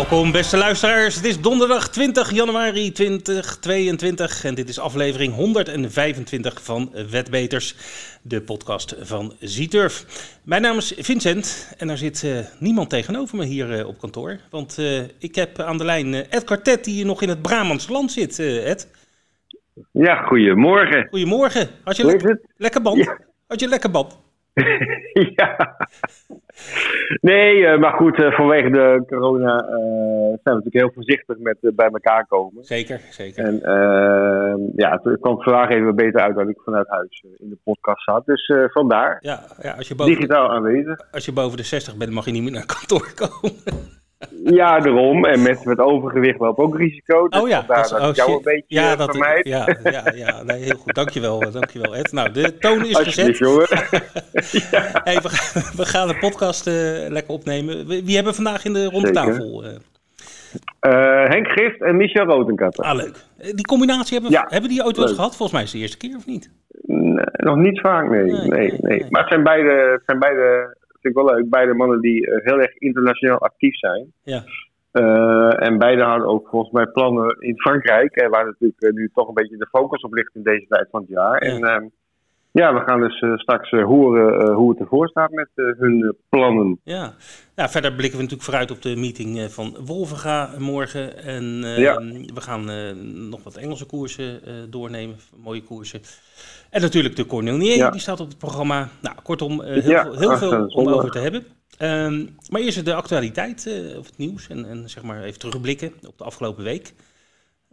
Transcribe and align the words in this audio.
Welkom 0.00 0.32
beste 0.32 0.56
luisteraars. 0.56 1.14
Het 1.14 1.24
is 1.24 1.40
donderdag 1.40 1.88
20 1.88 2.30
januari 2.30 2.92
2022 2.92 4.44
en 4.44 4.54
dit 4.54 4.68
is 4.68 4.78
aflevering 4.78 5.34
125 5.34 6.62
van 6.62 6.92
Wetbeters, 7.10 7.76
de 8.22 8.42
podcast 8.42 8.96
van 9.00 9.32
Zieturf. 9.40 10.04
Mijn 10.44 10.62
naam 10.62 10.76
is 10.76 10.94
Vincent 10.98 11.74
en 11.78 11.88
er 11.88 11.98
zit 11.98 12.22
uh, 12.22 12.38
niemand 12.58 12.90
tegenover 12.90 13.36
me 13.36 13.44
hier 13.44 13.78
uh, 13.78 13.86
op 13.86 13.98
kantoor. 13.98 14.40
Want 14.50 14.78
uh, 14.78 15.02
ik 15.18 15.34
heb 15.34 15.58
aan 15.58 15.78
de 15.78 15.84
lijn 15.84 16.14
Ed 16.14 16.44
Kartet 16.44 16.84
die 16.84 17.04
nog 17.04 17.22
in 17.22 17.28
het 17.28 17.42
Brabantse 17.42 17.92
land 17.92 18.12
zit, 18.12 18.38
Ed. 18.38 18.90
Ja, 19.92 20.22
goedemorgen. 20.22 21.06
Goedemorgen. 21.10 21.68
Had 21.84 21.96
je 21.96 22.04
le 22.04 22.40
lekker 22.56 22.82
band? 22.82 23.04
Ja. 23.04 23.18
Had 23.46 23.60
je 23.60 23.68
lekker 23.68 23.90
band? 23.90 24.18
ja. 25.36 25.76
Nee, 27.20 27.56
uh, 27.56 27.78
maar 27.78 27.92
goed, 27.92 28.18
uh, 28.18 28.32
vanwege 28.32 28.70
de 28.70 29.04
corona 29.08 29.62
uh, 29.62 29.70
zijn 30.26 30.40
we 30.42 30.50
natuurlijk 30.50 30.74
heel 30.74 30.92
voorzichtig 30.94 31.38
met 31.38 31.56
bij 31.60 31.88
elkaar 31.88 32.26
komen. 32.26 32.64
Zeker, 32.64 33.00
zeker. 33.10 33.44
En 33.44 33.60
ja, 34.76 35.00
het 35.02 35.20
kwam 35.20 35.42
vandaag 35.42 35.70
even 35.70 35.96
beter 35.96 36.20
uit 36.20 36.34
dan 36.34 36.48
ik 36.48 36.60
vanuit 36.64 36.88
huis 36.88 37.24
in 37.36 37.48
de 37.48 37.58
podcast 37.64 38.04
zat. 38.04 38.26
Dus 38.26 38.52
vandaar. 38.72 39.18
Ja, 39.20 39.40
ja, 39.62 39.72
als 39.72 39.88
je 39.88 39.94
boven, 39.94 40.14
digitaal 40.14 40.50
aanwezig. 40.50 41.00
Als 41.10 41.24
je 41.24 41.32
boven 41.32 41.56
de 41.56 41.62
60 41.62 41.96
bent, 41.96 42.12
mag 42.12 42.24
je 42.24 42.30
niet 42.30 42.42
meer 42.42 42.52
naar 42.52 42.66
kantoor 42.66 43.12
komen. 43.14 43.98
Ja, 44.44 44.80
daarom. 44.80 45.24
En 45.24 45.42
met, 45.42 45.64
met 45.64 45.78
overgewicht 45.78 46.38
loopt 46.38 46.58
ook 46.58 46.76
risico. 46.76 47.28
Dus 47.28 47.40
oh 47.40 47.48
ja, 47.48 47.62
dat, 47.66 47.88
dat 47.88 48.08
oh, 48.08 48.14
jou 48.14 48.32
een 48.32 48.40
beetje 48.42 48.64
ja, 48.66 48.96
dat, 48.96 49.10
vermijdt. 49.10 49.48
Ja, 49.48 49.76
ja, 49.82 50.12
ja 50.14 50.42
nee, 50.42 50.62
heel 50.62 50.76
goed. 50.76 50.94
Dankjewel, 50.94 51.42
eh, 51.42 51.52
dankjewel 51.52 51.96
Ed. 51.96 52.12
Nou, 52.12 52.30
de 52.30 52.58
toon 52.58 52.84
is 52.84 52.96
gezet. 52.96 53.38
jongen. 53.38 53.66
ja. 54.70 55.00
hey, 55.04 55.20
we, 55.20 55.28
gaan, 55.28 55.62
we 55.76 55.86
gaan 55.86 56.08
de 56.08 56.16
podcast 56.16 56.66
uh, 56.66 56.74
lekker 57.08 57.34
opnemen. 57.34 57.86
Wie 57.86 58.14
hebben 58.14 58.32
we 58.32 58.42
vandaag 58.42 58.64
in 58.64 58.72
de 58.72 58.84
ronde 58.84 59.10
tafel? 59.10 59.64
Uh? 59.64 59.70
Henk 61.28 61.48
Gift 61.48 61.82
en 61.82 61.96
Michel 61.96 62.24
Rotenkatter. 62.24 62.84
Ah, 62.84 62.96
leuk. 62.96 63.24
Die 63.36 63.64
combinatie 63.64 64.12
hebben, 64.12 64.30
ja, 64.30 64.46
hebben 64.48 64.70
die 64.70 64.84
ooit 64.84 64.96
wel 64.96 65.06
eens 65.06 65.14
gehad? 65.14 65.36
Volgens 65.36 65.52
mij 65.52 65.62
is 65.62 65.68
het 65.68 65.76
de 65.76 65.82
eerste 65.82 65.96
keer, 65.96 66.16
of 66.16 66.26
niet? 66.26 66.50
Nee, 66.82 67.24
nog 67.30 67.56
niet 67.56 67.80
vaak, 67.80 68.10
nee. 68.10 68.24
Nee, 68.24 68.48
nee, 68.48 68.74
nee. 68.80 69.06
Maar 69.10 69.20
het 69.20 69.30
zijn 69.30 69.42
beide, 69.42 69.90
het 69.92 70.02
zijn 70.06 70.18
beide 70.18 70.76
vind 71.00 71.16
ik 71.16 71.22
wel 71.22 71.34
leuk. 71.34 71.50
Beide 71.50 71.74
mannen 71.74 72.00
die 72.00 72.26
uh, 72.26 72.44
heel 72.44 72.60
erg 72.60 72.76
internationaal 72.76 73.38
actief 73.38 73.76
zijn. 73.76 74.12
Ja. 74.22 74.44
Uh, 74.92 75.66
en 75.66 75.78
beide 75.78 76.02
hadden 76.02 76.28
ook 76.28 76.48
volgens 76.48 76.72
mij 76.72 76.86
plannen 76.86 77.36
in 77.38 77.60
Frankrijk. 77.60 78.16
En 78.16 78.30
waar 78.30 78.44
natuurlijk 78.44 78.94
nu 78.94 79.10
toch 79.14 79.28
een 79.28 79.34
beetje 79.34 79.56
de 79.56 79.68
focus 79.70 80.02
op 80.02 80.14
ligt 80.14 80.34
in 80.34 80.42
deze 80.42 80.66
tijd 80.68 80.88
van 80.90 81.00
het 81.00 81.10
jaar. 81.10 81.44
Ja. 81.44 81.50
En 81.50 81.64
ehm, 81.64 81.86
ja, 82.52 82.74
we 82.74 82.80
gaan 82.80 83.00
dus 83.00 83.24
straks 83.40 83.70
horen 83.70 84.52
hoe 84.52 84.70
het 84.70 84.80
ervoor 84.80 85.08
staat 85.08 85.30
met 85.30 85.48
hun 85.54 86.16
plannen. 86.28 86.80
Ja. 86.84 87.12
ja, 87.54 87.68
verder 87.68 87.92
blikken 87.92 88.16
we 88.16 88.22
natuurlijk 88.22 88.50
vooruit 88.50 88.70
op 88.70 88.82
de 88.82 88.96
meeting 88.96 89.52
van 89.52 89.76
Wolvenga 89.84 90.50
morgen. 90.58 91.16
En 91.22 91.44
ja. 91.62 91.94
Ehm, 91.94 92.34
we 92.34 92.40
gaan 92.40 92.64
nog 93.28 93.42
wat 93.42 93.56
Engelse 93.56 93.86
koersen 93.86 94.40
doornemen, 94.70 95.16
mooie 95.42 95.62
koersen. 95.62 96.00
En 96.70 96.80
natuurlijk 96.80 97.16
de 97.16 97.26
Cornelier, 97.26 97.76
ja. 97.76 97.90
die 97.90 98.00
staat 98.00 98.20
op 98.20 98.28
het 98.28 98.38
programma. 98.38 98.88
Nou, 99.02 99.16
kortom, 99.22 99.62
heel, 99.62 99.82
veel, 99.82 100.18
heel 100.18 100.36
veel 100.36 100.66
om 100.66 100.88
over 100.88 101.10
te 101.10 101.18
hebben. 101.18 101.44
Um, 101.82 102.36
maar 102.48 102.60
eerst 102.60 102.84
de 102.84 102.94
actualiteit, 102.94 103.70
of 103.98 104.06
het 104.06 104.18
nieuws. 104.18 104.48
En, 104.48 104.64
en 104.64 104.88
zeg 104.88 105.02
maar 105.02 105.22
even 105.22 105.38
terugblikken 105.38 105.92
op 106.06 106.18
de 106.18 106.24
afgelopen 106.24 106.64
week. 106.64 106.92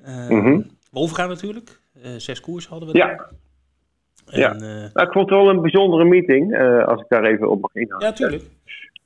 Mm 0.06 0.42
-hmm. 0.42 0.70
Wolfgaan 0.92 1.30
natuurlijk. 1.30 1.80
Uh, 2.06 2.12
zes 2.18 2.40
koers 2.40 2.68
hadden 2.68 2.92
we 2.92 3.28
ja. 4.28 4.54
En, 4.54 4.60
ja, 4.60 4.90
nou, 4.94 5.08
ik 5.08 5.14
vond 5.14 5.30
het 5.30 5.40
wel 5.40 5.50
een 5.50 5.62
bijzondere 5.62 6.06
meeting, 6.06 6.58
als 6.86 7.02
ik 7.02 7.06
daar 7.08 7.24
even 7.24 7.50
op 7.50 7.62
mag 7.62 7.76
inhouden. 7.76 8.08
Ja, 8.08 8.14
tuurlijk. 8.14 8.44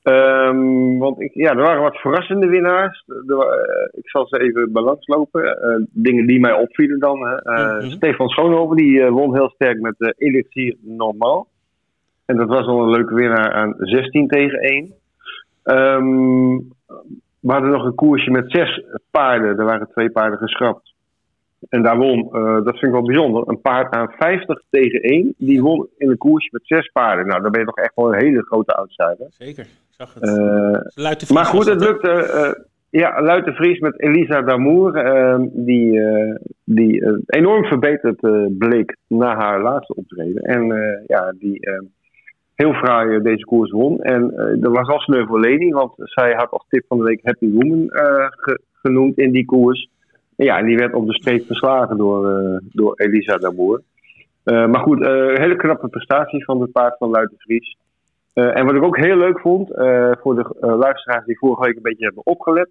Um, 0.04 1.00
want 1.00 1.22
ik, 1.22 1.34
ja, 1.34 1.50
er 1.50 1.62
waren 1.62 1.82
wat 1.82 1.98
verrassende 1.98 2.48
winnaars. 2.48 3.04
Er, 3.08 3.90
ik 3.92 4.10
zal 4.10 4.28
ze 4.28 4.40
even 4.40 4.72
balanslopen. 4.72 5.88
dingen 5.92 6.28
die 6.28 6.40
mij 6.40 6.54
opvielen 6.54 7.00
dan. 7.00 7.18
Mm 7.18 7.40
-hmm. 7.44 7.90
Stefan 7.90 8.30
Schoonhoven 8.30 8.76
die 8.78 9.06
won 9.06 9.36
heel 9.36 9.50
sterk 9.50 9.80
met 9.80 9.96
de 9.98 10.14
Elixir 10.18 10.76
Normaal. 10.82 11.48
En 12.26 12.38
dat 12.38 12.48
was 12.48 12.66
al 12.66 12.84
een 12.84 12.90
leuke 12.90 13.14
winnaar 13.14 13.52
aan 13.54 13.74
16 13.78 14.28
tegen 14.28 14.60
1. 14.60 14.94
Um, 15.64 16.58
we 17.40 17.52
hadden 17.52 17.72
nog 17.72 17.86
een 17.86 17.96
koersje 17.96 18.32
met 18.32 18.52
zes 18.52 18.84
paarden. 19.12 19.58
Er 19.58 19.66
waren 19.66 19.88
twee 19.92 20.12
paarden 20.12 20.40
geschrapt. 20.40 20.91
En 21.70 21.84
daar 21.84 21.98
won, 21.98 22.30
uh, 22.32 22.54
dat 22.54 22.78
vind 22.78 22.84
ik 22.84 22.92
wel 22.92 23.02
bijzonder, 23.02 23.44
een 23.48 23.62
paard 23.62 23.94
aan 23.94 24.14
50 24.18 24.62
tegen 24.70 25.02
1. 25.02 25.34
Die 25.38 25.62
won 25.62 25.88
in 25.98 26.10
een 26.10 26.18
koersje 26.18 26.50
met 26.52 26.62
zes 26.66 26.92
paarden. 26.92 27.28
Nou, 27.28 27.42
dan 27.42 27.52
ben 27.52 27.60
je 27.60 27.68
toch 27.68 27.78
echt 27.78 27.96
wel 27.96 28.14
een 28.14 28.22
hele 28.22 28.42
grote 28.42 28.74
outsider. 28.74 29.28
Zeker, 29.30 29.64
ik 29.64 29.70
zag 29.90 30.14
het. 30.14 30.30
Uh, 31.26 31.30
maar 31.30 31.46
goed, 31.46 31.66
het 31.66 31.82
lukte. 31.82 32.10
Uh, 32.10 32.64
ja, 32.90 33.22
Luit 33.22 33.46
de 33.46 33.54
Vries 33.54 33.80
met 33.80 34.02
Elisa 34.02 34.42
Damour. 34.42 34.94
Die 35.52 36.00
die 36.64 37.22
enorm 37.26 37.64
verbeterd 37.64 38.20
bleek 38.58 38.98
na 39.08 39.36
haar 39.36 39.62
laatste 39.62 39.96
optreden. 39.96 40.42
En 40.42 40.66
ja, 41.08 41.34
die 41.40 41.60
heel 42.62 42.74
fraai 42.74 43.16
eh, 43.16 43.24
deze 43.24 43.46
koers 43.46 43.72
won. 43.72 44.02
En 44.02 44.34
uh, 44.36 44.64
er 44.64 44.72
was 44.72 44.88
al 44.88 45.00
sneu 45.00 45.26
voor 45.26 45.40
Leni, 45.40 45.72
want 45.72 45.94
zij 45.98 46.34
had 46.34 46.50
als 46.52 46.66
tip 46.70 46.86
van 46.88 46.98
de 46.98 47.04
week 47.04 47.20
Happy 47.24 47.52
Woman 47.52 47.90
uh, 47.90 48.28
genoemd 48.72 49.18
in 49.18 49.32
die 49.32 49.46
koers. 49.46 49.90
Ja, 50.44 50.58
en 50.58 50.66
die 50.66 50.78
werd 50.78 50.94
op 50.94 51.08
de 51.08 51.14
streep 51.14 51.46
verslagen 51.46 51.98
door, 51.98 52.30
uh, 52.30 52.58
door 52.72 52.94
Elisa 52.96 53.38
Damour. 53.38 53.82
maar 54.44 54.80
goed, 54.80 55.00
hele 55.38 55.56
knappe 55.56 55.88
prestatie 55.88 56.44
van 56.46 56.62
het 56.62 56.72
paard 56.72 56.98
van 56.98 57.10
Luiten 57.10 57.38
Vries. 57.38 57.78
en 58.34 58.66
wat 58.66 58.76
ik 58.76 58.84
ook 58.84 58.98
heel 58.98 59.18
leuk 59.18 59.40
vond, 59.40 59.68
voor 60.22 60.36
de 60.36 60.56
luisteraars 60.60 61.26
die 61.26 61.38
vorige 61.38 61.66
week 61.66 61.76
een 61.76 61.82
beetje 61.82 62.06
hebben 62.06 62.26
opgelet. 62.26 62.70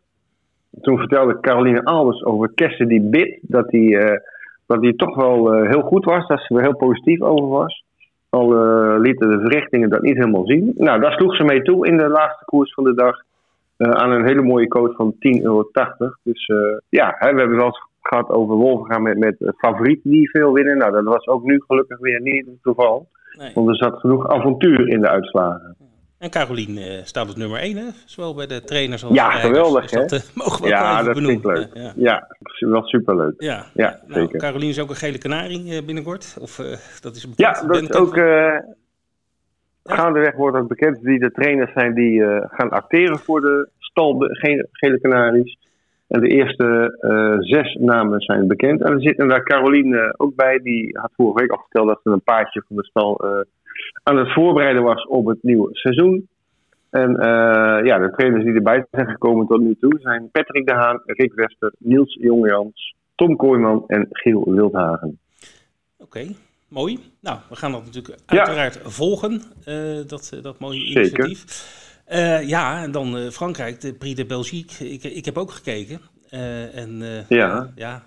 Toen 0.80 0.98
vertelde 0.98 1.40
Caroline 1.40 1.84
Albers 1.84 2.24
over 2.24 2.52
die 2.78 3.00
Bit, 3.00 3.38
dat 3.42 3.68
die, 3.68 3.98
dat 4.66 4.80
die 4.80 4.96
toch 4.96 5.16
wel 5.16 5.62
heel 5.62 5.82
goed 5.82 6.04
was, 6.04 6.26
dat 6.26 6.40
ze 6.40 6.54
er 6.54 6.62
heel 6.62 6.76
positief 6.76 7.20
over 7.20 7.48
was. 7.48 7.84
Al 8.28 8.48
lieten 8.98 9.30
de 9.30 9.40
verrichtingen 9.40 9.90
dat 9.90 10.02
niet 10.02 10.16
helemaal 10.16 10.46
zien. 10.46 10.72
Nou, 10.76 11.00
daar 11.00 11.12
sloeg 11.12 11.36
ze 11.36 11.44
mee 11.44 11.62
toe 11.62 11.86
in 11.86 11.96
de 11.96 12.08
laatste 12.08 12.44
koers 12.44 12.74
van 12.74 12.84
de 12.84 12.94
dag. 12.94 13.16
Uh, 13.80 13.90
aan 13.90 14.10
een 14.10 14.26
hele 14.26 14.42
mooie 14.42 14.68
coach 14.68 14.96
van 14.96 15.14
10,80 15.14 15.18
euro. 15.42 15.70
Dus 16.22 16.48
uh, 16.48 16.56
ja, 16.88 17.14
hè, 17.18 17.32
we 17.32 17.38
hebben 17.38 17.56
wel 17.56 17.66
eens 17.66 17.88
gehad 18.00 18.28
over 18.28 18.54
Wolven 18.54 19.02
met, 19.02 19.18
met 19.18 19.36
favorieten 19.56 20.10
die 20.10 20.30
veel 20.30 20.52
winnen. 20.52 20.78
Nou, 20.78 20.92
dat 20.92 21.04
was 21.04 21.26
ook 21.26 21.42
nu 21.42 21.62
gelukkig 21.66 21.98
weer 21.98 22.20
niet 22.20 22.46
het 22.46 22.58
geval. 22.62 23.08
Nee. 23.38 23.50
Want 23.54 23.68
er 23.68 23.76
zat 23.76 24.00
genoeg 24.00 24.28
avontuur 24.28 24.88
in 24.88 25.00
de 25.00 25.08
uitslagen. 25.08 25.76
En 26.18 26.30
Carolien 26.30 26.76
uh, 26.76 26.84
staat 27.02 27.30
op 27.30 27.36
nummer 27.36 27.58
1, 27.58 27.76
hè? 27.76 27.84
Zowel 28.04 28.34
bij 28.34 28.46
de 28.46 28.64
trainers 28.64 29.04
als 29.04 29.14
ja, 29.14 29.30
geweldig, 29.30 29.82
dus 29.82 29.90
hè? 29.90 30.06
Dat, 30.06 30.12
uh, 30.12 30.36
mogen 30.44 30.62
we 30.62 30.68
ja, 30.68 31.02
dat 31.02 31.14
benoemen. 31.14 31.40
vind 31.40 31.68
ik 31.68 31.74
leuk. 31.74 31.84
Ja, 31.84 31.92
ja. 31.96 32.26
ja 32.58 32.68
wel 32.68 32.82
superleuk. 32.82 33.34
Ja, 33.38 33.64
ja 33.74 34.00
nou, 34.06 34.20
zeker. 34.20 34.38
Carolien 34.38 34.68
is 34.68 34.80
ook 34.80 34.90
een 34.90 34.96
gele 34.96 35.18
kanarie 35.18 35.84
binnenkort. 35.84 36.36
Of, 36.40 36.56
dat 37.00 37.16
is 37.16 37.26
ja, 37.36 37.62
dat 37.66 37.82
is 37.82 37.92
ook... 37.92 38.14
Gaandeweg 39.90 40.36
wordt 40.36 40.56
ook 40.56 40.68
bekend 40.68 41.00
wie 41.00 41.18
de 41.18 41.30
trainers 41.30 41.72
zijn 41.72 41.94
die 41.94 42.22
gaan 42.48 42.70
acteren 42.70 43.18
voor 43.18 43.40
de 43.40 43.68
stal 43.78 44.16
gele, 44.18 44.68
gele 44.72 45.00
kanaries. 45.00 45.58
En 46.08 46.20
de 46.20 46.28
eerste 46.28 46.96
zes 47.40 47.74
namen 47.74 48.20
zijn 48.20 48.46
bekend. 48.46 48.82
En 48.82 48.92
er 48.92 49.00
zit 49.00 49.16
daar 49.16 49.42
Carolien 49.42 50.14
ook 50.16 50.34
bij. 50.34 50.58
Die 50.58 50.98
had 50.98 51.12
vorige 51.16 51.40
week 51.40 51.50
al 51.50 51.60
verteld 51.60 51.88
dat 51.88 52.00
ze 52.02 52.10
een 52.10 52.22
paardje 52.22 52.62
van 52.66 52.76
de 52.76 52.84
stal 52.84 53.44
aan 54.02 54.16
het 54.16 54.32
voorbereiden 54.32 54.82
was 54.82 55.06
op 55.06 55.26
het 55.26 55.42
nieuwe 55.42 55.68
seizoen. 55.72 56.28
En 56.90 57.10
uh, 57.10 57.84
ja, 57.84 57.98
de 57.98 58.12
trainers 58.16 58.44
die 58.44 58.54
erbij 58.54 58.86
zijn 58.90 59.08
gekomen 59.08 59.46
tot 59.46 59.60
nu 59.60 59.76
toe 59.80 59.98
zijn 59.98 60.28
Patrick 60.32 60.66
de 60.66 60.74
Haan, 60.74 61.02
Rick 61.06 61.32
Wester, 61.34 61.72
Niels 61.78 62.18
Jongejans, 62.20 62.94
Tom 63.14 63.36
Kooijman 63.36 63.84
en 63.86 64.06
Giel 64.10 64.52
Wildhagen. 64.52 65.18
Oké, 65.98 66.18
okay, 66.18 66.36
mooi. 66.70 66.98
Nou, 67.20 67.38
we 67.48 67.56
gaan 67.56 67.72
dat 67.72 67.84
natuurlijk 67.84 68.18
uiteraard 68.26 68.78
volgen, 68.82 69.42
uh, 69.66 70.00
dat, 70.06 70.38
dat 70.42 70.58
mooie 70.58 70.84
initiatief. 70.84 71.78
Uh, 72.12 72.48
ja, 72.48 72.82
en 72.82 72.90
dan 72.90 73.30
Frankrijk, 73.32 73.80
de 73.80 73.94
Prix 73.94 74.16
de 74.16 74.26
Belgique. 74.26 74.90
Ik, 74.90 75.04
ik 75.04 75.24
heb 75.24 75.38
ook 75.38 75.50
gekeken. 75.50 76.00
en 76.30 77.24
ja. 77.28 77.72
ja, 77.74 78.02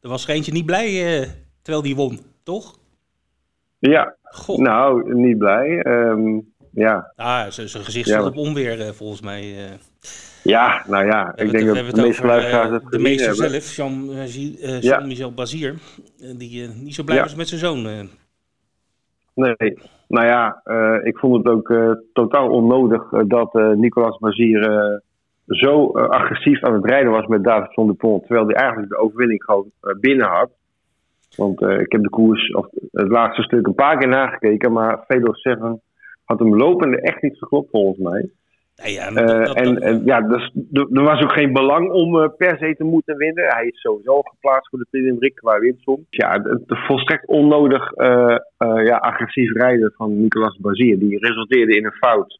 er 0.00 0.08
was 0.08 0.24
er 0.24 0.34
eentje 0.34 0.52
niet 0.52 0.66
blij 0.66 1.28
terwijl 1.62 1.84
die 1.84 1.96
won, 1.96 2.20
toch? 2.42 2.78
Ja, 3.78 4.16
God. 4.22 4.58
nou, 4.58 5.14
niet 5.14 5.38
blij. 5.38 5.86
Um, 5.86 6.52
ja. 6.72 7.12
Ah, 7.16 7.50
zijn 7.50 7.84
gezicht 7.84 8.08
staat 8.08 8.22
ja. 8.22 8.28
op 8.28 8.36
onweer, 8.36 8.94
volgens 8.94 9.20
mij. 9.20 9.54
Ja, 10.42 10.84
nou 10.86 11.06
ja, 11.06 11.32
ik 11.36 11.50
denk 11.50 11.66
dat 11.66 11.94
de 11.94 12.02
meeste 12.02 12.26
luisteraars 12.26 12.70
het 12.70 12.82
De 12.90 12.98
meester 12.98 13.34
zelf, 13.34 13.76
Jean-Michel 13.76 14.68
uh, 14.68 14.80
Jean 14.80 15.08
ja. 15.08 15.30
Bazier, 15.30 15.74
die 16.36 16.68
niet 16.68 16.94
zo 16.94 17.02
blij 17.02 17.20
was 17.20 17.34
met 17.34 17.48
zijn 17.48 17.60
zoon. 17.60 18.08
Nee, 19.34 19.78
nou 20.08 20.26
ja, 20.26 20.60
ik 21.02 21.18
vond 21.18 21.36
het 21.36 21.54
ook 21.54 21.96
totaal 22.12 22.48
onnodig 22.48 23.08
dat 23.26 23.54
Nicolas 23.54 24.18
Bazier 24.18 25.00
zo 25.46 25.90
agressief 25.92 26.62
aan 26.62 26.74
het 26.74 26.84
rijden 26.84 27.12
was 27.12 27.26
met 27.26 27.44
David 27.44 27.74
van 27.74 27.86
der 27.86 27.96
Pont, 27.96 28.26
terwijl 28.26 28.46
hij 28.46 28.56
eigenlijk 28.56 28.88
de 28.88 28.98
overwinning 28.98 29.44
gewoon 29.44 29.70
binnen 30.00 30.26
had. 30.26 30.50
Want 31.36 31.62
ik 31.62 31.92
heb 31.92 32.02
de 32.02 32.10
koers, 32.10 32.50
of 32.50 32.66
het 32.92 33.08
laatste 33.08 33.42
stuk, 33.42 33.66
een 33.66 33.74
paar 33.74 33.98
keer 33.98 34.08
nagekeken, 34.08 34.72
maar 34.72 35.04
Fedor 35.06 35.36
7 35.36 35.80
had 36.24 36.38
hem 36.38 36.56
lopende 36.56 37.00
echt 37.00 37.22
niet 37.22 37.38
geklopt 37.38 37.70
volgens 37.70 37.98
mij. 37.98 38.30
Ja, 38.74 39.06
en, 39.54 39.80
en 39.80 40.04
ja, 40.04 40.20
dus, 40.20 40.50
er 40.72 41.02
was 41.02 41.22
ook 41.22 41.32
geen 41.32 41.52
belang 41.52 41.90
om 41.90 42.34
per 42.36 42.58
se 42.58 42.74
te 42.76 42.84
moeten 42.84 43.16
winnen. 43.16 43.44
Hij 43.44 43.66
is 43.66 43.80
sowieso 43.80 44.20
geplaatst 44.22 44.68
voor 44.68 44.78
de 44.78 45.14
Prix 45.18 45.40
qua 45.40 45.58
winstsom. 45.58 46.06
Ja, 46.10 46.42
het, 46.42 46.62
volstrekt 46.66 47.26
onnodig 47.26 47.92
ja, 48.84 48.96
agressief 48.96 49.52
rijden 49.52 49.92
van 49.96 50.20
Nicolas 50.20 50.58
Bazier. 50.58 50.98
Die 50.98 51.18
resulteerde 51.18 51.76
in 51.76 51.84
een 51.84 51.92
fout 51.92 52.38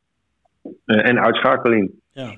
en 0.87 1.21
uitschakeling. 1.21 1.91
Ja. 2.13 2.35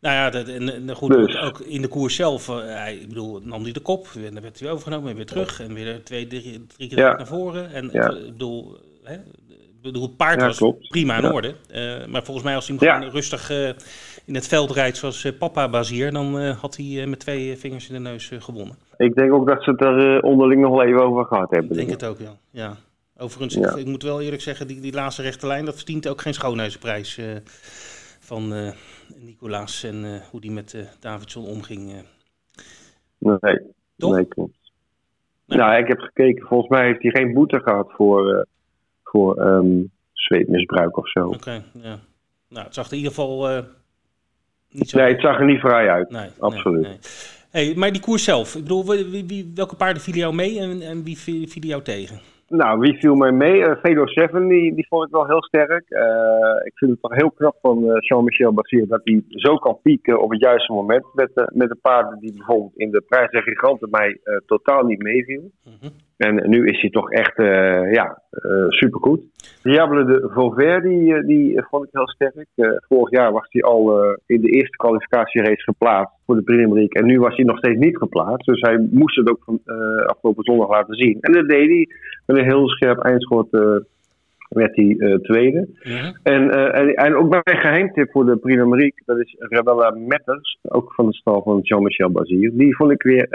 Nou 0.00 0.14
ja, 0.14 0.30
dat, 0.30 0.48
en, 0.48 0.94
goed, 0.94 1.12
dus. 1.12 1.36
ook 1.36 1.60
in 1.60 1.82
de 1.82 1.88
koers 1.88 2.16
zelf, 2.16 2.46
hij, 2.46 2.96
ik 2.96 3.08
bedoel, 3.08 3.40
nam 3.42 3.62
hij 3.62 3.72
de 3.72 3.80
kop, 3.80 4.06
en 4.16 4.34
dan 4.34 4.42
werd 4.42 4.60
hij 4.60 4.70
overgenomen 4.70 5.10
en 5.10 5.16
weer 5.16 5.26
terug 5.26 5.60
en 5.60 5.74
weer 5.74 6.04
twee, 6.04 6.26
drie, 6.26 6.66
drie 6.66 6.88
keer 6.88 6.96
naar 6.96 7.26
voren. 7.26 7.72
En 7.72 7.88
ja. 7.92 8.10
ik 8.10 8.32
bedoel, 8.32 8.76
hè, 9.02 9.16
bedoel, 9.82 10.02
het 10.02 10.16
paard 10.16 10.42
was 10.42 10.74
prima 10.88 11.16
in 11.16 11.32
orde. 11.32 11.54
Uh, 11.74 12.06
maar 12.06 12.24
volgens 12.24 12.46
mij 12.46 12.54
als 12.54 12.68
hij 12.68 12.76
hem 12.80 12.88
gewoon 12.88 13.10
rustig 13.10 13.50
uh, 13.50 13.68
in 14.24 14.34
het 14.34 14.48
veld 14.48 14.70
rijdt 14.70 14.96
zoals 14.96 15.32
papa 15.38 15.68
Bazier, 15.68 16.12
dan 16.12 16.36
had 16.36 16.76
hij 16.76 17.06
met 17.06 17.20
twee 17.20 17.56
vingers 17.56 17.88
in 17.88 17.94
de 17.94 18.00
neus 18.00 18.32
gewonnen. 18.38 18.76
Ik 18.96 19.14
denk 19.14 19.32
ook 19.32 19.46
dat 19.46 19.62
ze 19.62 19.70
het 19.70 19.80
er 19.80 20.22
onderling 20.22 20.60
nog 20.60 20.70
wel 20.70 20.84
even 20.84 21.02
over 21.02 21.24
gehad 21.24 21.50
hebben. 21.50 21.70
Ik 21.70 21.76
denk 21.76 21.90
het 21.90 22.04
ook, 22.04 22.18
ja. 22.18 22.36
ja. 22.50 22.76
Overigens, 23.16 23.56
ik, 23.56 23.76
ik, 23.76 23.86
moet 23.86 24.02
wel 24.02 24.20
eerlijk 24.20 24.42
zeggen, 24.42 24.66
die, 24.66 24.80
die 24.80 24.92
laatste 24.92 25.22
rechte 25.22 25.46
lijn, 25.46 25.64
dat 25.64 25.76
verdient 25.76 26.08
ook 26.08 26.20
geen 26.20 26.34
schoonheidsprijs 26.34 27.20
van 28.28 28.52
uh, 28.52 28.70
Nicolaas 29.16 29.84
en 29.84 30.04
uh, 30.04 30.20
hoe 30.30 30.40
die 30.40 30.50
met 30.50 30.72
uh, 30.72 30.82
Davidson 31.00 31.46
omging. 31.46 31.92
Nee, 33.18 33.58
nee, 33.96 34.28
klopt. 34.28 34.56
Nou, 35.46 35.76
ik 35.76 35.88
heb 35.88 35.98
gekeken, 35.98 36.46
volgens 36.46 36.70
mij 36.70 36.86
heeft 36.86 37.02
hij 37.02 37.10
geen 37.10 37.32
boete 37.32 37.60
gehad 37.60 37.92
voor, 37.92 38.46
voor 39.10 39.40
um, 39.40 39.90
zweetmisbruik 40.12 40.96
of 40.96 41.08
zo. 41.08 41.26
Oké, 41.26 41.62
ja. 41.72 41.98
Nou, 42.48 42.64
het 42.64 42.74
zag 42.74 42.86
er 42.86 42.92
in 42.92 42.98
ieder 42.98 43.12
geval 43.12 43.62
niet 44.70 44.88
zo 44.88 44.98
Nee, 44.98 45.12
het 45.12 45.20
zag 45.20 45.38
er 45.38 45.46
niet 45.46 45.60
vrij 45.60 45.90
uit. 45.90 46.10
Nee, 46.10 46.28
absoluut. 46.38 46.82
Nee, 46.82 46.98
Hey, 47.50 47.74
maar 47.76 47.92
die 47.92 48.00
koers 48.00 48.24
zelf, 48.24 48.54
ik 48.54 48.62
bedoel, 48.62 48.84
wie, 48.86 49.24
wie, 49.26 49.52
welke 49.54 49.76
paarden 49.76 50.02
vielen 50.02 50.20
jou 50.20 50.34
mee 50.34 50.58
en, 50.58 50.80
en 50.80 51.04
wie 51.04 51.18
vielen 51.18 51.68
jou 51.68 51.82
tegen? 51.82 52.20
Nou, 52.48 52.78
wie 52.78 52.98
viel 52.98 53.14
mij 53.14 53.32
mee? 53.32 53.60
Uh, 53.60 53.76
Fedor 53.82 54.08
7, 54.08 54.48
die, 54.48 54.74
die 54.74 54.86
vond 54.88 55.06
ik 55.06 55.12
wel 55.12 55.26
heel 55.26 55.42
sterk. 55.42 55.84
Uh, 55.88 56.00
ik 56.64 56.72
vind 56.74 56.90
het 56.90 57.00
toch 57.00 57.14
heel 57.14 57.30
knap 57.30 57.56
van 57.60 57.84
uh, 57.84 57.92
Jean-Michel 57.98 58.52
Bassier 58.52 58.86
dat 58.88 59.00
hij 59.04 59.22
zo 59.28 59.56
kan 59.56 59.78
pieken 59.82 60.20
op 60.20 60.30
het 60.30 60.40
juiste 60.40 60.72
moment. 60.72 61.04
Met, 61.14 61.30
met 61.54 61.68
de 61.68 61.78
paarden 61.82 62.18
die 62.18 62.32
bijvoorbeeld 62.32 62.76
in 62.76 62.90
de 62.90 63.00
prijs 63.08 63.30
der 63.30 63.42
giganten 63.42 63.90
mij 63.90 64.20
totaal 64.46 64.84
niet 64.84 65.02
meeviel. 65.02 65.50
Mm 65.64 66.06
En 66.18 66.50
nu 66.50 66.66
is 66.66 66.80
hij 66.80 66.90
toch 66.90 67.10
echt 67.10 67.36
ja, 67.92 68.22
supergoed. 68.68 69.20
Diable 69.62 70.04
de 70.04 70.30
Vauvert, 70.34 70.82
die, 70.82 71.24
die 71.24 71.62
vond 71.70 71.84
ik 71.84 71.90
heel 71.92 72.08
sterk. 72.08 72.46
vorig 72.88 73.10
jaar 73.10 73.32
was 73.32 73.46
hij 73.48 73.62
al 73.62 74.02
in 74.26 74.40
de 74.40 74.50
eerste 74.50 74.76
kwalificatierace 74.76 75.62
geplaatst 75.62 76.14
voor 76.26 76.34
de 76.34 76.42
Premier 76.42 76.88
En 76.88 77.06
nu 77.06 77.20
was 77.20 77.36
hij 77.36 77.44
nog 77.44 77.58
steeds 77.58 77.78
niet 77.78 77.96
geplaatst. 77.96 78.46
Dus 78.46 78.60
hij 78.60 78.88
moest 78.90 79.16
het 79.16 79.30
ook 79.30 79.42
van 79.44 79.60
afgelopen 80.06 80.44
zondag 80.44 80.68
laten 80.68 80.94
zien. 80.94 81.18
En 81.20 81.32
dat 81.32 81.48
deed 81.48 81.68
hij 81.68 81.88
met 82.26 82.36
een 82.36 82.50
heel 82.50 82.68
scherp 82.68 82.98
eindschot 82.98 83.54
uh, 83.54 83.76
werd 84.48 84.76
hij 84.76 84.84
uh, 84.84 85.14
tweede. 85.14 85.68
Ja. 85.78 86.18
En, 86.22 86.42
uh, 86.42 86.78
en, 86.78 86.94
en, 86.94 87.14
ook 87.14 87.28
mijn 87.28 87.58
geheimtip 87.58 88.10
voor 88.10 88.24
de 88.24 88.36
Prix 88.36 88.60
Amerique, 88.60 89.02
dat 89.04 89.18
is 89.18 89.36
Rebella 89.38 89.90
Metters, 89.90 90.58
ook 90.62 90.94
van 90.94 91.06
de 91.06 91.14
stal 91.14 91.42
van 91.42 91.60
Jean-Michel 91.60 92.10
Bazir. 92.10 92.50
Die 92.54 92.76
vond 92.76 92.90
ik 92.90 93.02
weer 93.02 93.28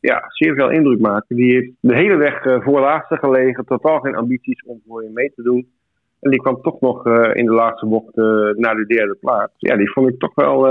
ja, 0.00 0.24
zeer 0.28 0.54
veel 0.54 0.70
indruk 0.70 1.00
maken. 1.00 1.36
Die 1.36 1.52
heeft 1.52 1.70
de 1.80 1.94
hele 1.94 2.16
weg 2.16 2.42
voor 2.42 2.80
laatste 2.80 3.16
gelegen, 3.16 3.64
totaal 3.64 4.00
geen 4.00 4.16
ambities 4.16 4.64
om 4.66 4.80
voor 4.86 5.02
je 5.02 5.10
mee 5.14 5.32
te 5.34 5.42
doen. 5.42 5.66
En 6.20 6.30
die 6.30 6.40
kwam 6.40 6.62
toch 6.62 6.80
nog 6.80 7.06
in 7.32 7.46
de 7.46 7.52
laatste 7.52 7.86
bocht 7.86 8.16
naar 8.56 8.74
de 8.74 8.86
derde 8.86 9.16
plaats. 9.20 9.52
Ja, 9.56 9.76
die 9.76 9.92
vond 9.92 10.08
ik 10.08 10.18
toch 10.18 10.34
wel 10.34 10.66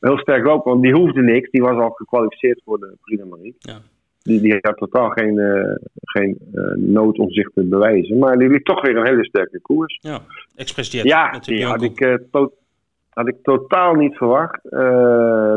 heel 0.00 0.18
sterk 0.18 0.44
lopen, 0.44 0.70
want 0.70 0.82
die 0.82 0.94
hoefde 0.94 1.22
niks. 1.22 1.50
Die 1.50 1.62
was 1.62 1.82
al 1.82 1.90
gekwalificeerd 1.90 2.62
voor 2.64 2.78
de 2.78 2.96
Prix 3.02 3.22
Amerique. 3.22 3.58
Ja 3.58 3.78
die, 4.26 4.40
die 4.40 4.58
had 4.60 4.76
totaal 4.76 5.10
geen, 5.10 5.38
uh, 5.38 5.74
geen 6.00 6.38
uh, 6.54 6.74
nood 6.76 7.18
om 7.18 7.30
zich 7.30 7.50
te 7.54 7.64
bewijzen. 7.64 8.18
Maar 8.18 8.38
die 8.38 8.48
liep 8.48 8.64
toch 8.64 8.82
weer 8.82 8.96
een 8.96 9.06
hele 9.06 9.24
sterke 9.24 9.60
koers. 9.60 9.98
Ja, 10.02 10.20
Express 10.56 10.92
Jet. 10.92 11.04
Ja, 11.04 11.38
die 11.38 11.64
had 11.64 11.82
ik, 11.82 12.00
uh, 12.00 12.46
had 13.10 13.28
ik 13.28 13.36
totaal 13.42 13.94
niet 13.94 14.16
verwacht. 14.16 14.60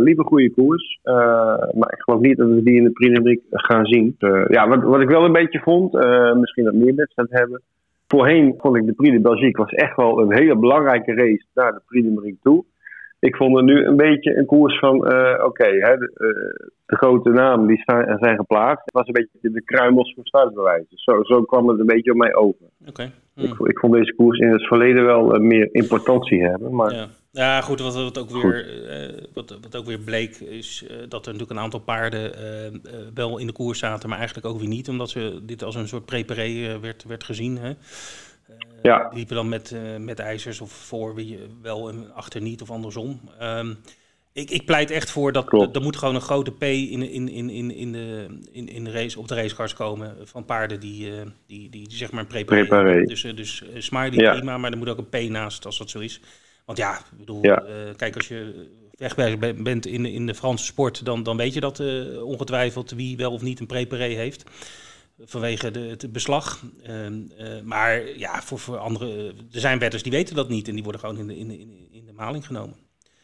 liep 0.03 0.19
een 0.19 0.25
goede 0.25 0.51
koers. 0.51 0.99
maar 1.73 1.91
ik 1.91 2.01
geloof 2.01 2.21
niet 2.21 2.37
dat 2.37 2.47
we 2.47 2.63
die 2.63 2.75
in 2.75 2.83
de 2.83 2.91
Prix 2.91 3.41
gaan 3.51 3.85
zien. 3.85 4.15
ja, 4.47 4.67
wat, 4.67 4.83
wat 4.83 5.01
ik 5.01 5.09
wel 5.09 5.25
een 5.25 5.31
beetje 5.31 5.59
vond, 5.59 5.93
misschien 6.39 6.63
dat 6.63 6.73
meer 6.73 6.95
wedstrijd 6.95 7.29
hebben. 7.31 7.61
Voorheen 8.07 8.53
vond 8.57 8.75
ik 8.77 8.85
de 8.85 8.93
Prix 8.93 9.15
de 9.15 9.21
Belgique 9.21 9.63
was 9.63 9.71
echt 9.71 9.95
wel 9.95 10.19
een 10.19 10.33
hele 10.33 10.55
belangrijke 10.55 11.13
race 11.13 11.45
naar 11.53 11.71
de 11.71 11.81
Prix 11.85 12.07
de 12.07 12.35
toe 12.41 12.65
ik 13.19 13.35
vond 13.35 13.55
het 13.55 13.65
nu 13.65 13.85
een 13.85 13.95
beetje 13.95 14.37
een 14.37 14.45
koers 14.45 14.79
van, 14.79 14.95
uh, 14.95 15.43
oké, 15.45 15.69
de, 15.69 16.11
uh, 16.17 16.69
de, 16.85 16.95
grote 16.95 17.29
namen 17.29 17.67
die 17.67 17.81
staan, 17.81 18.17
zijn 18.19 18.35
geplaatst. 18.35 18.85
Het 18.85 18.93
was 18.93 19.07
een 19.07 19.13
beetje 19.13 19.51
de 19.51 19.63
kruimels 19.63 20.13
voor 20.13 20.25
startbewijzen. 20.25 20.97
Zo, 20.97 21.23
zo 21.23 21.43
kwam 21.43 21.69
het 21.69 21.79
een 21.79 21.85
beetje 21.85 22.11
op 22.11 22.17
mij 22.17 22.35
over. 22.35 22.65
Oké. 22.87 23.11
Hmm. 23.33 23.43
Ik, 23.45 23.59
ik, 23.59 23.79
vond 23.79 23.93
deze 23.93 24.13
koers 24.15 24.39
in 24.39 24.51
het 24.51 24.67
verleden 24.67 25.05
wel 25.05 25.35
uh, 25.35 25.41
meer 25.41 25.69
importantie 25.71 26.43
hebben. 26.43 26.75
Maar... 26.75 26.93
Ja. 26.93 27.07
ja, 27.31 27.61
goed, 27.61 27.79
wat, 27.79 27.95
wat, 27.95 28.19
ook 28.19 28.29
weer, 28.29 28.65
wat, 29.33 29.59
wat 29.61 29.75
ook 29.75 29.85
weer 29.85 29.99
bleek 29.99 30.35
is 30.35 30.85
dat 31.09 31.25
er 31.25 31.31
natuurlijk 31.31 31.59
een 31.59 31.63
aantal 31.63 31.79
paarden 31.79 32.31
wel 33.13 33.37
in 33.37 33.47
de 33.47 33.53
koers 33.53 33.79
zaten, 33.79 34.09
maar 34.09 34.17
eigenlijk 34.17 34.47
ook 34.47 34.59
weer 34.59 34.67
niet, 34.67 34.89
omdat 34.89 35.09
ze 35.09 35.39
dit 35.43 35.63
als 35.63 35.75
een 35.75 35.87
soort 35.87 36.05
preparé 36.05 36.79
werd, 36.79 37.03
werd 37.03 37.23
gezien. 37.23 37.57
Hè? 37.57 37.71
Ja. 38.81 39.07
Die 39.07 39.17
liepen 39.17 39.35
dan 39.35 39.49
met, 39.49 39.71
uh, 39.71 39.95
met 39.97 40.19
ijzers 40.19 40.61
of 40.61 40.71
voor 40.71 41.15
wie 41.15 41.39
wel 41.61 41.89
en 41.89 42.13
achter 42.13 42.41
niet 42.41 42.61
of 42.61 42.71
andersom. 42.71 43.21
Um, 43.41 43.77
ik, 44.33 44.49
ik 44.49 44.65
pleit 44.65 44.91
echt 44.91 45.11
voor 45.11 45.31
dat 45.31 45.75
er 45.75 45.81
moet 45.81 45.97
gewoon 45.97 46.15
een 46.15 46.21
grote 46.21 46.51
P 46.51 46.63
in, 46.63 47.09
in, 47.09 47.29
in, 47.29 47.49
in, 47.49 47.71
in, 47.71 47.91
de, 47.91 48.27
in, 48.51 48.67
in 48.67 48.83
de 48.83 48.91
race, 48.91 49.19
op 49.19 49.27
de 49.27 49.35
racecars 49.35 49.73
komen 49.73 50.15
van 50.23 50.45
paarden 50.45 50.79
die, 50.79 51.09
uh, 51.09 51.21
die, 51.47 51.69
die, 51.69 51.87
die, 51.87 51.97
zeg 51.97 52.11
maar 52.11 52.21
een 52.21 52.27
preparé. 52.27 53.03
Dus, 53.03 53.23
uh, 53.23 53.35
dus 53.35 53.63
uh, 53.63 53.81
Smiley 53.81 54.11
ja. 54.11 54.31
prima, 54.31 54.57
maar 54.57 54.71
er 54.71 54.77
moet 54.77 54.89
ook 54.89 54.97
een 54.97 55.27
P 55.27 55.29
naast 55.29 55.65
als 55.65 55.77
dat 55.77 55.89
zo 55.89 55.99
is. 55.99 56.21
Want 56.65 56.77
ja, 56.77 56.97
ik 56.97 57.17
bedoel, 57.17 57.43
ja. 57.43 57.63
kijk 57.95 58.15
als 58.15 58.27
je 58.27 58.67
wegwijzer 58.91 59.63
bent 59.63 59.85
in, 59.85 60.05
in 60.05 60.25
de 60.25 60.35
Franse 60.35 60.65
sport, 60.65 61.05
dan, 61.05 61.23
dan 61.23 61.37
weet 61.37 61.53
je 61.53 61.59
dat 61.59 61.79
ongetwijfeld 62.21 62.91
wie 62.91 63.17
wel 63.17 63.31
of 63.31 63.41
niet 63.41 63.59
een 63.59 63.67
preparé 63.67 64.03
heeft 64.03 64.43
vanwege 65.25 65.71
de, 65.71 65.79
het 65.79 66.11
beslag. 66.11 66.63
Uh, 66.89 67.05
uh, 67.05 67.61
maar 67.63 68.17
ja, 68.17 68.41
voor, 68.41 68.59
voor 68.59 68.77
andere, 68.77 69.27
er 69.27 69.59
zijn 69.59 69.79
wetters 69.79 70.03
die 70.03 70.11
weten 70.11 70.35
dat 70.35 70.49
niet 70.49 70.67
en 70.67 70.73
die 70.73 70.83
worden 70.83 71.01
gewoon 71.01 71.17
in 71.17 71.27
de, 71.27 71.37
in, 71.37 71.51
in, 71.51 71.87
in 71.91 72.05
de 72.05 72.13
maling 72.13 72.45
genomen. 72.45 72.75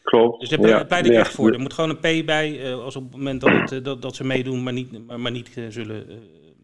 Klopt. 0.02 0.40
Dus 0.40 0.48
daar 0.48 0.68
ja, 0.68 0.84
pleit 0.84 1.06
ik 1.06 1.12
ja. 1.12 1.18
echt 1.18 1.34
voor. 1.34 1.52
Er 1.52 1.60
moet 1.60 1.72
gewoon 1.72 1.90
een 1.90 2.22
P 2.22 2.26
bij, 2.26 2.70
uh, 2.70 2.84
als 2.84 2.96
op 2.96 3.02
het 3.02 3.16
moment 3.16 3.40
dat, 3.40 3.70
het, 3.70 3.84
dat, 3.84 4.02
dat 4.02 4.14
ze 4.14 4.24
meedoen, 4.24 4.62
maar 4.62 4.72
niet, 4.72 5.06
maar, 5.06 5.20
maar 5.20 5.32
niet 5.32 5.50
zullen 5.68 6.06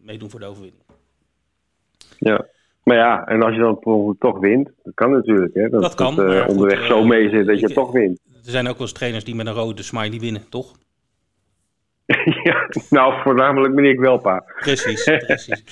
meedoen 0.01 0.29
voor 0.29 0.39
de 0.39 0.45
overwinning. 0.45 0.83
Ja. 2.17 2.45
Maar 2.83 2.97
ja, 2.97 3.25
en 3.27 3.43
als 3.43 3.53
je 3.53 3.59
dan 3.59 4.15
toch 4.19 4.39
wint, 4.39 4.69
dat 4.83 4.93
kan 4.93 5.11
natuurlijk. 5.11 5.53
Hè? 5.53 5.69
Dat, 5.69 5.81
dat 5.81 5.95
kan. 5.95 6.15
Dat, 6.15 6.47
onderweg 6.47 6.85
zo 6.85 7.03
mee 7.03 7.29
zit 7.29 7.47
dat 7.47 7.59
je 7.59 7.73
toch 7.73 7.91
wint. 7.91 8.19
Er 8.45 8.51
zijn 8.51 8.67
ook 8.67 8.77
wel 8.77 8.87
eens 8.87 8.91
trainers 8.91 9.23
die 9.23 9.35
met 9.35 9.47
een 9.47 9.53
rode 9.53 9.83
smiley 9.83 10.19
winnen, 10.19 10.49
toch? 10.49 10.75
ja, 12.43 12.67
nou, 12.89 13.21
voornamelijk 13.21 13.73
meneer 13.73 13.99
Welpa. 13.99 14.43
Precies, 14.59 15.03
precies. 15.27 15.63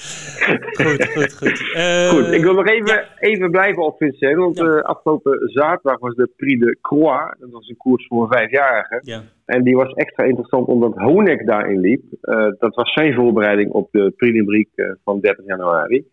goed, 0.74 1.06
goed, 1.06 1.34
goed. 1.34 1.74
Uh, 1.76 2.10
goed, 2.10 2.32
ik 2.32 2.42
wil 2.44 2.54
nog 2.54 2.68
even, 2.68 2.96
ja. 2.96 3.08
even 3.20 3.52
blijven 3.52 3.84
op 3.84 3.98
Vincent. 3.98 4.36
Want 4.36 4.58
ja. 4.58 4.64
uh, 4.64 4.82
afgelopen 4.82 5.40
zaterdag 5.50 6.00
was 6.00 6.16
de 6.16 6.30
Prix 6.36 6.60
de 6.60 6.78
Croix. 6.82 7.36
Dat 7.40 7.50
was 7.50 7.68
een 7.68 7.78
koers 7.78 8.08
voor 8.08 8.22
een 8.22 8.32
vijfjarige. 8.32 9.00
Ja. 9.04 9.22
En 9.46 9.64
die 9.64 9.76
was 9.76 9.94
extra 9.94 10.24
interessant 10.24 10.68
omdat 10.68 10.96
Honek 10.96 11.46
daarin 11.46 11.80
liep. 11.80 12.04
Uh, 12.22 12.48
dat 12.60 12.76
was 12.76 12.94
zijn 12.94 13.14
voorbereiding 13.14 13.72
op 13.72 13.88
de 13.92 14.14
Prix 14.18 14.38
de 14.38 14.44
Briek 14.46 14.98
van 15.04 15.20
30 15.20 15.46
januari. 15.46 16.06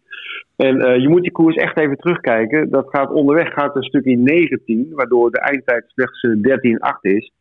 En 0.56 1.00
je 1.00 1.08
moet 1.08 1.22
die 1.22 1.32
koers 1.32 1.56
echt 1.56 1.78
even 1.78 1.96
terugkijken. 1.96 2.70
Dat 2.70 2.88
gaat 2.88 3.10
onderweg 3.10 3.52
gaat 3.52 3.76
een 3.76 3.82
stukje 3.82 4.16
19, 4.16 4.88
waardoor 4.90 5.30
de 5.30 5.40
eindtijd 5.40 5.84
slechts 5.87 6.26
13-8 6.26 7.00
is. 7.00 7.32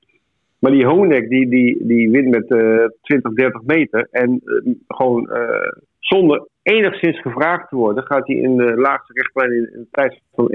Maar 0.60 0.72
die 0.72 0.86
Honek 0.86 1.30
die, 1.30 1.50
die, 1.50 1.88
die 1.88 2.12
wint 2.12 2.30
met 2.30 2.50
uh, 2.50 2.86
20, 3.02 3.34
30 3.34 3.62
meter. 3.62 4.08
En 4.12 4.42
uh, 4.44 4.74
gewoon 4.88 5.30
uh, 5.34 5.72
zonder 6.00 6.48
enigszins 6.62 7.22
gevraagd 7.22 7.70
te 7.70 7.76
worden, 7.76 8.04
gaat 8.04 8.28
hij 8.28 8.36
in 8.36 8.58
de 8.58 8.76
laagste 8.76 9.14
rechtlijn 9.14 9.52
in, 9.52 9.70
in 9.74 9.80
de 9.80 9.88
tijd 9.92 10.22
van 10.34 10.48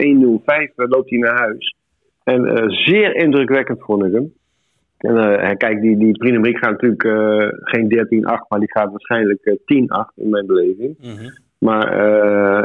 1.05 0.66 0.72
loopt 0.74 1.10
hij 1.10 1.18
naar 1.18 1.38
huis. 1.38 1.76
En 2.24 2.70
zeer 2.70 3.14
indrukwekkend 3.16 3.82
vond 3.82 4.04
ik 4.04 4.12
hem. 4.12 4.32
En 4.98 5.56
kijk, 5.56 5.80
die, 5.80 5.96
die 5.96 6.18
Prix 6.18 6.58
gaat 6.58 6.82
natuurlijk 6.82 7.02
geen 7.60 8.22
13-8, 8.44 8.48
maar 8.48 8.58
die 8.58 8.70
gaat 8.70 8.90
waarschijnlijk 8.90 9.56
10-8 9.60 10.14
in 10.14 10.30
mijn 10.30 10.46
beleving. 10.46 10.96
Mm 10.98 11.10
-hmm. 11.10 11.30
Maar 11.58 11.94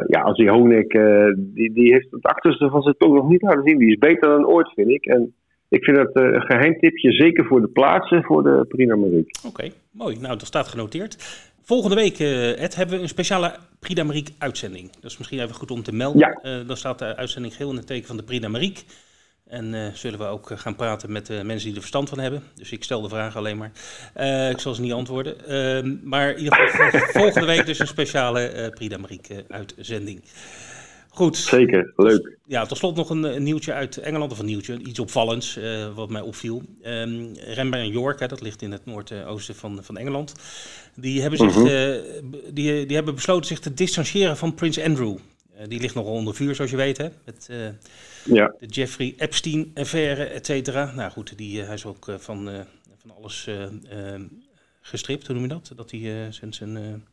ja, 0.08 0.22
als 0.22 0.38
die 0.38 0.50
Honek, 0.50 0.92
die, 1.36 1.74
die 1.74 1.94
heeft 1.94 2.12
het 2.12 2.26
achterste 2.26 2.70
van 2.70 2.82
zijn 2.82 2.96
tong 2.98 3.14
nog 3.14 3.30
niet 3.30 3.42
laten 3.42 3.64
zien. 3.64 3.78
Die 3.78 3.90
is 3.90 3.98
beter 3.98 4.30
dan 4.30 4.48
ooit, 4.48 4.72
vind 4.74 4.90
ik. 4.90 5.06
En 5.06 5.34
ik 5.70 5.84
vind 5.84 5.98
dat 5.98 6.16
uh, 6.16 6.34
een 6.34 6.42
geheim 6.42 6.80
tipje, 6.80 7.12
zeker 7.12 7.46
voor 7.46 7.62
de 7.62 7.68
plaatsen 7.68 8.24
voor 8.24 8.44
de 8.44 8.66
Prix 8.68 8.90
d'Amérique. 8.90 9.48
Oké, 9.48 9.70
mooi. 9.92 10.18
Nou, 10.20 10.38
dat 10.38 10.48
staat 10.48 10.68
genoteerd. 10.68 11.46
Volgende 11.62 11.96
week, 11.96 12.20
Ed, 12.20 12.76
hebben 12.76 12.96
we 12.96 13.02
een 13.02 13.10
speciale 13.10 13.56
Prix 13.80 13.96
d'Amérique 13.96 14.34
uitzending. 14.38 14.92
Dat 14.92 15.12
is 15.12 15.18
misschien 15.18 15.40
even 15.40 15.56
goed 15.56 15.72
om 15.72 15.84
te 15.84 15.96
melden. 15.96 16.20
Ja. 16.20 16.60
Uh, 16.60 16.68
dan 16.68 16.78
staat 16.78 17.00
de 17.00 17.16
uitzending 17.16 17.54
geheel 17.54 17.72
in 17.72 17.78
het 17.78 17.88
teken 17.88 18.08
van 18.08 18.18
de 18.18 18.24
Prix 18.24 18.42
d'Amérique. 18.42 18.84
En 19.48 19.74
uh, 19.74 19.88
zullen 19.94 20.20
we 20.20 20.26
ook 20.26 20.52
gaan 20.56 20.76
praten 20.76 21.12
met 21.12 21.30
uh, 21.30 21.42
mensen 21.42 21.66
die 21.66 21.74
er 21.74 21.80
verstand 21.80 22.10
van 22.10 22.20
hebben. 22.20 22.44
Dus 22.56 22.72
ik 22.72 22.84
stel 22.84 23.02
de 23.02 23.10
vragen 23.10 23.40
alleen 23.40 23.58
maar. 23.58 23.72
Uh, 24.18 24.50
ik 24.50 24.60
zal 24.60 24.74
ze 24.74 24.82
niet 24.82 24.94
antwoorden. 24.94 25.48
Ehm, 25.48 25.96
maar 26.04 26.30
in 26.30 26.38
ieder 26.38 26.54
geval 26.54 27.00
volgende 27.22 27.48
week 27.48 27.66
dus 27.66 27.80
een 27.80 27.88
speciale 27.88 28.72
Prix 28.74 28.94
d'Amérique 28.94 29.46
uitzending. 29.48 30.24
Goed. 31.18 31.38
Zeker, 31.38 31.94
leuk. 31.96 32.38
Ja, 32.46 32.66
tot 32.66 32.78
slot 32.78 32.96
nog 32.96 33.10
een, 33.10 33.24
een 33.24 33.44
nieuwtje 33.44 33.74
uit 33.74 33.98
Engeland, 33.98 34.32
of 34.32 34.40
een 34.40 34.46
nieuwtje, 34.46 34.80
iets 34.80 35.00
opvallends 35.00 35.60
wat 35.96 36.10
mij 36.10 36.22
opviel. 36.22 36.64
Um, 36.84 37.34
Renbaar 37.34 37.80
en 37.80 37.90
York, 37.90 38.20
hè, 38.20 38.28
dat 38.28 38.42
ligt 38.42 38.62
in 38.62 38.72
het 38.72 38.86
noordoosten 38.86 39.56
van, 39.56 39.84
van 39.84 39.98
Engeland. 39.98 40.34
Die 40.96 41.22
hebben, 41.22 41.40
zich, 41.40 41.56
uh-huh. 41.56 42.04
die, 42.54 42.86
die 42.86 42.96
hebben 42.96 43.16
besloten 43.16 43.46
zich 43.46 43.60
te 43.60 43.74
distancieren 43.74 44.38
van 44.38 44.54
Prins 44.54 44.80
Andrew. 44.80 45.18
die 45.68 45.80
ligt 45.80 45.96
nogal 45.96 46.14
onder 46.14 46.36
vuur, 46.36 46.56
zoals 46.56 46.72
je 46.72 46.78
weet, 46.78 46.98
hè. 46.98 47.10
Met, 47.26 47.50
ja. 48.26 48.54
De 48.60 48.66
Jeffrey 48.66 49.14
Epstein-affaire, 49.18 50.24
et 50.24 50.46
cetera. 50.46 50.94
Nou 50.96 51.12
goed, 51.12 51.38
die, 51.38 51.62
hij 51.62 51.74
is 51.74 51.86
ook 51.86 52.06
van, 52.18 52.50
van 52.98 53.16
alles 53.18 53.50
gestript, 54.82 55.28
hoe 55.28 55.36
noem 55.36 55.44
je 55.44 55.50
dat? 55.50 55.72
Dat 55.76 55.92
hij 55.92 56.28
zijn... 56.32 56.54
zijn 56.54 57.04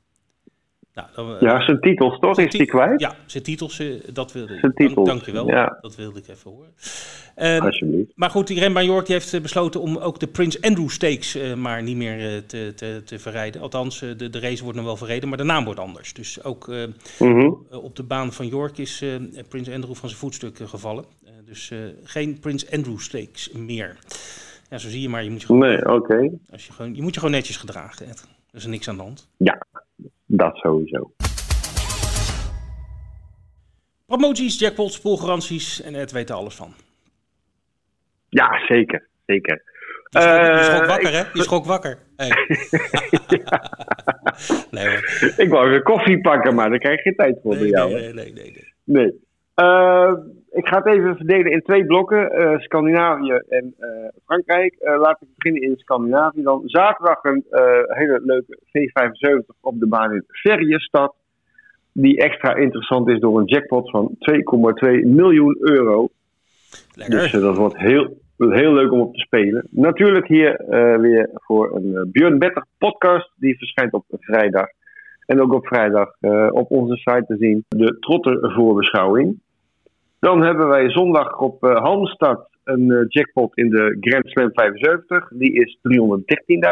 nou, 0.94 1.08
dan, 1.14 1.36
ja, 1.40 1.60
zijn 1.60 1.80
titels 1.80 2.18
toch? 2.18 2.38
Is 2.38 2.56
hij 2.56 2.66
kwijt? 2.66 3.00
Ja, 3.00 3.14
zijn 3.26 3.42
titels, 3.42 3.82
dat 4.12 4.32
wilde 4.32 4.58
zijn 4.58 4.74
titels. 4.74 4.94
Dank, 4.94 5.06
dankjewel, 5.06 5.48
ja. 5.48 5.78
dat 5.80 5.96
wilde 5.96 6.18
ik 6.18 6.28
even 6.28 6.50
horen. 6.50 6.72
Um, 7.36 7.60
Alsjeblieft. 7.60 8.12
Maar 8.14 8.30
goed, 8.30 8.46
die 8.46 8.58
Remba 8.58 8.82
York 8.82 9.06
die 9.06 9.14
heeft 9.14 9.42
besloten 9.42 9.80
om 9.80 9.96
ook 9.96 10.20
de 10.20 10.26
Prince 10.26 10.58
Andrew 10.60 10.88
Stakes 10.88 11.36
uh, 11.36 11.54
maar 11.54 11.82
niet 11.82 11.96
meer 11.96 12.18
uh, 12.18 12.38
te, 12.46 12.72
te, 12.76 13.02
te 13.04 13.18
verrijden. 13.18 13.60
Althans, 13.60 13.98
de, 13.98 14.30
de 14.30 14.40
race 14.40 14.62
wordt 14.62 14.76
nog 14.76 14.86
wel 14.86 14.96
verreden, 14.96 15.28
maar 15.28 15.38
de 15.38 15.44
naam 15.44 15.64
wordt 15.64 15.80
anders. 15.80 16.12
Dus 16.12 16.44
ook 16.44 16.66
mm 16.66 16.94
-hmm. 17.18 17.66
op 17.70 17.96
de 17.96 18.02
baan 18.02 18.32
van 18.32 18.46
York 18.46 18.78
is 18.78 19.04
Prince 19.48 19.72
Andrew 19.72 19.94
van 19.94 20.08
zijn 20.08 20.20
voetstuk 20.20 20.58
gevallen. 20.64 21.04
dus 21.44 21.72
geen 22.04 22.38
Prince 22.40 22.66
Andrew 22.72 22.98
Stakes 22.98 23.52
meer. 23.52 23.96
Ja, 24.70 24.78
zo 24.78 24.88
zie 24.88 25.00
je 25.00 25.08
maar. 25.08 25.24
Je 25.24 25.30
moet 25.30 25.40
je 25.40 25.46
gewoon, 25.46 25.68
nee, 25.68 25.78
oké. 25.78 25.92
Okay. 25.92 26.32
Als 26.50 26.66
je, 26.66 26.72
gewoon, 26.72 26.94
je 26.94 27.02
moet 27.02 27.14
je 27.14 27.20
gewoon 27.20 27.34
netjes 27.34 27.56
gedragen. 27.56 28.06
Ed. 28.06 28.26
Er 28.50 28.60
is 28.60 28.66
niks 28.66 28.88
aan 28.88 28.96
de 28.96 29.02
hand. 29.02 29.28
Ja, 29.36 29.66
dat 30.36 30.56
sowieso. 30.56 31.12
Promoties, 34.06 34.58
jackpots, 34.58 35.00
poolgaranties 35.00 35.82
en 35.82 35.94
Ed 35.94 36.12
weet 36.12 36.28
er 36.30 36.36
alles 36.36 36.54
van. 36.54 36.74
Ja, 38.28 38.66
zeker. 38.66 39.08
Zeker. 39.26 39.62
Je 40.10 40.20
schrok, 40.20 40.58
je 40.58 40.64
schrok 40.64 40.86
wakker, 40.86 41.12
hè? 41.12 41.22
Je 41.32 41.42
schrok 41.42 41.64
wakker. 41.64 41.98
Hey. 42.16 42.28
nee, 44.70 44.88
hoor. 44.88 45.32
Ik 45.36 45.48
wou 45.48 45.70
weer 45.70 45.82
koffie 45.82 46.20
pakken, 46.20 46.54
maar 46.54 46.70
daar 46.70 46.78
krijg 46.78 46.96
je 46.96 47.02
geen 47.02 47.14
tijd 47.14 47.38
voor 47.42 47.52
nee, 47.52 47.60
bij 47.60 47.68
jou. 47.68 47.92
Nee, 47.92 48.12
nee, 48.12 48.32
nee. 48.32 48.32
nee, 48.32 48.72
nee. 48.84 49.22
Uh, 49.56 50.12
ik 50.54 50.68
ga 50.68 50.76
het 50.76 50.86
even 50.86 51.16
verdelen 51.16 51.52
in 51.52 51.62
twee 51.62 51.86
blokken: 51.86 52.40
uh, 52.40 52.58
Scandinavië 52.58 53.40
en 53.48 53.74
uh, 53.80 53.88
Frankrijk. 54.24 54.74
laten 54.80 55.26
we 55.26 55.32
beginnen 55.36 55.62
in 55.62 55.76
Scandinavië 55.76 56.42
dan. 56.42 56.62
Zaterdag 56.64 57.24
een 57.24 57.44
hele 57.86 58.20
leuke 58.24 58.58
V75 58.68 59.60
op 59.60 59.78
de 59.78 59.86
baan 59.86 60.12
in 60.12 60.24
Ferriestad. 60.26 61.14
Die 61.92 62.18
extra 62.18 62.54
interessant 62.54 63.08
is 63.08 63.20
door 63.20 63.38
een 63.38 63.46
jackpot 63.46 63.90
van 63.90 64.16
2,2 64.84 64.90
miljoen 65.04 65.56
euro. 65.60 66.08
Lekker. 66.94 67.20
Dus 67.20 67.32
dat 67.32 67.56
wordt 67.56 67.78
heel, 67.78 68.18
heel 68.38 68.72
leuk 68.72 68.92
om 68.92 69.00
op 69.00 69.14
te 69.14 69.20
spelen. 69.20 69.66
Natuurlijk 69.70 70.26
hier 70.26 70.64
weer 71.00 71.30
voor 71.32 71.76
een 71.76 72.08
Björn 72.12 72.38
Better 72.38 72.66
podcast. 72.78 73.32
Die 73.36 73.58
verschijnt 73.58 73.92
op 73.92 74.04
vrijdag. 74.10 74.66
En 75.26 75.40
ook 75.40 75.52
op 75.52 75.66
vrijdag 75.66 76.16
op 76.50 76.70
onze 76.70 76.96
site 76.96 77.24
te 77.26 77.36
zien. 77.36 77.64
De 77.68 77.96
Trotter 78.00 78.52
voorbeschouwing. 78.52 79.38
Dan 80.24 80.42
hebben 80.42 80.68
wij 80.68 80.90
zondag 80.90 81.38
op 81.38 81.64
uh, 81.64 81.76
Halmstad 81.76 82.48
een 82.64 82.90
uh, 82.90 83.04
jackpot 83.08 83.56
in 83.58 83.70
de 83.70 83.96
Grand 84.00 84.26
Slam 84.26 84.50
75. 84.52 85.28
Die 85.32 85.52
is 85.52 85.78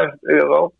313.000 0.08 0.18
euro. 0.20 0.72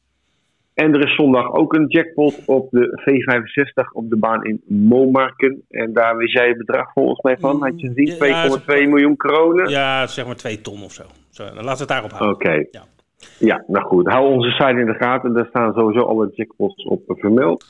En 0.75 0.95
er 0.95 1.01
is 1.01 1.15
zondag 1.15 1.53
ook 1.53 1.75
een 1.75 1.87
jackpot 1.87 2.43
op 2.47 2.71
de 2.71 3.01
V65 3.01 3.93
op 3.93 4.11
de 4.11 4.17
baan 4.17 4.45
in 4.45 4.63
Momarken. 4.67 5.63
En 5.69 5.93
daar 5.93 6.17
wist 6.17 6.33
jij 6.33 6.49
het 6.49 6.59
bedrag 6.59 6.93
volgens 6.93 7.21
mij 7.21 7.37
van. 7.39 7.63
Had 7.63 7.81
je 7.81 7.93
gezien? 7.95 8.13
2,2 8.13 8.67
ja, 8.67 8.89
miljoen 8.89 9.17
kronen? 9.17 9.69
Ja, 9.69 10.07
zeg 10.07 10.27
maar 10.27 10.37
2 10.37 10.61
ton 10.61 10.83
of 10.83 10.93
zo. 10.93 11.03
zo 11.31 11.45
dan 11.45 11.55
laten 11.55 11.73
we 11.73 11.79
het 11.79 11.89
daarop 11.89 12.11
houden. 12.11 12.35
Oké. 12.35 12.47
Okay. 12.47 12.69
Ja. 12.71 12.83
ja, 13.39 13.65
nou 13.67 13.85
goed. 13.85 14.07
Hou 14.07 14.27
onze 14.27 14.51
site 14.51 14.81
in 14.81 14.87
de 14.87 14.95
gaten. 14.95 15.35
Daar 15.35 15.47
staan 15.47 15.73
sowieso 15.73 16.07
alle 16.07 16.31
jackpots 16.35 16.85
op 16.85 17.03
vermeld. 17.07 17.65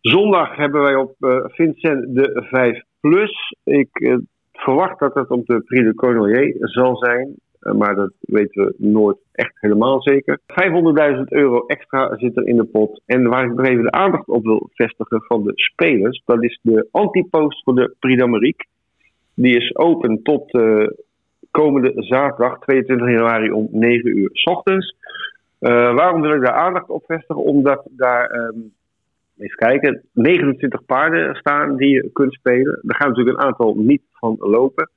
Zondag 0.00 0.56
hebben 0.56 0.82
wij 0.82 0.94
op 0.94 1.14
uh, 1.20 1.44
Vincent 1.46 2.14
de 2.14 2.46
5 2.50 2.82
Plus. 3.08 3.54
Ik 3.64 4.00
uh, 4.00 4.16
verwacht 4.52 4.98
dat 4.98 5.14
het 5.14 5.30
op 5.30 5.46
de 5.46 5.60
Prix 5.60 5.84
de 5.84 5.94
Cornelier 5.94 6.54
zal 6.58 6.96
zijn. 6.96 7.34
Uh, 7.60 7.72
maar 7.72 7.94
dat 7.94 8.12
weten 8.20 8.64
we 8.64 8.74
nooit 8.76 9.16
echt 9.32 9.52
helemaal 9.60 10.02
zeker. 10.02 10.40
500.000 11.16 11.22
euro 11.28 11.66
extra 11.66 12.16
zit 12.16 12.36
er 12.36 12.46
in 12.46 12.56
de 12.56 12.64
pot. 12.64 13.02
En 13.06 13.28
waar 13.28 13.44
ik 13.44 13.54
nog 13.54 13.66
even 13.66 13.82
de 13.82 13.90
aandacht 13.90 14.28
op 14.28 14.44
wil 14.44 14.68
vestigen 14.72 15.22
van 15.22 15.44
de 15.44 15.52
spelers. 15.54 16.22
Dat 16.24 16.44
is 16.44 16.58
de 16.62 16.88
antipost 16.90 17.62
voor 17.64 17.74
de 17.74 17.94
Prix 17.98 18.20
d'Amérique. 18.20 18.66
Die 19.34 19.56
is 19.56 19.76
open 19.76 20.22
tot 20.22 20.54
uh, 20.54 20.86
komende 21.50 21.92
zaterdag 21.94 22.58
22 22.58 23.08
januari 23.08 23.50
om 23.50 23.68
9 23.70 24.18
uur 24.18 24.28
s 24.32 24.44
ochtends. 24.44 24.96
waarom 25.58 26.20
wil 26.20 26.34
ik 26.34 26.44
daar 26.44 26.54
aandacht 26.54 26.88
op 26.88 27.04
vestigen? 27.06 27.42
Omdat 27.42 27.88
daar... 27.90 28.30
Um, 28.34 28.74
Even 29.38 29.56
kijken, 29.56 30.02
29 30.12 30.84
paarden 30.84 31.34
staan 31.34 31.76
die 31.76 31.90
je 31.90 32.10
kunt 32.12 32.32
spelen. 32.32 32.80
Er 32.86 32.94
gaan 32.94 33.08
natuurlijk 33.08 33.38
een 33.38 33.44
aantal 33.44 33.74
niet 33.74 34.02
van 34.12 34.36
lopen. 34.38 34.90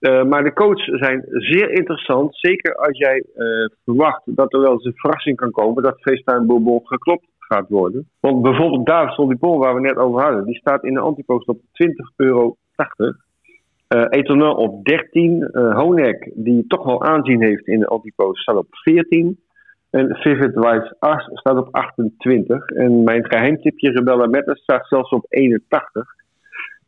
Uh, 0.00 0.24
maar 0.24 0.44
de 0.44 0.52
coaches 0.52 0.98
zijn 0.98 1.24
zeer 1.28 1.70
interessant. 1.70 2.36
Zeker 2.36 2.74
als 2.74 2.98
jij 2.98 3.24
uh, 3.36 3.68
verwacht 3.84 4.22
dat 4.24 4.52
er 4.52 4.60
wel 4.60 4.72
eens 4.72 4.84
een 4.84 4.96
verrassing 4.96 5.36
kan 5.36 5.50
komen 5.50 5.82
dat 5.82 6.00
FaceTime 6.00 6.80
geklopt 6.84 7.26
gaat 7.38 7.68
worden. 7.68 8.08
Want 8.20 8.42
bijvoorbeeld 8.42 8.86
David 8.86 9.14
Soldipon, 9.14 9.58
waar 9.58 9.74
we 9.74 9.80
net 9.80 9.96
over 9.96 10.22
hadden, 10.22 10.44
die 10.44 10.56
staat 10.56 10.84
in 10.84 10.94
de 10.94 11.00
antipost 11.00 11.48
op 11.48 11.60
20,80 11.60 11.64
euro. 12.16 12.56
Uh, 13.88 14.58
op 14.58 14.84
13. 14.84 15.50
Uh, 15.52 15.78
Honek, 15.78 16.30
die 16.34 16.66
toch 16.66 16.84
wel 16.84 17.02
aanzien 17.02 17.42
heeft 17.42 17.66
in 17.66 17.78
de 17.78 17.86
antipost, 17.86 18.42
staat 18.42 18.56
op 18.56 18.66
14. 18.70 19.38
En 19.92 20.16
Vivid 20.16 20.54
Wise 20.54 20.96
As 20.98 21.28
staat 21.32 21.58
op 21.58 21.68
28. 21.70 22.66
En 22.66 23.02
mijn 23.02 23.24
geheimtipje 23.26 23.90
Rebella 23.90 24.26
Meta 24.26 24.54
staat 24.54 24.86
zelfs 24.88 25.10
op 25.10 25.26
81. 25.28 26.06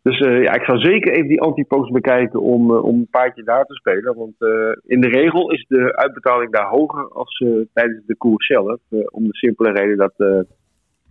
Dus 0.02 0.20
uh, 0.20 0.42
ja, 0.42 0.52
ik 0.52 0.64
zou 0.64 0.78
zeker 0.78 1.12
even 1.12 1.28
die 1.28 1.40
antipost 1.40 1.92
bekijken 1.92 2.40
om, 2.40 2.70
uh, 2.70 2.84
om 2.84 2.98
een 2.98 3.08
paardje 3.10 3.42
daar 3.42 3.64
te 3.64 3.74
spelen. 3.74 4.14
Want 4.14 4.34
uh, 4.38 4.72
in 4.86 5.00
de 5.00 5.08
regel 5.08 5.50
is 5.50 5.64
de 5.68 5.96
uitbetaling 5.96 6.52
daar 6.52 6.68
hoger 6.68 7.08
als 7.08 7.44
tijdens 7.72 8.06
de 8.06 8.16
koers 8.16 8.46
zelf. 8.46 8.80
om 8.90 9.24
de 9.24 9.36
simpele 9.36 9.72
reden 9.72 9.96
dat 9.96 10.46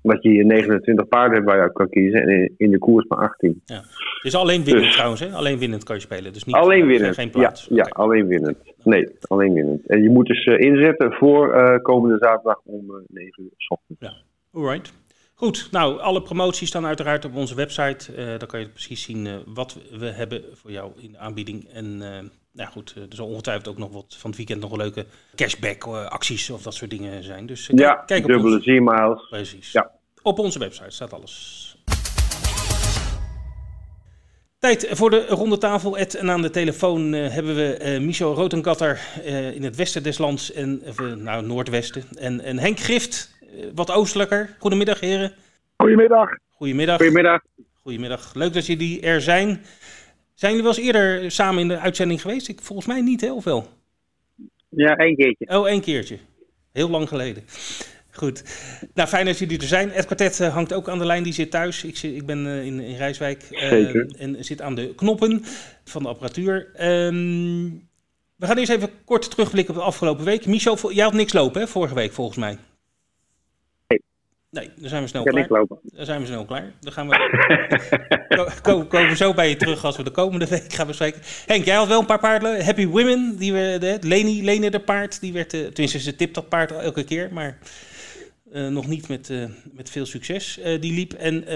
dat 0.03 0.24
je 0.24 0.29
hier 0.29 0.45
29 0.45 1.07
paarden 1.07 1.33
hebt 1.33 1.45
waar 1.45 1.55
je 1.55 1.62
uit 1.62 1.74
kan 1.74 1.89
kiezen 1.89 2.22
en 2.22 2.53
in 2.57 2.72
de 2.72 2.77
koers 2.77 3.07
maar 3.07 3.19
18. 3.19 3.62
Ja. 3.65 3.75
Het 3.75 4.33
is 4.33 4.36
alleen 4.36 4.63
winnend 4.63 4.86
dus, 4.86 4.93
trouwens, 4.93 5.22
hè? 5.22 5.31
Alleen 5.31 5.57
winnend 5.57 5.83
kan 5.83 5.95
je 5.95 6.01
spelen. 6.01 6.33
Dus 6.33 6.43
niet, 6.43 6.55
alleen 6.55 6.86
winnend, 6.86 7.15
geen 7.15 7.29
plaats. 7.29 7.65
Ja, 7.69 7.75
ja 7.75 7.81
okay. 7.81 8.05
alleen 8.05 8.27
winnend. 8.27 8.57
Nee, 8.83 9.10
alleen 9.27 9.53
winnend. 9.53 9.88
En 9.88 10.01
je 10.01 10.10
moet 10.10 10.25
dus 10.25 10.45
uh, 10.45 10.60
inzetten 10.60 11.12
voor 11.12 11.55
uh, 11.55 11.77
komende 11.81 12.17
zaterdag 12.17 12.60
om 12.63 12.86
uh, 12.89 12.95
9 13.07 13.43
uur 13.43 13.50
s 13.57 13.69
ochtends. 13.69 14.01
Ja, 14.01 14.13
alright. 14.53 14.93
Goed, 15.33 15.67
nou, 15.72 16.00
alle 16.00 16.22
promoties 16.22 16.67
staan 16.67 16.86
uiteraard 16.86 17.25
op 17.25 17.36
onze 17.36 17.55
website. 17.55 18.12
Daar 18.15 18.48
kan 18.48 18.60
je 18.60 18.69
precies 18.69 19.03
zien 19.03 19.27
wat 19.45 19.77
we 20.00 20.05
hebben 20.05 20.41
voor 20.53 20.72
jou 20.72 20.91
in 21.01 21.12
de 21.12 21.17
aanbieding. 21.17 21.67
En 21.74 22.01
nou 22.53 22.69
goed, 22.69 22.95
er 22.95 23.15
zal 23.15 23.27
ongetwijfeld 23.27 23.67
ook 23.67 23.77
nog 23.77 23.91
wat 23.91 24.15
van 24.17 24.29
het 24.29 24.38
weekend 24.38 24.62
nog 24.62 24.69
wel 24.69 24.79
leuke 24.79 25.05
cashback 25.36 25.83
acties 25.88 26.50
of 26.50 26.62
dat 26.62 26.74
soort 26.74 26.89
dingen 26.89 27.24
zijn. 27.24 27.45
Dus 27.45 27.69
uh, 27.69 27.77
ja, 27.79 27.93
kijk 27.93 28.24
op 28.24 28.29
dubbele 28.29 28.60
G-miles. 28.60 29.27
Precies. 29.29 29.72
Ja. 29.72 29.91
Op 30.22 30.39
onze 30.39 30.60
website 30.60 30.89
staat 30.89 31.13
alles. 31.13 31.62
Tijd 34.60 34.88
voor 34.91 35.10
de 35.10 35.25
ronde 35.27 35.57
tafel. 35.57 35.98
Ed, 35.98 36.15
en 36.15 36.31
aan 36.31 36.41
de 36.41 36.50
telefoon 36.50 37.13
uh, 37.13 37.29
hebben 37.29 37.55
we 37.55 37.79
uh, 37.81 38.00
Michel 38.05 38.33
Rotenkatter 38.33 39.01
uh, 39.25 39.55
in 39.55 39.63
het 39.63 39.75
westen 39.75 40.03
des 40.03 40.17
lands 40.17 40.51
en 40.51 40.81
nou, 41.15 41.45
noordwesten. 41.45 42.03
En, 42.15 42.41
en 42.41 42.60
Henk 42.60 42.79
Gift, 42.79 43.36
wat 43.75 43.91
oostelijker. 43.91 44.55
Goedemiddag, 44.60 45.00
heren. 45.00 45.33
Goedemiddag. 45.77 46.29
Goedemiddag. 46.50 46.98
Goedemiddag. 46.98 47.41
Goedemiddag. 47.81 48.33
Leuk 48.33 48.53
dat 48.53 48.65
jullie 48.65 49.01
er 49.01 49.22
zijn. 49.22 49.65
Zijn 50.43 50.55
jullie 50.55 50.69
wel 50.69 50.77
eens 50.77 50.88
eerder 50.88 51.31
samen 51.31 51.62
in 51.62 51.67
de 51.67 51.79
uitzending 51.79 52.21
geweest? 52.21 52.47
Ik, 52.47 52.62
volgens 52.62 52.88
mij 52.88 53.01
niet, 53.01 53.31
of 53.31 53.43
wel? 53.43 53.67
Ja, 54.69 54.95
één 54.95 55.15
keertje. 55.15 55.47
Oh, 55.47 55.67
één 55.67 55.81
keertje. 55.81 56.17
Heel 56.71 56.89
lang 56.89 57.07
geleden. 57.07 57.43
Goed. 58.12 58.43
Nou, 58.93 59.09
fijn 59.09 59.25
dat 59.25 59.39
jullie 59.39 59.59
er 59.59 59.67
zijn. 59.67 59.91
Ed 59.91 60.05
Quartet 60.05 60.39
uh, 60.39 60.53
hangt 60.53 60.73
ook 60.73 60.89
aan 60.89 61.00
de 61.00 61.05
lijn. 61.05 61.23
Die 61.23 61.33
zit 61.33 61.51
thuis. 61.51 61.83
Ik, 61.83 61.97
zit, 61.97 62.15
ik 62.15 62.25
ben 62.25 62.45
uh, 62.45 62.65
in, 62.65 62.79
in 62.79 62.95
Rijswijk. 62.95 63.47
Uh, 63.51 64.21
en 64.21 64.45
zit 64.45 64.62
aan 64.62 64.75
de 64.75 64.95
knoppen 64.95 65.43
van 65.83 66.03
de 66.03 66.09
apparatuur. 66.09 66.71
Um, 67.05 67.89
we 68.35 68.45
gaan 68.45 68.57
eerst 68.57 68.71
even 68.71 68.89
kort 69.05 69.29
terugblikken 69.29 69.73
op 69.73 69.79
de 69.79 69.85
afgelopen 69.85 70.25
week. 70.25 70.45
Michel, 70.45 70.91
jij 70.91 71.03
had 71.03 71.13
niks 71.13 71.33
lopen 71.33 71.62
hè, 71.62 71.67
vorige 71.67 71.95
week 71.95 72.12
volgens 72.12 72.38
mij. 72.38 72.57
Nee. 74.53 74.72
Dan 74.75 74.89
zijn 74.89 75.01
we 75.01 75.07
snel 75.07 75.24
klaar. 75.24 75.45
Lopen. 75.50 75.79
Dan 75.83 76.05
zijn 76.05 76.19
we 76.19 76.25
snel 76.25 76.45
klaar. 76.45 76.72
Dan 76.79 76.93
gaan 76.93 77.10
we, 77.10 78.51
komen 78.88 79.10
we 79.10 79.15
zo 79.15 79.33
bij 79.33 79.50
je 79.50 79.55
terug 79.55 79.86
als 79.86 79.98
we 79.98 80.03
de 80.03 80.12
komende 80.12 80.48
week 80.48 80.74
gaan 80.74 80.88
bespreken. 80.88 81.22
Henk, 81.45 81.65
jij 81.65 81.75
had 81.75 81.88
wel 81.88 82.00
een 82.00 82.05
paar 82.05 82.19
paarden. 82.19 82.65
Happy 82.65 82.88
Women, 82.88 83.38
die 83.38 83.53
we, 83.53 83.98
Leni, 84.01 84.43
Leni 84.43 84.69
de 84.69 84.79
paard, 84.79 85.22
die 85.22 85.33
werd, 85.33 85.53
uh, 85.53 85.62
tenminste 85.62 86.00
ze 86.00 86.15
tipt 86.15 86.36
dat 86.36 86.50
paard 86.50 86.72
elke 86.72 87.03
keer, 87.03 87.29
maar 87.31 87.57
uh, 88.53 88.67
nog 88.67 88.88
niet 88.88 89.07
met, 89.07 89.29
uh, 89.29 89.45
met 89.72 89.89
veel 89.89 90.05
succes. 90.05 90.60
die 90.79 90.93
liep 90.93 91.13
en 91.13 91.48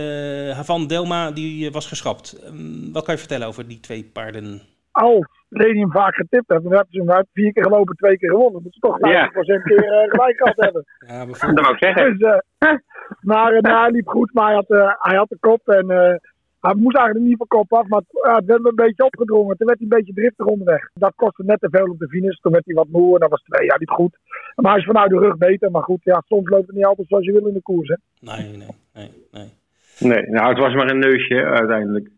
Havan 0.55 0.87
Delma, 0.87 1.31
die 1.31 1.71
was 1.71 1.85
geschrapt. 1.85 2.37
Um, 2.45 2.91
wat 2.91 3.03
kan 3.03 3.13
je 3.13 3.19
vertellen 3.19 3.47
over 3.47 3.67
die 3.67 3.79
twee 3.79 4.03
paarden? 4.03 4.61
Als 4.97 5.27
Leni 5.49 5.79
hem 5.79 5.91
vaak 5.91 6.15
getipt 6.15 6.49
heeft, 6.49 6.63
dan 6.63 6.73
hebben 6.73 6.91
ze 6.91 7.03
hem 7.05 7.25
vier 7.33 7.53
keer 7.53 7.63
gelopen, 7.63 7.95
twee 7.95 8.17
keer 8.17 8.29
gewonnen. 8.29 8.63
Dat 8.63 8.73
ze 8.73 8.79
toch 8.79 8.97
50% 8.97 8.99
ja. 8.99 9.27
keer 9.27 10.07
gelijk 10.09 10.37
gehad 10.37 10.55
hebben. 10.55 10.85
Ja, 11.07 11.25
bijvoorbeeld. 11.25 11.55
Dat 11.55 11.65
wou 11.65 11.73
ik 11.73 11.83
zeggen. 11.83 12.17
Dus, 12.17 12.41
maar 13.31 13.53
uh, 13.53 13.59
nou, 13.59 13.81
hij 13.81 13.91
liep 13.91 14.07
goed, 14.07 14.33
maar 14.33 14.45
hij 14.45 14.55
had, 14.55 14.69
uh, 14.69 14.93
hij 14.97 15.17
had 15.17 15.29
de 15.29 15.37
kop 15.39 15.67
en 15.67 15.91
uh, 15.91 16.15
hij 16.61 16.75
moest 16.75 16.97
eigenlijk 16.97 17.27
niet 17.27 17.37
van 17.37 17.47
kop 17.47 17.73
af, 17.73 17.87
maar 17.87 18.01
het 18.11 18.45
werd 18.45 18.61
me 18.61 18.69
een 18.69 18.85
beetje 18.85 19.05
opgedrongen. 19.05 19.57
Toen 19.57 19.67
werd 19.67 19.79
hij 19.79 19.87
een 19.89 19.97
beetje 19.97 20.13
driftig 20.13 20.45
onderweg. 20.45 20.89
Dat 20.93 21.13
kostte 21.15 21.43
net 21.45 21.59
te 21.59 21.69
veel 21.71 21.85
op 21.85 21.99
de 21.99 22.07
finish. 22.07 22.37
Toen 22.37 22.51
werd 22.51 22.65
hij 22.65 22.75
wat 22.75 22.87
moe 22.87 23.13
en 23.13 23.19
dat 23.19 23.29
was 23.29 23.43
twee 23.43 23.67
jaar 23.67 23.79
niet 23.79 23.89
goed. 23.89 24.17
Maar 24.55 24.71
hij 24.71 24.81
is 24.81 24.87
vanuit 24.87 25.09
de 25.09 25.19
rug 25.19 25.37
beter. 25.37 25.71
Maar 25.71 25.83
goed, 25.83 26.03
ja, 26.03 26.23
soms 26.25 26.49
loopt 26.49 26.67
het 26.67 26.75
niet 26.75 26.85
altijd 26.85 27.07
zoals 27.07 27.25
je 27.25 27.31
wil 27.31 27.47
in 27.47 27.53
de 27.53 27.61
koers. 27.61 27.87
Hè? 27.87 27.95
Nee, 28.19 28.57
nee, 28.57 28.67
nee, 28.93 29.11
nee. 29.31 29.53
Nee, 29.99 30.29
nou 30.29 30.49
het 30.49 30.57
was 30.57 30.73
maar 30.73 30.89
een 30.89 30.99
neusje 30.99 31.43
uiteindelijk. 31.43 32.09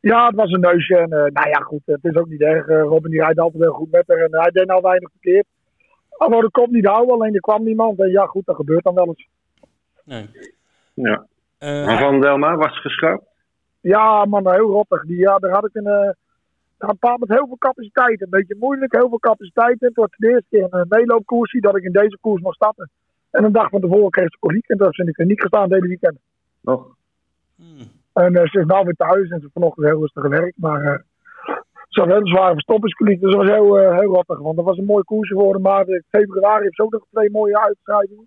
Ja, 0.00 0.26
het 0.26 0.34
was 0.34 0.50
een 0.50 0.60
neusje. 0.60 0.96
En, 0.96 1.08
nou 1.08 1.48
ja, 1.48 1.60
goed, 1.60 1.82
het 1.84 2.04
is 2.04 2.14
ook 2.14 2.28
niet 2.28 2.40
erg. 2.40 2.66
Robin 2.66 3.10
die 3.10 3.20
rijdt 3.20 3.38
altijd 3.38 3.62
heel 3.62 3.72
goed 3.72 3.90
met 3.90 4.04
haar 4.06 4.18
en 4.18 4.40
hij 4.40 4.50
deed 4.50 4.66
nou 4.66 4.80
weinig 4.82 5.10
verkeerd. 5.10 5.46
Hij 6.08 6.28
wou 6.28 6.42
de 6.42 6.50
kop 6.50 6.70
niet 6.70 6.86
houden, 6.86 7.14
alleen 7.14 7.34
er 7.34 7.40
kwam 7.40 7.64
niemand. 7.64 7.98
En 8.00 8.10
ja, 8.10 8.26
goed, 8.26 8.46
dat 8.46 8.56
gebeurt 8.56 8.84
dan 8.84 8.94
wel 8.94 9.06
eens. 9.06 9.28
Nee. 10.04 10.30
Ja. 10.94 11.26
Uh, 11.60 11.86
maar 11.86 11.98
Van 11.98 12.20
Delma 12.20 12.56
was 12.56 12.80
geschrapt? 12.80 13.24
Ja, 13.80 14.24
man, 14.24 14.52
heel 14.52 14.70
rottig. 14.70 15.04
Die, 15.04 15.16
ja, 15.16 15.38
daar 15.38 15.50
had 15.50 15.66
ik 15.66 15.74
een, 15.74 15.86
uh, 15.86 16.10
een 16.78 16.98
paard 16.98 17.18
met 17.18 17.28
heel 17.28 17.46
veel 17.46 17.58
capaciteit. 17.58 18.22
Een 18.22 18.30
beetje 18.30 18.56
moeilijk, 18.58 18.94
heel 18.94 19.08
veel 19.08 19.18
capaciteit. 19.18 19.80
En 19.80 19.86
het 19.86 19.96
was 19.96 20.08
de 20.16 20.28
eerste 20.28 20.46
keer 20.50 20.66
een 20.70 20.86
meeloopkoersie 20.88 21.60
dat 21.60 21.76
ik 21.76 21.82
in 21.82 21.92
deze 21.92 22.18
koers 22.20 22.42
mocht 22.42 22.54
starten. 22.54 22.90
En 23.30 23.44
een 23.44 23.52
dag 23.52 23.68
van 23.68 23.80
tevoren 23.80 24.10
kreeg 24.10 24.30
ze 24.30 24.38
koliek. 24.38 24.68
En 24.68 24.76
toen 24.76 24.90
ben 24.96 25.08
ik 25.08 25.18
er 25.18 25.26
niet 25.26 25.40
gestaan 25.40 25.62
het 25.62 25.72
hele 25.72 25.86
weekend. 25.86 26.18
Nog? 26.60 26.86
Hmm. 27.56 27.97
En 28.12 28.32
uh, 28.32 28.42
ze 28.44 28.58
is 28.58 28.66
nou 28.66 28.84
weer 28.84 28.94
thuis 28.94 29.30
en 29.30 29.40
ze 29.40 29.50
vanochtend 29.52 29.86
heel 29.86 30.00
rustig 30.00 30.22
gewerkt. 30.22 30.56
Maar 30.56 30.82
uh, 30.82 30.98
ze 31.88 32.00
had 32.00 32.10
een 32.10 32.26
zware 32.26 32.52
verstoppingskoliek. 32.52 33.20
Dus 33.20 33.34
dat 33.34 33.44
was 33.44 33.50
heel, 33.50 33.80
uh, 33.80 33.98
heel 33.98 34.14
rottig. 34.14 34.38
Want 34.38 34.56
dat 34.56 34.64
was 34.64 34.78
een 34.78 34.84
mooie 34.84 35.04
koers 35.04 35.28
geworden. 35.28 35.62
Maar 35.62 35.88
in 35.88 36.04
februari 36.08 36.62
heeft 36.62 36.74
ze 36.74 36.82
ook 36.82 36.92
nog 36.92 37.06
twee 37.10 37.30
mooie 37.30 37.60
uitschrijvingen 37.60 38.26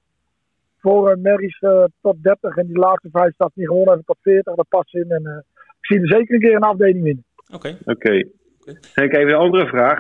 voor 0.80 1.18
uh, 1.24 1.34
uh, 1.60 1.84
tot 2.02 2.24
30 2.24 2.56
en 2.56 2.68
die 2.68 2.78
laatste 2.78 3.10
vijf 3.12 3.34
staat 3.34 3.52
niet 3.54 3.68
gewonnen 3.68 3.88
hebben 3.88 4.06
tot 4.06 4.18
40. 4.22 4.56
Dat 4.56 4.68
past 4.70 4.96
in 4.96 5.12
en 5.12 5.22
uh, 5.24 5.38
ik 5.80 5.86
zie 5.86 6.00
er 6.00 6.08
zeker 6.08 6.34
een 6.34 6.42
keer 6.42 6.56
een 6.56 6.62
afdeling 6.62 7.06
in. 7.06 7.24
Oké. 7.54 7.78
Oké. 7.86 7.92
Okay. 7.92 8.28
Ik 8.96 9.16
even 9.16 9.30
een 9.30 9.36
andere 9.36 9.68
vraag. 9.68 10.00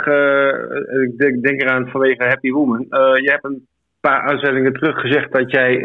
ik 1.05 1.17
denk, 1.17 1.43
denk, 1.43 1.61
eraan 1.61 1.87
vanwege 1.87 2.23
Happy 2.23 2.51
Woman. 2.51 2.85
je 2.89 3.29
hebt 3.31 3.43
een 3.43 3.67
paar 4.01 4.21
uitzendingen 4.21 4.73
terug 4.73 4.99
gezegd 4.99 5.31
dat 5.31 5.51
jij 5.51 5.83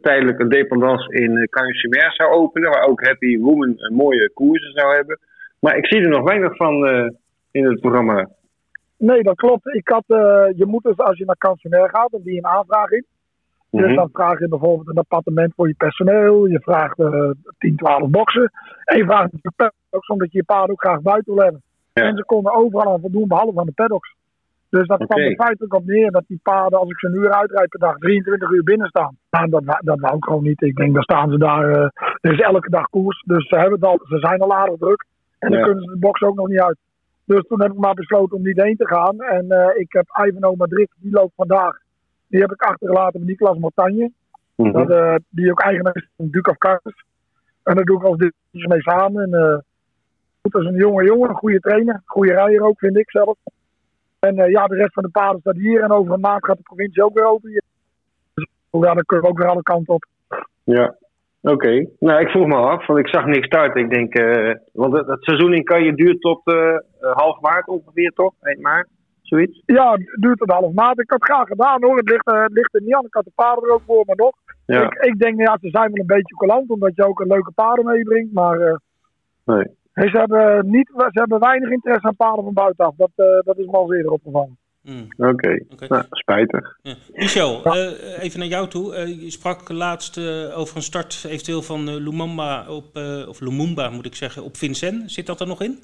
tijdelijk 0.00 0.38
een 0.38 0.48
dependance 0.48 1.12
in 1.12 1.48
Canchumer 1.50 2.12
zou 2.12 2.30
openen. 2.30 2.70
Waar 2.70 2.86
ook 2.86 3.04
Happy 3.04 3.38
Woman 3.38 3.74
een 3.76 3.94
mooie 3.94 4.30
koersen 4.34 4.72
zou 4.72 4.94
hebben. 4.94 5.18
Maar 5.60 5.76
ik 5.76 5.86
zie 5.86 6.00
er 6.00 6.08
nog 6.08 6.22
weinig 6.22 6.56
van 6.56 6.86
in 7.50 7.64
het 7.64 7.80
programma. 7.80 8.28
Nee, 8.98 9.22
dat 9.22 9.36
klopt. 9.36 9.74
Ik 9.74 9.88
had, 9.88 10.04
je 10.56 10.64
moet 10.66 10.82
dus 10.82 10.96
als 10.96 11.18
je 11.18 11.24
naar 11.24 11.36
Canchumer 11.38 11.88
gaat, 11.90 12.10
dan 12.10 12.20
die 12.22 12.36
een 12.36 12.46
aanvraag 12.46 12.90
in. 12.90 13.04
Dus 13.70 13.94
dan 13.94 14.08
vraag 14.12 14.38
je 14.38 14.48
bijvoorbeeld 14.48 14.88
een 14.88 14.98
appartement 14.98 15.52
voor 15.56 15.68
je 15.68 15.74
personeel. 15.74 16.46
Je 16.46 16.60
vraagt 16.60 16.98
uh, 16.98 17.30
10, 17.58 17.76
12 17.76 18.08
boxen. 18.10 18.50
En 18.84 18.96
je 18.96 19.04
vraagt 19.04 19.30
de 19.30 19.52
paddocks, 19.56 20.08
omdat 20.08 20.32
je 20.32 20.38
je 20.38 20.44
paard 20.44 20.70
ook 20.70 20.80
graag 20.80 21.00
buiten 21.00 21.34
wil 21.34 21.42
hebben. 21.42 21.62
En 21.92 22.16
ze 22.16 22.24
konden 22.24 22.54
overal 22.54 22.92
aan 22.92 23.00
voldoen, 23.00 23.28
behalve 23.28 23.60
aan 23.60 23.66
de 23.66 23.72
paddocks. 23.72 24.14
Dus 24.70 24.86
dat 24.86 25.04
kwam 25.04 25.18
er 25.18 25.34
feitelijk 25.34 25.74
op 25.74 25.84
neer 25.84 26.10
dat 26.10 26.24
die 26.26 26.40
paarden, 26.42 26.78
als 26.78 26.90
ik 26.90 26.98
ze 26.98 27.06
een 27.06 27.14
uur 27.14 27.32
uitrijd 27.32 27.68
per 27.68 27.78
dag, 27.78 27.98
23 27.98 28.50
uur 28.50 28.62
binnen 28.62 28.88
staan. 28.88 29.16
Nou, 29.30 29.48
dat, 29.48 29.80
dat 29.80 30.00
wou 30.00 30.16
ik 30.16 30.24
gewoon 30.24 30.42
niet. 30.42 30.62
Ik 30.62 30.76
denk, 30.76 30.94
dan 30.94 31.02
staan 31.02 31.30
ze 31.30 31.38
daar. 31.38 31.68
Uh, 31.70 31.88
er 32.20 32.32
is 32.32 32.40
elke 32.40 32.70
dag 32.70 32.88
koers. 32.88 33.22
Dus 33.26 33.48
ze, 33.48 33.56
hebben 33.56 33.78
het 33.80 33.88
al, 33.88 34.00
ze 34.02 34.18
zijn 34.18 34.40
al 34.40 34.54
aardig 34.54 34.78
druk. 34.78 35.04
En 35.38 35.50
dan 35.50 35.62
kunnen 35.62 35.82
ze 35.82 35.90
de 35.90 35.98
box 35.98 36.20
ook 36.20 36.36
nog 36.36 36.48
niet 36.48 36.60
uit. 36.60 36.78
Dus 37.24 37.46
toen 37.46 37.62
heb 37.62 37.72
ik 37.72 37.78
maar 37.78 37.94
besloten 37.94 38.36
om 38.36 38.42
niet 38.42 38.62
heen 38.62 38.76
te 38.76 38.86
gaan. 38.86 39.20
En 39.20 39.44
uh, 39.48 39.68
ik 39.74 39.92
heb 39.92 40.06
Ivano 40.26 40.54
Madrid, 40.54 40.88
die 40.96 41.12
loopt 41.12 41.34
vandaag 41.34 41.84
die 42.28 42.40
heb 42.40 42.52
ik 42.52 42.62
achtergelaten 42.62 43.20
met 43.20 43.28
Niklas 43.28 43.58
Montagne. 43.58 44.10
Mm 44.56 44.64
-hmm. 44.64 44.72
dat, 44.72 44.90
uh, 44.90 45.14
die 45.28 45.50
ook 45.50 45.60
eigenaar 45.60 45.96
is 45.96 46.08
van 46.16 46.28
Duke 46.30 46.50
of 46.50 46.58
Cartes. 46.58 47.04
En 47.62 47.74
daar 47.74 47.84
doe 47.84 47.98
ik 47.98 48.04
als 48.04 48.18
dit 48.18 48.34
mee 48.50 48.82
samen. 48.82 49.22
En, 49.22 49.30
uh, 49.30 49.58
dat 50.42 50.62
is 50.62 50.68
een 50.68 50.76
jonge 50.76 51.04
jongen, 51.04 51.28
een 51.28 51.36
goede 51.36 51.60
trainer. 51.60 52.02
Goede 52.04 52.32
rijder 52.32 52.60
ook, 52.60 52.78
vind 52.78 52.96
ik 52.96 53.10
zelf. 53.10 53.36
En 54.18 54.38
uh, 54.38 54.50
ja, 54.50 54.66
de 54.66 54.74
rest 54.74 54.92
van 54.92 55.02
de 55.02 55.08
paden 55.08 55.40
staat 55.40 55.56
hier. 55.56 55.82
En 55.82 55.90
over 55.90 56.12
een 56.12 56.20
maand 56.20 56.44
gaat 56.44 56.56
de 56.56 56.62
provincie 56.62 57.04
ook 57.04 57.14
weer 57.14 57.26
open. 57.26 57.50
Dus 57.50 58.46
ja, 58.70 58.94
dan 58.94 59.04
kunnen 59.04 59.24
we 59.26 59.30
ook 59.30 59.38
weer 59.38 59.48
alle 59.48 59.62
kanten 59.62 59.94
op. 59.94 60.04
Ja, 60.64 60.94
oké. 61.40 61.54
Okay. 61.54 61.88
Nou, 61.98 62.20
ik 62.20 62.28
vroeg 62.28 62.46
me 62.46 62.56
af, 62.56 62.86
want 62.86 62.98
ik 62.98 63.08
zag 63.08 63.26
niks 63.26 63.46
starten. 63.46 63.82
Ik 63.82 63.90
denk, 63.90 64.18
uh, 64.18 64.54
want 64.72 64.92
het, 64.92 65.06
het, 65.06 65.24
seizoen 65.24 65.54
in 65.54 65.64
kan 65.64 65.82
je 65.82 65.94
duurt 65.94 66.20
tot 66.20 66.40
uh, 66.44 66.76
half 67.00 67.40
maart 67.40 67.68
ongeveer, 67.68 68.12
toch? 68.12 68.32
Eind 68.40 68.60
maart? 68.60 68.88
Zoiets? 69.22 69.62
Ja, 69.66 69.92
het 69.92 70.16
duurt 70.20 70.40
een 70.40 70.50
half 70.50 70.72
maand. 70.72 71.00
Ik 71.00 71.10
had 71.10 71.20
het 71.20 71.30
graag 71.30 71.46
gedaan 71.46 71.84
hoor. 71.84 71.96
Het 71.96 72.08
ligt, 72.08 72.26
het 72.26 72.52
ligt 72.52 72.74
er 72.74 72.82
niet 72.82 72.94
aan. 72.94 73.04
Ik 73.04 73.14
had 73.14 73.24
de 73.24 73.32
paarden 73.34 73.64
er 73.64 73.74
ook 73.74 73.82
voor, 73.86 74.02
maar 74.06 74.16
nog. 74.16 74.32
Ja. 74.66 74.82
Ik, 74.82 74.94
ik 74.94 75.18
denk, 75.18 75.40
ja, 75.40 75.58
ze 75.60 75.68
zijn 75.70 75.90
wel 75.90 76.00
een 76.00 76.06
beetje 76.06 76.36
coulant, 76.36 76.70
omdat 76.70 76.92
je 76.94 77.06
ook 77.06 77.20
een 77.20 77.26
leuke 77.26 77.52
paarden 77.52 77.84
meebrengt. 77.84 78.32
Maar 78.32 78.60
uh, 79.44 79.64
nee. 80.00 80.08
ze, 80.08 80.18
hebben 80.18 80.70
niet, 80.70 80.90
ze 80.96 81.18
hebben 81.20 81.38
weinig 81.38 81.70
interesse 81.70 82.06
aan 82.06 82.16
paarden 82.16 82.44
van 82.44 82.52
buitenaf. 82.52 82.94
Dat, 82.96 83.10
uh, 83.16 83.26
dat 83.44 83.58
is 83.58 83.66
me 83.66 83.72
al 83.72 83.94
eerder 83.94 84.12
opgevallen. 84.12 84.58
Mm. 84.82 85.06
Oké, 85.16 85.28
okay. 85.28 85.66
okay. 85.72 85.88
nou, 85.88 86.04
spijtig. 86.10 86.78
Ja. 86.82 86.94
Michel, 87.12 87.60
ja. 87.64 87.74
even 88.20 88.38
naar 88.38 88.48
jou 88.48 88.68
toe. 88.68 88.94
je 89.20 89.30
sprak 89.30 89.68
laatst 89.68 90.18
over 90.54 90.76
een 90.76 90.82
start 90.82 91.24
eventueel 91.28 91.62
van 91.62 91.96
Lumumba 91.96 92.68
op, 92.68 92.96
of 93.28 93.40
Lumumba 93.40 93.90
moet 93.90 94.06
ik 94.06 94.14
zeggen, 94.14 94.42
op 94.42 94.56
Vincent. 94.56 95.10
Zit 95.10 95.26
dat 95.26 95.40
er 95.40 95.46
nog 95.46 95.62
in? 95.62 95.78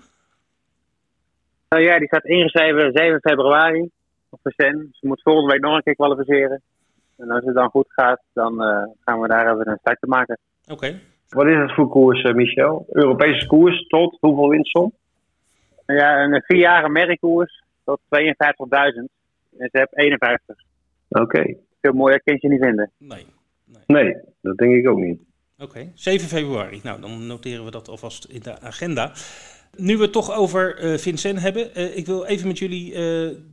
Nou 1.69 1.85
ja, 1.85 1.99
die 1.99 2.07
staat 2.07 2.25
ingeschreven 2.25 2.93
7 2.93 3.21
februari 3.21 3.91
op 4.29 4.41
Sen. 4.43 4.89
Ze 4.93 5.07
moet 5.07 5.23
volgende 5.23 5.53
week 5.53 5.61
nog 5.61 5.77
een 5.77 5.83
keer 5.83 5.95
kwalificeren. 5.95 6.63
En 7.17 7.31
als 7.31 7.45
het 7.45 7.55
dan 7.55 7.71
goed 7.71 7.87
gaat, 7.89 8.23
dan 8.33 8.63
uh, 8.63 8.85
gaan 9.05 9.21
we 9.21 9.29
daar 9.29 9.53
even 9.53 9.69
een 9.69 9.79
start 9.81 10.01
te 10.01 10.07
maken. 10.07 10.39
Oké. 10.71 11.01
Wat 11.33 11.47
is 11.47 11.57
het 11.57 11.75
voor 11.75 11.89
koers, 11.89 12.23
uh, 12.23 12.33
Michel? 12.33 12.87
Europese 12.91 13.47
koers 13.47 13.87
tot 13.87 14.17
hoeveel 14.21 14.49
winstsom? 14.49 14.93
Nou 15.87 16.01
ja, 16.01 16.23
een 16.23 16.43
vierjarige 16.43 16.89
merkkoers 16.89 17.63
tot 17.85 18.01
52.000. 18.01 18.09
En 19.59 19.69
ze 19.71 19.79
heeft 19.79 19.99
51. 19.99 20.57
Oké. 21.09 21.23
Okay. 21.23 21.59
Veel 21.81 21.93
mooier 21.93 22.23
kun 22.23 22.37
je 22.41 22.49
niet 22.49 22.63
vinden. 22.63 22.91
Nee. 22.99 23.27
Nee, 23.87 24.05
nee 24.05 24.17
dat 24.41 24.57
denk 24.57 24.75
ik 24.75 24.89
ook 24.89 24.99
niet. 24.99 25.21
Oké, 25.59 25.65
okay. 25.71 25.93
7 25.95 26.29
februari. 26.29 26.81
Nou, 26.83 27.01
dan 27.01 27.27
noteren 27.27 27.65
we 27.65 27.71
dat 27.71 27.89
alvast 27.89 28.25
in 28.25 28.41
de 28.41 28.61
agenda. 28.61 29.13
Nu 29.77 29.97
we 29.97 30.03
het 30.03 30.13
toch 30.13 30.37
over 30.37 30.85
uh, 30.85 30.99
Vincent 30.99 31.41
hebben, 31.41 31.71
uh, 31.77 31.97
ik 31.97 32.07
wil 32.07 32.25
even 32.25 32.47
met 32.49 32.59
jullie 32.59 32.91
uh, 32.91 32.97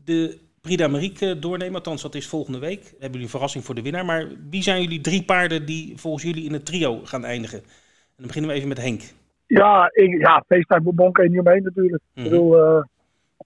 de 0.05 0.37
Prix 0.61 0.77
d'Amérique 0.77 1.39
doornemen. 1.39 1.75
Althans, 1.75 2.01
dat 2.01 2.15
is 2.15 2.27
volgende 2.27 2.59
week. 2.59 2.81
We 2.83 2.89
hebben 2.89 3.09
jullie 3.09 3.23
een 3.23 3.29
verrassing 3.29 3.63
voor 3.63 3.75
de 3.75 3.81
winnaar. 3.81 4.05
Maar 4.05 4.27
wie 4.49 4.63
zijn 4.63 4.81
jullie 4.81 5.01
drie 5.01 5.23
paarden 5.23 5.65
die 5.65 5.97
volgens 5.97 6.23
jullie 6.23 6.45
in 6.45 6.53
het 6.53 6.65
trio 6.65 6.99
gaan 7.03 7.25
eindigen? 7.25 7.59
En 7.59 8.15
dan 8.15 8.27
beginnen 8.27 8.51
we 8.51 8.55
even 8.55 8.67
met 8.69 8.81
Henk. 8.81 9.01
Ja, 9.47 9.89
ik, 9.93 10.21
ja 10.21 10.43
FaceTime 10.47 10.81
Bourbon 10.81 11.11
kan 11.11 11.23
je 11.23 11.29
niet 11.29 11.39
omheen 11.39 11.63
natuurlijk. 11.63 12.03
Mm 12.13 12.23
-hmm. 12.23 12.23
Ik 12.23 12.29
bedoel, 12.29 12.83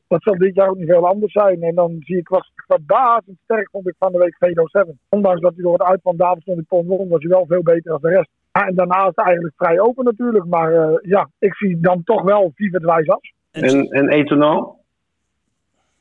dat 0.07 0.23
zal 0.23 0.37
dit 0.37 0.55
jaar 0.55 0.69
ook 0.69 0.77
niet 0.77 0.89
veel 0.89 1.07
anders 1.07 1.31
zijn. 1.31 1.61
En 1.61 1.75
dan 1.75 1.95
zie 1.99 2.17
ik, 2.17 2.27
was 2.27 2.51
verbazend 2.67 3.37
sterk 3.43 3.69
vond 3.71 3.87
ik 3.87 3.95
van 3.99 4.11
de 4.11 4.17
week 4.17 4.35
Vedo 4.39 4.67
7. 4.67 4.99
Ondanks 5.09 5.41
dat 5.41 5.53
hij 5.53 5.63
door 5.63 5.73
het 5.73 5.81
uit 5.81 5.99
van 6.03 6.17
Davidson 6.17 6.53
in 6.53 6.59
de 6.59 6.65
pond 6.67 6.87
won, 6.87 7.09
was 7.09 7.21
hij 7.21 7.29
wel 7.29 7.45
veel 7.45 7.63
beter 7.63 7.91
dan 7.91 8.01
de 8.01 8.09
rest. 8.09 8.29
En 8.51 8.75
daarna 8.75 9.01
is 9.01 9.05
het 9.15 9.25
eigenlijk 9.25 9.55
vrij 9.57 9.79
open 9.79 10.05
natuurlijk. 10.05 10.45
Maar 10.45 10.73
uh, 10.73 10.97
ja, 11.01 11.29
ik 11.39 11.55
zie 11.55 11.79
dan 11.79 12.03
toch 12.03 12.21
wel 12.21 12.51
Vivet 12.55 12.83
Wijsas. 12.83 13.33
En, 13.51 13.87
en 13.89 14.09
Etonal? 14.09 14.79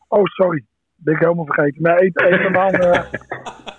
Oh, 0.09 0.25
sorry. 0.25 0.64
Ben 1.05 1.15
ik 1.15 1.21
helemaal 1.21 1.45
vergeten. 1.45 1.83
Maar 1.83 1.99
Etonal... 1.99 2.75
uh, 2.75 3.03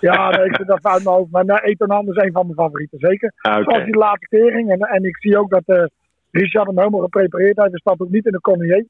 ja, 0.00 0.30
nee, 0.30 0.46
ik 0.46 0.56
zit 0.56 0.66
dat 0.66 0.86
uit 0.86 1.04
mijn 1.04 1.16
hoofd. 1.16 1.30
Maar 1.30 1.44
nee, 1.44 1.56
is 1.56 1.78
een 1.78 2.32
van 2.32 2.46
mijn 2.46 2.54
favorieten, 2.54 2.98
zeker. 2.98 3.32
Ah, 3.36 3.52
okay. 3.52 3.64
Zoals 3.64 3.84
die 3.84 3.96
laatste 3.96 4.26
kering. 4.28 4.70
En, 4.70 4.78
en 4.78 5.04
ik 5.04 5.16
zie 5.16 5.38
ook 5.38 5.50
dat 5.50 5.62
uh, 5.66 5.84
Richard 6.30 6.66
hem 6.66 6.78
helemaal 6.78 7.00
geprepareerd 7.00 7.56
heeft. 7.56 7.70
Hij 7.70 7.80
staat 7.80 8.00
ook 8.00 8.10
niet 8.10 8.26
in 8.26 8.32
de 8.32 8.40
Cornier. 8.40 8.76
Dus 8.76 8.86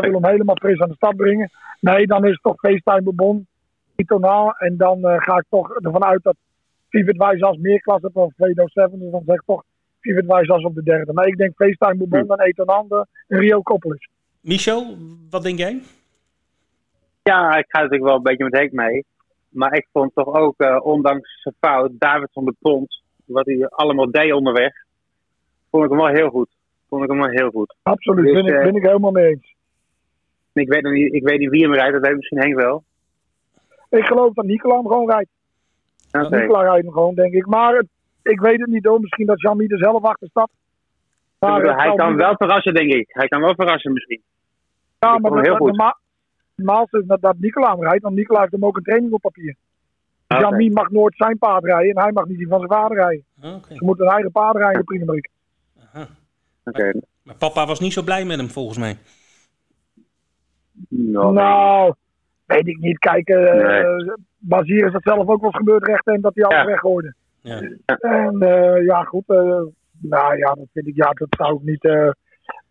dat 0.00 0.04
wil 0.04 0.20
hem 0.20 0.30
helemaal 0.30 0.56
fris 0.56 0.80
aan 0.80 0.88
de 0.88 0.94
stad 0.94 1.16
brengen. 1.16 1.50
Nee, 1.80 2.06
dan 2.06 2.24
is 2.24 2.30
het 2.30 2.42
toch 2.42 2.60
FaceTime 2.60 3.02
Bourbon. 3.02 3.46
Etonal. 3.96 4.52
En 4.52 4.76
dan 4.76 4.98
uh, 4.98 5.14
ga 5.16 5.36
ik 5.36 5.44
toch 5.48 5.74
ervan 5.74 6.04
uit 6.04 6.22
dat 6.22 6.36
Vivid 6.88 7.16
Wijsas 7.16 7.56
meer 7.56 7.80
klasse 7.80 8.10
dan 8.12 8.32
Vedo 8.36 8.66
7. 8.66 8.98
Dus 8.98 9.10
dan 9.10 9.22
zeg 9.26 9.34
ik 9.34 9.42
toch 9.46 9.62
Vivid 10.00 10.26
Wijsas 10.26 10.64
op 10.64 10.74
de 10.74 10.82
derde. 10.82 11.12
Maar 11.12 11.26
ik 11.26 11.36
denk 11.36 11.54
FaceTime 11.56 11.96
Bourbon, 11.96 12.26
dan 12.26 12.40
Etonande 12.40 13.06
en 13.28 13.38
Rio 13.38 13.62
Koppelis. 13.62 14.08
Michel, 14.40 14.96
wat 15.30 15.42
denk 15.42 15.58
jij? 15.58 15.80
Ja, 17.22 17.56
ik 17.56 17.64
ga 17.68 17.78
natuurlijk 17.78 18.04
wel 18.04 18.16
een 18.16 18.22
beetje 18.22 18.44
met 18.44 18.56
Henk 18.58 18.72
mee. 18.72 19.04
Maar 19.48 19.74
ik 19.74 19.88
vond 19.92 20.14
toch 20.14 20.34
ook, 20.34 20.54
uh, 20.60 20.78
ondanks 20.82 21.42
zijn 21.42 21.54
fout, 21.60 21.90
David 21.92 22.28
van 22.32 22.44
de 22.44 22.54
Pont, 22.60 23.02
wat 23.24 23.46
hij 23.46 23.68
allemaal 23.68 24.10
deed 24.10 24.32
onderweg, 24.32 24.72
vond 25.70 25.84
ik 25.84 25.90
hem 25.90 25.98
wel 25.98 26.08
heel 26.08 26.30
goed. 26.30 26.48
Vond 26.88 27.02
ik 27.02 27.10
hem 27.10 27.18
wel 27.18 27.28
heel 27.28 27.50
goed. 27.50 27.74
Absoluut, 27.82 28.24
dus, 28.24 28.34
ben, 28.34 28.46
ik, 28.46 28.62
ben 28.62 28.76
ik 28.76 28.82
helemaal 28.82 29.10
mee 29.10 29.26
eens. 29.26 29.54
Ik 30.52 30.68
weet, 30.68 30.82
niet, 30.82 31.14
ik 31.14 31.22
weet 31.22 31.38
niet 31.38 31.50
wie 31.50 31.62
hem 31.62 31.74
rijdt, 31.74 31.92
dat 31.92 32.06
weet 32.06 32.16
misschien 32.16 32.38
Henk 32.38 32.54
wel. 32.54 32.84
Ik 33.88 34.04
geloof 34.04 34.34
dat 34.34 34.44
Nicola 34.44 34.74
hem 34.74 34.86
gewoon 34.86 35.10
rijdt. 35.10 35.30
Okay. 36.12 36.40
Nicola 36.40 36.62
rijdt 36.62 36.84
hem 36.84 36.92
gewoon, 36.92 37.14
denk 37.14 37.32
ik. 37.32 37.46
Maar 37.46 37.84
ik 38.22 38.40
weet 38.40 38.60
het 38.60 38.68
niet 38.68 38.86
hoor. 38.86 39.00
Misschien 39.00 39.26
dat 39.26 39.40
Jamie 39.40 39.68
er 39.68 39.78
zelf 39.78 40.02
achter 40.02 40.28
staat. 40.28 40.50
Maar 41.38 41.76
hij 41.76 41.94
kan 41.94 42.16
wel 42.16 42.36
verrassen, 42.36 42.74
denk 42.74 42.92
ik. 42.92 43.08
Hij 43.08 43.28
kan 43.28 43.40
wel 43.40 43.54
verrassen 43.54 43.92
misschien. 43.92 44.22
Ja, 44.98 45.18
maar 45.18 45.30
dat, 45.30 45.46
heel 45.46 45.56
goed. 45.56 45.66
normaal 45.66 45.96
is 46.54 47.06
dat, 47.06 47.20
dat 47.20 47.38
Nicola 47.38 47.70
hem 47.70 47.82
rijdt. 47.82 48.02
Want 48.02 48.14
Nicola 48.14 48.40
heeft 48.40 48.52
hem 48.52 48.64
ook 48.64 48.76
een 48.76 48.82
training 48.82 49.12
op 49.12 49.20
papier. 49.20 49.56
Dus 50.26 50.38
okay. 50.38 50.50
Jamie 50.50 50.72
mag 50.72 50.90
nooit 50.90 51.16
zijn 51.16 51.38
paard 51.38 51.64
rijden. 51.64 51.90
En 51.90 52.02
hij 52.02 52.12
mag 52.12 52.26
niet 52.26 52.38
die 52.38 52.48
van 52.48 52.58
zijn 52.58 52.70
vader 52.70 52.96
rijden. 52.96 53.24
Okay. 53.38 53.76
Ze 53.76 53.84
moeten 53.84 54.06
een 54.06 54.12
eigen 54.12 54.30
paard 54.30 54.56
rijden 54.56 54.84
in 54.86 54.98
de 54.98 55.04
Prix. 55.04 55.28
Okay. 56.64 56.92
Maar, 56.92 56.94
maar, 57.22 57.34
papa 57.34 57.66
was 57.66 57.80
niet 57.80 57.92
zo 57.92 58.02
blij 58.02 58.24
met 58.24 58.38
hem, 58.38 58.48
volgens 58.48 58.78
mij. 58.78 58.96
Nou, 60.88 61.32
nou 61.32 61.94
weet 62.46 62.66
ik 62.66 62.78
niet. 62.78 62.98
Kijk, 62.98 63.28
uh, 63.28 63.52
nee. 63.52 64.12
Bazier 64.38 64.86
is 64.86 64.92
dat 64.92 65.02
zelf 65.02 65.28
ook 65.28 65.40
wel 65.40 65.50
gebeurd 65.50 65.86
recht 65.86 66.06
en 66.06 66.20
dat 66.20 66.34
hij 66.34 66.44
alles 66.44 66.58
ja. 66.58 66.66
weggooide. 66.66 67.14
Ja. 67.40 67.60
En 67.86 68.36
uh, 68.42 68.84
ja, 68.84 69.02
goed. 69.02 69.24
Uh, 69.26 69.62
nou 69.98 70.36
ja, 70.36 70.52
dat 70.54 70.66
vind 70.72 70.86
ik, 70.86 70.96
ja, 70.96 71.10
dat 71.10 71.28
zou 71.30 71.54
ik 71.54 71.62
niet, 71.62 71.84
uh, 71.84 72.10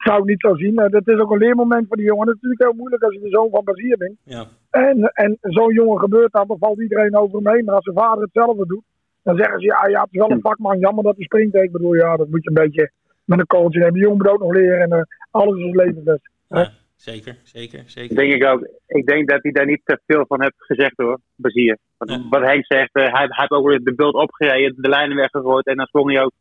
zou 0.03 0.19
ik 0.19 0.25
niet 0.25 0.41
zo 0.41 0.55
zien. 0.55 0.75
dat 0.75 1.07
is 1.07 1.19
ook 1.19 1.31
een 1.31 1.37
leermoment 1.37 1.87
voor 1.87 1.97
die 1.97 2.05
jongen. 2.05 2.27
Het 2.27 2.35
is 2.35 2.41
natuurlijk 2.41 2.69
heel 2.69 2.79
moeilijk 2.79 3.03
als 3.03 3.13
je 3.13 3.19
de 3.19 3.29
zoon 3.29 3.49
van 3.49 3.63
Bazier 3.63 3.97
bent. 3.97 4.17
Ja. 4.23 4.45
En, 4.69 5.11
en 5.13 5.37
zo'n 5.41 5.73
jongen 5.73 5.99
gebeurt 5.99 6.31
dat, 6.31 6.47
dan 6.47 6.57
valt 6.57 6.81
iedereen 6.81 7.15
over 7.15 7.39
hem 7.41 7.53
heen. 7.53 7.65
Maar 7.65 7.75
als 7.75 7.83
zijn 7.83 7.97
vader 7.97 8.23
hetzelfde 8.23 8.65
doet, 8.65 8.83
dan 9.23 9.37
zeggen 9.37 9.59
ze, 9.59 9.65
ja, 9.65 9.87
ja 9.87 10.01
het 10.01 10.11
is 10.11 10.19
wel 10.19 10.31
een 10.31 10.41
vakman, 10.41 10.79
jammer 10.79 11.03
dat 11.03 11.15
hij 11.15 11.25
springt. 11.25 11.55
Ik 11.55 11.71
bedoel, 11.71 11.93
ja, 11.93 12.15
dat 12.15 12.29
moet 12.29 12.43
je 12.43 12.49
een 12.49 12.63
beetje 12.63 12.91
met 13.25 13.39
een 13.39 13.45
coach 13.45 13.73
nemen. 13.73 13.93
Die 13.93 14.01
jongen 14.01 14.17
moet 14.17 14.27
ook 14.27 14.39
nog 14.39 14.53
leren 14.53 14.91
en 14.91 15.07
alles 15.31 15.63
is 15.63 15.75
levensles. 15.75 16.19
Ja. 16.47 16.71
Zeker, 16.95 17.35
zeker, 17.43 17.83
zeker. 17.85 18.15
Denk 18.15 18.33
ik 18.33 18.45
ook. 18.45 18.67
Ik 18.87 19.05
denk 19.05 19.29
dat 19.29 19.39
hij 19.41 19.51
daar 19.51 19.65
niet 19.65 19.81
te 19.83 19.99
veel 20.05 20.25
van 20.27 20.41
heeft 20.41 20.55
gezegd 20.57 20.93
hoor, 20.95 21.19
Bazier. 21.35 21.77
Wat, 21.97 22.09
ja. 22.09 22.27
wat 22.29 22.41
Henk 22.41 22.65
zegt, 22.65 22.95
uh, 22.95 23.03
hij, 23.03 23.11
hij 23.11 23.27
heeft 23.29 23.51
ook 23.51 23.67
weer 23.67 23.83
de 23.83 23.95
beeld 23.95 24.13
opgereden, 24.13 24.81
de 24.81 24.89
lijnen 24.89 25.17
weggegooid 25.17 25.65
en 25.65 25.75
dan 25.75 25.85
sprong 25.85 26.11
hij 26.11 26.23
ook. 26.23 26.31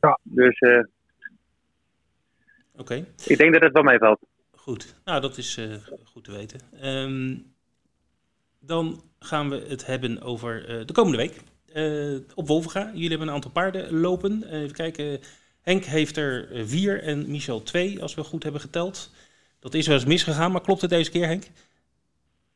Ja. 0.00 0.18
Dus 0.22 0.60
uh, 0.60 0.84
Oké. 2.76 2.82
Okay. 2.82 3.06
Ik 3.24 3.38
denk 3.38 3.52
dat 3.52 3.62
het 3.62 3.72
wel 3.72 3.82
meevalt. 3.82 4.18
Goed, 4.50 4.94
nou 5.04 5.20
dat 5.20 5.38
is 5.38 5.56
uh, 5.56 5.74
goed 6.04 6.24
te 6.24 6.32
weten. 6.32 6.60
Um, 6.84 7.54
dan 8.60 9.02
gaan 9.18 9.50
we 9.50 9.64
het 9.68 9.86
hebben 9.86 10.22
over 10.22 10.84
de 10.86 10.92
komende 10.92 11.16
week. 11.16 11.40
op 12.34 12.46
Wolvenga. 12.46 12.90
Jullie 12.92 13.08
hebben 13.08 13.28
een 13.28 13.34
aantal 13.34 13.50
paarden 13.50 14.00
lopen. 14.00 14.44
even 14.50 14.76
kijken. 14.76 15.20
Henk 15.60 15.84
heeft 15.84 16.16
er 16.16 16.48
vier 16.52 17.02
en 17.02 17.30
Michel 17.30 17.62
twee, 17.62 18.02
als 18.02 18.14
we 18.14 18.24
goed 18.24 18.42
hebben 18.42 18.60
geteld. 18.60 19.10
Dat 19.58 19.74
is 19.74 19.86
wel 19.86 19.96
eens 19.96 20.04
misgegaan, 20.04 20.52
maar 20.52 20.60
klopt 20.60 20.80
het 20.80 20.90
deze 20.90 21.10
keer, 21.10 21.26
Henk? 21.26 21.44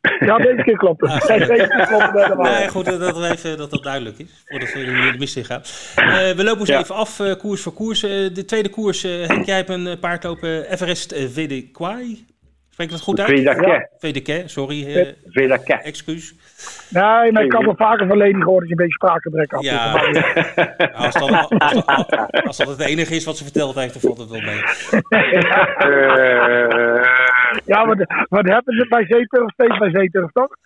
Ja, 0.00 0.38
deze 0.38 0.62
keer 0.62 0.76
klopt 0.76 1.00
het. 1.00 1.10
Ah, 1.10 1.38
deze 1.38 1.46
keer 1.46 1.86
klopt 1.86 2.12
het 2.12 2.38
nee, 2.38 2.68
goed 2.68 2.84
dat, 2.84 3.18
we 3.18 3.28
even, 3.28 3.58
dat 3.58 3.70
dat 3.70 3.82
duidelijk 3.82 4.18
is, 4.18 4.44
voordat 4.46 4.72
we 4.72 4.78
er 4.78 5.12
de 5.12 5.18
mist 5.18 5.36
in 5.36 5.44
gaan. 5.44 5.60
Uh, 5.60 6.36
we 6.36 6.44
lopen 6.44 6.60
eens 6.60 6.68
ja. 6.68 6.78
even 6.78 6.94
af, 6.94 7.18
uh, 7.18 7.34
koers 7.34 7.62
voor 7.62 7.72
koers. 7.72 8.04
Uh, 8.04 8.34
de 8.34 8.44
tweede 8.44 8.68
koers, 8.68 9.02
Henk, 9.02 9.46
jij 9.46 9.56
hebt 9.56 9.68
een 9.68 9.98
paard 9.98 10.24
lopen, 10.24 10.72
Everest 10.72 11.14
VD 11.14 11.72
Kwai. 11.72 12.26
Spreek 12.70 12.86
ik 12.86 12.92
dat 12.92 13.00
goed 13.00 13.20
uit? 13.20 13.28
Vedake. 13.28 13.88
Vedake, 13.98 14.42
sorry. 14.46 14.96
Uh, 14.96 15.08
Vedake. 15.24 15.72
Excuus. 15.72 16.34
Nee, 16.88 17.32
maar 17.32 17.44
ik 17.44 17.52
had 17.52 17.64
wel 17.64 17.76
vaker 17.76 18.06
van 18.06 18.16
Leni 18.16 18.42
gehoord 18.42 18.60
dat 18.60 18.68
je 18.68 18.70
een 18.70 18.76
beetje 18.76 18.92
spraakgebrek 18.92 19.50
had. 19.50 19.62
Ja, 19.62 19.92
nou, 19.92 20.24
als, 20.92 21.14
dat, 21.14 21.30
als, 21.58 21.84
dat, 22.06 22.44
als 22.44 22.56
dat 22.56 22.68
het 22.68 22.80
enige 22.80 23.14
is 23.14 23.24
wat 23.24 23.36
ze 23.36 23.44
verteld 23.44 23.74
heeft, 23.74 23.92
dan 23.92 24.02
valt 24.02 24.18
het 24.18 24.30
wel 24.30 24.40
mee. 24.40 24.60
Ja, 27.64 27.86
wat, 27.86 27.96
wat 28.28 28.46
hebben 28.48 28.74
ze 28.74 28.86
bij 28.88 29.06
Zeeturf? 29.06 29.50
Steeds 29.52 29.78
bij 29.78 29.90
Zeeturf, 29.90 30.32
toch? 30.32 30.56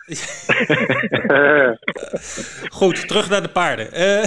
Goed, 2.78 3.08
terug 3.08 3.30
naar 3.30 3.42
de 3.42 3.48
paarden. 3.52 3.86
Uh, 3.92 4.24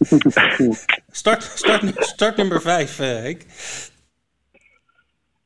start, 1.10 1.42
start, 1.42 1.82
start 1.96 2.36
nummer 2.36 2.60
5, 2.60 3.00
uh, 3.00 3.06
Henk. 3.06 3.40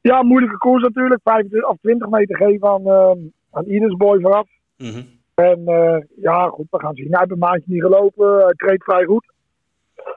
Ja, 0.01 0.23
moeilijke 0.23 0.59
koers 0.59 0.83
natuurlijk. 0.83 1.21
25 1.25 1.71
of 1.71 1.77
20 1.81 2.09
meter 2.09 2.37
geven 2.37 2.69
aan, 2.69 2.83
uh, 2.83 3.11
aan 3.51 3.65
Idesboy 3.67 4.21
vooraf. 4.21 4.49
Mm 4.77 4.91
-hmm. 4.91 5.15
En 5.35 5.61
uh, 5.67 5.99
ja, 6.17 6.49
goed, 6.49 6.67
we 6.71 6.81
gaan 6.81 6.95
zien. 6.95 7.09
Hij 7.11 7.19
heeft 7.19 7.31
een 7.31 7.39
maandje 7.39 7.73
niet 7.73 7.83
gelopen. 7.83 8.39
Hij 8.39 8.53
treedt 8.57 8.85
vrij 8.85 9.05
goed. 9.05 9.27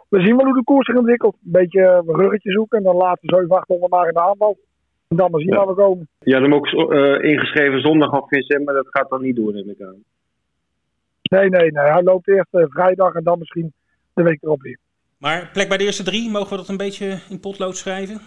We 0.10 0.22
zien 0.22 0.36
wel 0.36 0.46
hoe 0.46 0.54
de 0.54 0.64
koers 0.64 0.86
zich 0.86 0.96
ontwikkelt. 0.96 1.34
Een 1.34 1.52
beetje 1.52 1.82
een 1.82 2.16
ruggetje 2.16 2.52
zoeken 2.52 2.78
en 2.78 2.84
dan 2.84 2.96
laten 2.96 3.30
7, 3.30 3.50
800 3.50 3.92
maar 3.92 4.08
in 4.08 4.14
de 4.14 4.22
aanval. 4.22 4.58
En 5.10 5.18
dan 5.18 5.32
maar 5.32 5.42
zien 5.42 5.50
ja. 5.50 5.58
waar 5.58 5.68
we 5.68 5.82
komen. 5.82 6.08
Ja, 6.20 6.42
hem 6.42 6.54
ook 6.54 6.68
uh, 6.68 7.24
ingeschreven 7.32 7.82
zondag 7.82 8.12
of 8.12 8.28
vissen, 8.28 8.64
maar 8.64 8.74
dat 8.74 8.88
gaat 8.90 9.10
dan 9.10 9.22
niet 9.22 9.36
door, 9.36 9.54
neem 9.54 9.70
ik 9.70 9.82
aan. 9.82 10.04
Nee, 11.22 11.50
nee, 11.50 11.72
nee. 11.72 11.86
Hij 11.86 12.04
loopt 12.04 12.28
eerst 12.28 12.54
uh, 12.54 12.66
vrijdag 12.68 13.14
en 13.14 13.24
dan 13.24 13.40
misschien 13.40 13.74
de 14.14 14.24
week 14.24 14.44
erop 14.44 14.62
weer. 14.62 14.78
Maar 15.18 15.50
plek 15.54 15.68
bij 15.68 15.78
de 15.78 15.84
eerste 15.84 16.04
drie, 16.04 16.30
mogen 16.30 16.50
we 16.50 16.56
dat 16.56 16.68
een 16.68 16.78
beetje 16.78 17.20
in 17.30 17.40
potlood 17.40 17.78
schrijven? 17.78 18.22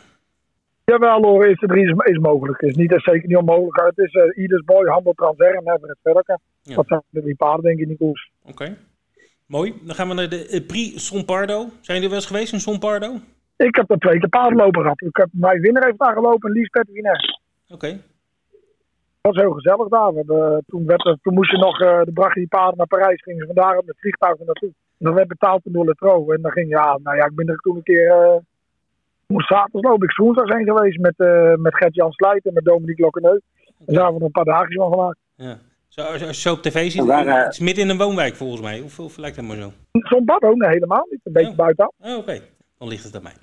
Jawel 0.84 1.22
hoor, 1.22 1.44
eerste 1.44 1.66
drie 1.66 1.84
is, 1.84 1.94
is 2.12 2.18
mogelijk. 2.18 2.60
Het 2.60 2.70
is 2.70 2.76
niet, 2.76 2.92
is 2.92 3.04
zeker 3.04 3.28
niet 3.28 3.36
onmogelijk. 3.36 3.96
Het 3.96 3.98
is 3.98 4.14
uh, 4.14 4.44
Ides 4.44 4.64
Boy, 4.64 4.86
Handel 4.86 5.12
Transer 5.12 5.54
en 5.54 5.72
Everett 5.74 5.98
Verker. 6.02 6.38
Ja. 6.62 6.74
Dat 6.74 6.86
zijn 6.86 7.02
de 7.10 7.20
drie 7.20 7.36
paarden 7.36 7.62
denk 7.64 7.76
ik 7.76 7.82
in 7.82 7.88
die 7.88 7.96
koers. 7.96 8.30
Oké, 8.42 8.50
okay. 8.50 8.76
mooi. 9.46 9.74
Dan 9.82 9.94
gaan 9.94 10.08
we 10.08 10.14
naar 10.14 10.28
de 10.28 10.64
Prix 10.66 11.06
Sompardo. 11.06 11.58
Zijn 11.80 11.96
jullie 11.96 12.08
wel 12.08 12.18
eens 12.18 12.26
geweest 12.26 12.52
in 12.52 12.60
Sompardo? 12.60 13.20
Ik 13.68 13.76
heb 13.76 13.90
er 13.90 13.98
twee 13.98 14.18
keer 14.18 14.28
paardenlopen 14.28 14.82
gehad. 14.82 15.00
Ik 15.00 15.16
heb, 15.16 15.28
mijn 15.32 15.60
winnaar 15.60 15.84
heeft 15.84 15.98
daar 15.98 16.14
gelopen 16.14 16.48
en 16.48 16.56
Lies 16.56 16.68
Petterine. 16.68 17.10
Oké. 17.68 17.74
Okay. 17.74 18.00
Dat 19.20 19.34
was 19.34 19.42
heel 19.42 19.52
gezellig 19.52 19.88
daar. 19.88 20.14
We, 20.14 20.62
toen, 20.66 20.86
werd, 20.86 21.16
toen 21.22 21.34
moest 21.34 21.50
je 21.50 21.58
nog, 21.58 21.80
uh, 21.80 22.02
de 22.02 22.12
bracht 22.12 22.34
die 22.34 22.48
paarden 22.48 22.76
naar 22.76 22.86
Parijs, 22.86 23.22
gingen 23.22 23.40
ze 23.40 23.52
vandaar 23.54 23.74
met 23.74 23.86
het 23.86 23.98
vliegtuig 23.98 24.38
naartoe. 24.38 24.68
En 24.68 25.04
dan 25.06 25.14
werd 25.14 25.28
betaald 25.28 25.60
door 25.64 25.84
Letro. 25.84 26.30
En 26.30 26.42
dan 26.42 26.50
ging 26.50 26.68
ja, 26.68 26.98
nou 27.02 27.16
ja, 27.16 27.24
ik 27.24 27.34
ben 27.34 27.48
er 27.48 27.56
toen 27.56 27.76
een 27.76 27.82
keer, 27.82 28.06
uh, 28.06 28.36
moest 29.26 29.48
zaterdag 29.48 29.90
lopen, 29.90 30.08
ik 30.08 30.16
woensdag 30.16 30.46
zijn 30.46 30.64
geweest 30.64 30.98
met, 30.98 31.14
uh, 31.16 31.54
met 31.54 31.76
Gert-Jan 31.76 32.12
Slijt 32.12 32.46
en 32.46 32.52
met 32.52 32.64
Dominique 32.64 33.02
Lokkeneu. 33.02 33.40
En 33.86 33.94
daar 33.94 34.02
hebben 34.02 34.14
we 34.14 34.18
nog 34.18 34.34
een 34.34 34.44
paar 34.44 34.54
dagjes 34.54 34.76
van 34.76 34.90
gemaakt. 34.90 35.18
Ja. 35.34 35.58
Zo, 35.88 36.02
als 36.02 36.20
je 36.20 36.34
zo 36.34 36.52
op 36.52 36.62
tv 36.62 36.90
ziet, 36.90 37.04
waar, 37.04 37.26
uh, 37.26 37.42
het 37.44 37.52
is 37.52 37.58
midden 37.58 37.84
in 37.84 37.90
een 37.90 37.98
woonwijk 37.98 38.34
volgens 38.34 38.60
mij. 38.60 38.80
Of, 38.80 38.98
of 38.98 39.16
lijkt 39.16 39.36
dat 39.36 39.44
maar 39.44 39.56
zo? 39.56 39.72
Zo'n 39.92 40.24
bad 40.24 40.42
ook, 40.42 40.56
nee, 40.56 40.70
helemaal 40.70 41.06
niet. 41.10 41.20
Een 41.22 41.32
beetje 41.32 41.50
oh. 41.50 41.56
buitenaf. 41.56 41.92
Oh, 41.98 42.10
Oké, 42.10 42.18
okay. 42.18 42.42
Dan 42.82 42.90
ligt 42.90 43.04
het 43.04 43.16
aan 43.16 43.28
mij. 43.30 43.38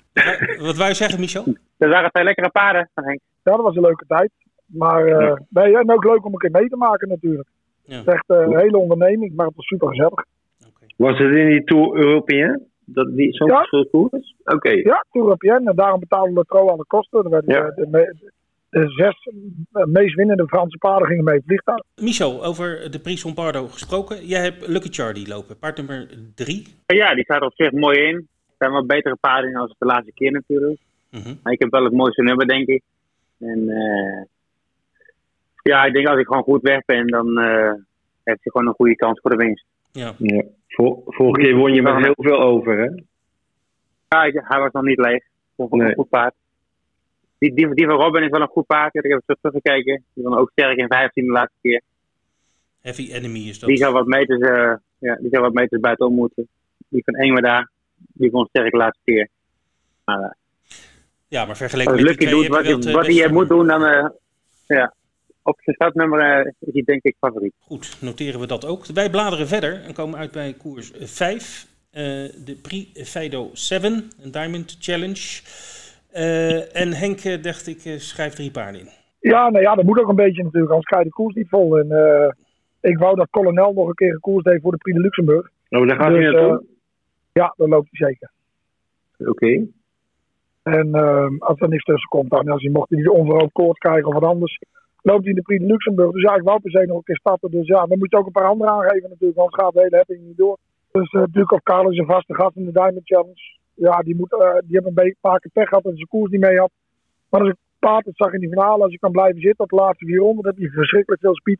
Wat 0.66 0.76
wou 0.76 0.88
je 0.88 0.94
zeggen, 0.94 1.20
Michel? 1.20 1.44
Er 1.78 1.88
waren 1.88 2.10
twee 2.10 2.24
lekkere 2.24 2.50
paarden 2.50 2.90
van 2.94 3.04
Henk. 3.04 3.20
Ja, 3.42 3.52
dat 3.52 3.62
was 3.62 3.76
een 3.76 3.82
leuke 3.82 4.04
tijd. 4.06 4.30
Maar 4.66 5.04
uh, 5.04 5.20
ja. 5.20 5.38
nee, 5.48 5.78
en 5.78 5.92
ook 5.92 6.04
leuk 6.04 6.24
om 6.24 6.32
een 6.32 6.38
keer 6.38 6.50
mee 6.50 6.68
te 6.68 6.76
maken 6.76 7.08
natuurlijk. 7.08 7.48
Ja. 7.84 7.96
Het 7.96 8.06
is 8.06 8.12
echt 8.12 8.24
uh, 8.28 8.36
een 8.36 8.58
hele 8.58 8.78
onderneming, 8.78 9.34
maar 9.34 9.46
het 9.46 9.56
was 9.56 9.66
super 9.66 9.88
gezellig. 9.88 10.24
Okay. 10.68 10.88
Was 10.96 11.18
het 11.18 11.36
in 11.36 11.48
die 11.48 11.64
Tour 11.64 11.96
Européen? 11.96 12.68
Dat 12.84 13.16
die 13.16 13.32
zo'n 13.32 13.48
ja. 13.48 13.62
koers? 13.90 14.34
Oké. 14.44 14.54
Okay. 14.54 14.76
Ja, 14.76 15.04
Tour 15.10 15.26
Européen. 15.26 15.66
En 15.66 15.76
daarom 15.76 16.00
betaalde 16.00 16.34
de 16.34 16.44
Tro 16.46 16.68
alle 16.68 16.84
kosten. 16.86 17.24
Er 17.24 17.30
werden 17.30 17.54
ja. 17.54 17.70
de, 17.70 17.90
de, 17.90 18.32
de, 18.70 18.88
zes 18.88 19.28
meest 19.86 20.14
winnende 20.14 20.46
Franse 20.46 20.78
paarden 20.78 21.08
gingen 21.08 21.24
mee 21.24 21.42
vliegtuig. 21.46 21.82
Michel, 21.96 22.44
over 22.44 22.90
de 22.90 23.00
Prix 23.00 23.20
Sompardo 23.20 23.66
gesproken. 23.66 24.26
Jij 24.26 24.42
hebt 24.42 24.66
Lucky 24.66 24.88
Charlie 24.88 25.28
lopen, 25.28 25.58
paard 25.58 25.76
nummer 25.76 26.06
drie. 26.34 26.66
Ja, 26.86 27.14
die 27.14 27.24
staat 27.24 27.42
op 27.42 27.54
zich 27.54 27.72
mooi 27.72 27.98
in. 27.98 28.28
Zijn 28.60 28.72
wat 28.72 28.86
betere 28.86 29.16
paarden 29.16 29.54
als 29.54 29.74
de 29.78 29.86
laatste 29.86 30.12
keer 30.12 30.32
natuurlijk. 30.32 30.80
Mm 31.10 31.20
-hmm. 31.20 31.38
Maar 31.42 31.52
ik 31.52 31.60
heb 31.60 31.70
wel 31.70 31.84
het 31.84 31.92
mooiste 31.92 32.22
nummer, 32.22 32.46
denk 32.46 32.68
ik. 32.68 32.82
En 33.38 33.58
uh, 33.58 34.22
ja, 35.62 35.84
ik 35.84 35.94
denk 35.94 36.06
als 36.06 36.18
ik 36.18 36.26
gewoon 36.26 36.42
goed 36.42 36.62
weg 36.62 36.84
ben, 36.84 37.06
dan 37.06 37.28
uh, 37.28 37.72
heeft 38.22 38.42
hij 38.42 38.52
gewoon 38.52 38.66
een 38.66 38.74
goede 38.74 38.96
kans 38.96 39.20
voor 39.20 39.30
de 39.30 39.36
winst. 39.36 39.64
Ja. 39.92 40.14
ja. 40.18 40.42
Vor, 40.68 41.02
vorige 41.04 41.40
keer 41.40 41.56
won 41.56 41.74
je 41.74 41.82
met 41.82 42.04
heel 42.04 42.14
veel 42.16 42.40
over, 42.40 42.78
hè? 42.78 42.88
Ja, 44.08 44.42
hij 44.44 44.60
was 44.60 44.72
nog 44.72 44.82
niet 44.82 44.98
leeg. 44.98 45.24
Vond 45.56 45.72
nee. 45.72 45.88
een 45.88 45.94
goed 45.94 46.08
paard. 46.08 46.34
Die, 47.38 47.54
die, 47.54 47.74
die, 47.74 47.86
van 47.86 47.96
Robin 47.96 48.22
is 48.22 48.30
wel 48.30 48.40
een 48.40 48.48
goed 48.48 48.66
paard. 48.66 48.94
Ik 48.94 49.10
heb 49.10 49.22
het 49.26 49.38
teruggekeken. 49.40 50.04
Die 50.12 50.24
was 50.24 50.38
ook 50.38 50.50
sterk 50.50 50.78
in 50.78 50.86
15 50.86 51.24
de 51.24 51.32
laatste 51.32 51.58
keer. 51.62 51.82
Heavy 52.80 53.12
Enemy 53.12 53.38
is 53.38 53.58
dat. 53.58 53.68
Die 53.68 53.78
zou 53.78 53.92
wat 53.92 54.06
meters, 54.06 54.40
uh, 54.40 54.74
ja, 54.98 55.16
die 55.16 55.30
zou 55.30 55.42
wat 55.42 55.52
meters 55.52 55.80
buitenom 55.80 56.14
moeten. 56.14 56.48
Die 56.88 57.02
van 57.04 57.14
Engwe 57.14 57.40
daar, 57.40 57.70
die 58.08 58.30
vond 58.30 58.48
sterk 58.48 58.70
de 58.70 58.76
laatste 58.76 59.02
keer. 59.04 59.28
Maar, 60.04 60.20
uh, 60.20 60.30
ja, 61.28 61.44
maar 61.44 61.56
vergeleken 61.56 61.94
met 61.94 62.02
Lucky 62.02 62.26
doet 62.26 62.46
wat, 62.46 62.66
wilt, 62.66 62.90
wat 62.90 63.06
hij 63.06 63.28
moet 63.28 63.48
doen, 63.48 63.66
dan 63.66 63.82
uh, 63.82 64.08
ja, 64.66 64.94
op 65.42 65.60
zijn 65.60 65.76
startnummer 65.76 66.40
uh, 66.40 66.52
is 66.58 66.72
hij 66.72 66.82
denk 66.82 67.02
ik 67.02 67.16
favoriet. 67.18 67.54
Goed, 67.58 67.96
noteren 68.00 68.40
we 68.40 68.46
dat 68.46 68.66
ook. 68.66 68.86
Wij 68.86 69.10
bladeren 69.10 69.46
verder 69.46 69.82
en 69.84 69.94
komen 69.94 70.18
uit 70.18 70.30
bij 70.30 70.52
koers 70.52 70.92
5. 70.94 71.66
Uh, 71.92 72.02
de 72.44 72.58
Prix 72.62 73.10
Fido 73.10 73.50
7, 73.52 74.10
een 74.22 74.30
Diamond 74.30 74.76
Challenge. 74.80 75.42
Uh, 76.14 76.76
en 76.76 76.92
Henk 76.92 77.42
dacht 77.42 77.66
ik 77.66 78.00
schrijf 78.00 78.34
drie 78.34 78.50
paarden 78.50 78.80
in. 78.80 78.88
Ja, 79.20 79.50
nou 79.50 79.64
ja, 79.64 79.74
dat 79.74 79.84
moet 79.84 79.98
ook 79.98 80.08
een 80.08 80.14
beetje 80.14 80.42
natuurlijk, 80.42 80.70
anders 80.70 80.88
krijg 80.88 81.02
je 81.02 81.08
de 81.08 81.14
koers 81.14 81.34
niet 81.34 81.48
vol. 81.48 81.78
En 81.78 81.86
ik 82.80 82.98
wou 82.98 83.16
dat 83.16 83.30
Colonel 83.30 83.72
nog 83.72 83.88
een 83.88 83.94
keer 83.94 84.12
een 84.12 84.20
koers 84.20 84.44
deed 84.44 84.60
voor 84.62 84.72
de 84.72 84.78
Prix 84.78 84.96
de 84.96 85.02
Luxemburg. 85.02 85.50
Nou, 85.68 85.86
daar 85.86 85.96
gaat 85.96 86.10
hij 86.10 86.20
Dus, 86.20 86.32
naartoe? 86.32 86.64
Ja, 87.32 87.54
dat 87.56 87.68
loopt 87.68 87.88
hij 87.90 88.08
zeker. 88.08 88.30
Oké. 89.30 89.66
En 90.62 90.94
ehm, 90.94 91.36
als 91.38 91.60
er 91.60 91.68
niks 91.68 91.84
tussen 91.84 92.08
komt, 92.08 92.30
dan 92.30 92.48
als 92.48 92.62
hij 92.62 92.72
mocht 92.72 92.88
hij 92.88 92.98
niet 92.98 93.08
onverhoopt 93.08 93.52
koorts 93.52 93.78
krijgen 93.78 94.06
of 94.06 94.14
wat 94.14 94.30
anders, 94.30 94.58
loopt 95.02 95.20
hij 95.20 95.30
in 95.30 95.34
de 95.34 95.42
Prix 95.42 95.62
de 95.62 95.68
Luxemburg. 95.68 96.12
Dus 96.12 96.22
ja, 96.22 96.34
ik 96.34 96.42
wou 96.42 96.60
per 96.60 96.70
se 96.70 96.86
nog 96.86 96.96
een 96.96 97.02
keer 97.02 97.16
starten. 97.16 97.50
Dus 97.50 97.66
ja, 97.66 97.86
dan 97.86 97.98
moet 97.98 98.10
je 98.10 98.16
ook 98.16 98.26
een 98.26 98.32
paar 98.32 98.48
anderen 98.48 98.72
aangeven 98.72 99.08
natuurlijk, 99.08 99.38
anders 99.38 99.62
gaat 99.62 99.72
de 99.72 99.80
hele 99.80 99.96
hepping 99.96 100.26
niet 100.26 100.36
door. 100.36 100.58
Dus 100.92 101.12
uh, 101.12 101.22
Duke 101.30 101.60
Carlos 101.62 101.92
is 101.92 101.98
een 101.98 102.06
vaste 102.06 102.34
gast 102.34 102.56
in 102.56 102.64
de 102.64 102.72
Diamond 102.72 103.06
Challenge. 103.06 103.58
Ja, 103.74 103.98
die, 103.98 104.16
moet, 104.16 104.32
uh, 104.32 104.52
die 104.64 104.78
heeft 104.78 104.86
een 104.86 105.16
paar 105.20 105.40
keer 105.40 105.50
pech 105.52 105.68
gehad 105.68 105.82
dat 105.82 105.92
hij 105.92 106.00
zijn 106.00 106.08
koers 106.08 106.30
niet 106.30 106.40
mee 106.40 106.58
had. 106.58 106.70
Maar 107.28 107.40
als 107.40 107.50
ik 107.50 107.56
paard 107.78 108.04
het 108.04 108.16
zag 108.16 108.32
in 108.32 108.40
die 108.40 108.48
finale, 108.48 108.82
als 108.82 108.92
je 108.92 108.98
kan 108.98 109.12
blijven 109.12 109.40
zitten 109.40 109.64
op 109.64 109.70
de 109.70 109.76
laatste 109.76 110.04
400, 110.04 110.46
heb 110.46 110.58
je 110.58 110.70
verschrikkelijk 110.70 111.20
veel 111.20 111.34
speed. 111.34 111.58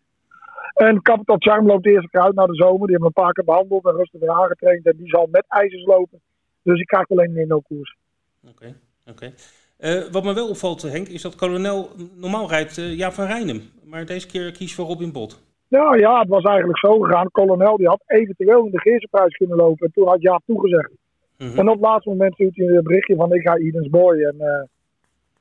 En 0.74 1.02
Capital 1.02 1.36
Charm 1.38 1.66
loopt 1.66 1.84
de 1.84 1.90
eerste 1.90 2.08
keer 2.10 2.20
uit 2.20 2.34
naar 2.34 2.46
de 2.46 2.54
zomer. 2.54 2.86
Die 2.86 2.96
hebben 2.96 3.12
we 3.14 3.20
een 3.20 3.24
paar 3.24 3.32
keer 3.32 3.44
behandeld 3.44 3.84
en 3.84 3.96
rustig 3.96 4.20
weer 4.20 4.30
aangetraind. 4.30 4.86
En 4.86 4.96
die 4.96 5.08
zal 5.08 5.28
met 5.30 5.44
ijzers 5.48 5.84
lopen. 5.84 6.20
Dus 6.62 6.76
die 6.76 6.86
krijgt 6.86 7.10
alleen 7.10 7.38
een 7.38 7.48
no 7.48 7.60
koers. 7.60 7.96
Oké, 8.42 8.52
okay, 8.52 8.74
oké. 9.06 9.10
Okay. 9.10 9.34
Uh, 9.80 10.12
wat 10.12 10.24
me 10.24 10.34
wel 10.34 10.48
opvalt, 10.48 10.82
Henk, 10.82 11.08
is 11.08 11.22
dat 11.22 11.34
kolonel 11.34 11.90
normaal 12.14 12.48
rijdt 12.48 12.76
uh, 12.76 12.96
Jaap 12.96 13.12
van 13.12 13.26
Rijnem. 13.26 13.60
Maar 13.84 14.06
deze 14.06 14.26
keer 14.26 14.52
kiest 14.52 14.74
voor 14.74 14.86
Robin 14.86 15.12
Bot. 15.12 15.42
Nou 15.68 15.98
ja, 15.98 16.18
het 16.18 16.28
was 16.28 16.42
eigenlijk 16.42 16.78
zo 16.78 16.98
gegaan. 16.98 17.30
Kolonel 17.30 17.76
die 17.76 17.88
had 17.88 18.02
eventueel 18.06 18.64
in 18.64 18.70
de 18.70 18.80
Geersenprijs 18.80 19.36
kunnen 19.36 19.56
lopen. 19.56 19.86
En 19.86 19.92
toen 19.92 20.08
had 20.08 20.22
Jaap 20.22 20.42
toegezegd. 20.46 20.90
Mm 21.38 21.48
-hmm. 21.48 21.58
En 21.58 21.68
op 21.68 21.74
het 21.74 21.82
laatste 21.82 22.08
moment 22.08 22.34
stuurt 22.34 22.56
hij 22.56 22.66
een 22.66 22.82
berichtje 22.82 23.16
van 23.16 23.34
ik 23.34 23.42
ga 23.42 23.56
Edens 23.56 23.88
Boy. 23.88 24.22
En 24.22 24.34
uh, 24.34 24.62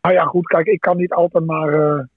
nou 0.01 0.15
ja, 0.15 0.23
goed, 0.23 0.47
kijk, 0.47 0.67
ik 0.67 0.79
kan 0.79 0.97
niet 0.97 1.13
altijd 1.13 1.45
maar... 1.45 2.07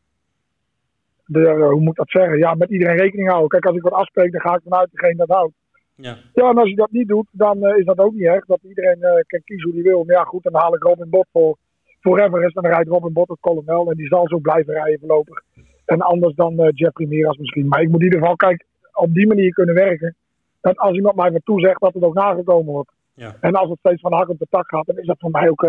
De, 1.33 1.69
hoe 1.71 1.81
moet 1.81 1.91
ik 1.91 1.97
dat 1.97 2.11
zeggen? 2.11 2.39
Ja, 2.39 2.55
met 2.55 2.71
iedereen 2.71 2.97
rekening 2.97 3.29
houden. 3.29 3.49
Kijk, 3.49 3.67
als 3.67 3.77
ik 3.77 3.83
wat 3.83 3.93
afspreek, 3.93 4.33
dan 4.33 4.41
ga 4.41 4.55
ik 4.55 4.61
vanuit 4.63 4.89
degene 4.93 5.17
dat 5.17 5.29
houdt. 5.29 5.55
Ja. 5.95 6.17
ja, 6.35 6.49
en 6.51 6.59
als 6.59 6.69
je 6.69 6.75
dat 6.75 6.91
niet 6.91 7.09
doet, 7.09 7.27
dan 7.31 7.65
uh, 7.65 7.77
is 7.77 7.85
dat 7.85 7.99
ook 7.99 8.13
niet 8.13 8.23
erg. 8.23 8.45
Dat 8.45 8.59
iedereen 8.63 8.99
uh, 9.01 9.11
kan 9.27 9.41
kiezen 9.45 9.71
hoe 9.71 9.81
hij 9.81 9.91
wil. 9.91 10.05
Maar 10.05 10.17
ja, 10.17 10.23
goed, 10.23 10.43
dan 10.43 10.55
haal 10.55 10.75
ik 10.75 10.83
Robin 10.83 11.11
Bot 11.11 11.27
voor 11.33 11.57
forever 12.01 12.45
is. 12.45 12.55
En 12.55 12.63
dan 12.63 12.73
rijdt 12.73 12.89
Robin 12.89 13.13
Bot 13.13 13.29
het 13.29 13.41
kolonel. 13.41 13.91
En 13.91 13.97
die 13.97 14.07
zal 14.07 14.29
zo 14.29 14.39
blijven 14.39 14.75
rijden 14.75 14.99
voorlopig. 14.99 15.43
En 15.85 16.01
anders 16.01 16.35
dan 16.35 16.61
uh, 16.61 16.69
Jeffrey 16.75 17.07
Miras 17.07 17.37
misschien. 17.37 17.69
Maar 17.69 17.81
ik 17.81 17.89
moet 17.89 17.99
in 17.99 18.05
ieder 18.05 18.19
geval, 18.19 18.37
kijk, 18.37 18.65
op 18.93 19.15
die 19.15 19.27
manier 19.27 19.53
kunnen 19.53 19.75
werken. 19.75 20.15
Dat 20.61 20.79
als 20.79 20.97
iemand 20.97 21.17
mij 21.17 21.33
wat 21.33 21.45
toezegt, 21.45 21.81
dat 21.81 21.95
het 21.95 22.03
ook 22.03 22.15
nagekomen 22.15 22.73
wordt. 22.73 22.91
Ja. 23.15 23.37
En 23.41 23.53
als 23.53 23.69
het 23.69 23.79
steeds 23.79 24.01
van 24.01 24.13
hak 24.13 24.29
op 24.29 24.39
de 24.39 24.47
tak 24.51 24.69
gaat, 24.69 24.87
dan 24.87 24.99
is 24.99 25.07
dat 25.07 25.19
voor 25.19 25.31
mij 25.31 25.49
ook 25.49 25.67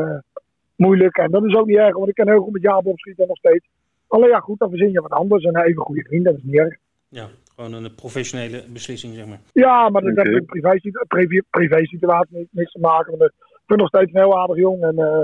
moeilijk. 0.75 1.17
En 1.17 1.31
dat 1.31 1.43
is 1.43 1.55
ook 1.55 1.65
niet 1.65 1.77
erg, 1.77 1.95
want 1.95 2.09
ik 2.09 2.15
kan 2.15 2.29
heel 2.29 2.41
goed 2.41 2.53
met 2.53 2.61
Jaap 2.61 2.85
opschieten 2.85 3.27
nog 3.27 3.37
steeds. 3.37 3.65
Alleen 4.07 4.29
ja, 4.29 4.39
goed, 4.39 4.59
dan 4.59 4.69
verzin 4.69 4.91
je 4.91 5.01
wat 5.01 5.11
anders. 5.11 5.43
En 5.43 5.57
even 5.57 5.81
goede 5.81 6.03
vriend, 6.03 6.25
dat 6.25 6.35
is 6.35 6.43
niet 6.43 6.55
erg. 6.55 6.75
Ja, 7.07 7.27
gewoon 7.55 7.73
een 7.73 7.95
professionele 7.95 8.63
beslissing, 8.69 9.13
zeg 9.13 9.25
maar. 9.25 9.39
Ja, 9.53 9.89
maar 9.89 10.01
dat 10.01 10.15
heeft 10.15 10.41
okay. 10.41 10.79
een 10.81 11.07
privé, 11.07 11.41
privé 11.49 11.85
situatie 11.85 12.47
niks 12.51 12.71
te 12.71 12.79
maken. 12.79 13.17
Want 13.17 13.31
ik 13.31 13.63
ben 13.65 13.77
nog 13.77 13.87
steeds 13.87 14.13
een 14.13 14.19
heel 14.19 14.39
aardig 14.39 14.57
jong 14.57 14.83
en 14.83 14.95
uh, 14.99 15.23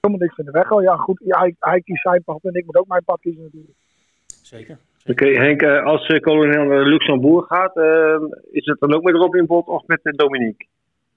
helemaal 0.00 0.26
niks 0.26 0.38
in 0.38 0.44
de 0.44 0.50
weg. 0.50 0.70
Oh 0.70 0.82
ja, 0.82 0.96
goed, 0.96 1.20
hij, 1.24 1.54
hij 1.58 1.80
kiest 1.80 2.02
zijn 2.02 2.22
pad 2.24 2.38
en 2.42 2.54
ik 2.54 2.64
moet 2.64 2.76
ook 2.76 2.86
mijn 2.86 3.04
pad 3.04 3.20
kiezen 3.20 3.42
natuurlijk. 3.42 3.74
Zeker. 4.42 4.78
Oké, 5.06 5.10
okay, 5.10 5.34
Henk, 5.34 5.62
als 5.62 6.08
uh, 6.08 6.20
kolonel 6.20 6.64
naar 6.64 6.84
Luxemburg 6.84 7.46
gaat, 7.46 7.76
uh, 7.76 8.16
is 8.50 8.66
het 8.66 8.80
dan 8.80 8.94
ook 8.94 9.02
met 9.02 9.14
Robin 9.14 9.46
Bot 9.46 9.66
of 9.66 9.86
met 9.86 10.00
Dominique? 10.02 10.66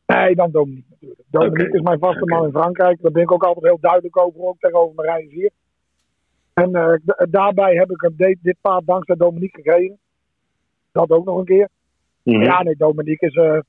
Nee, 0.06 0.36
dan 0.36 0.52
Dominique 0.52 0.90
natuurlijk. 0.90 1.22
Dominique 1.30 1.66
okay. 1.66 1.80
is 1.80 1.86
mijn 1.86 2.00
vaste 2.00 2.26
man 2.26 2.46
in 2.46 2.52
Frankrijk. 2.52 3.02
Daar 3.02 3.12
ben 3.12 3.22
ik 3.22 3.32
ook 3.32 3.44
altijd 3.44 3.66
heel 3.66 3.78
duidelijk 3.82 4.18
over, 4.18 4.42
ook 4.42 4.60
tegenover 4.60 4.96
Marije 4.96 5.30
Vier. 5.30 5.52
En 6.62 6.70
uh, 6.76 6.94
daarbij 7.30 7.76
heb 7.76 7.92
ik 7.92 8.10
dit, 8.18 8.38
dit 8.42 8.56
paard 8.62 8.86
dankzij 8.86 9.16
Dominique 9.16 9.62
gekregen. 9.62 9.98
Dat 10.92 11.10
ook 11.10 11.26
nog 11.26 11.38
een 11.38 11.46
keer. 11.46 11.70
Mhm. 12.24 12.36
Mm 12.36 12.42
-hmm. 12.42 12.52
Ja, 12.52 12.64
nee, 12.64 12.76
Dominique 12.78 13.28
is. 13.28 13.36
Uh, 13.36 13.60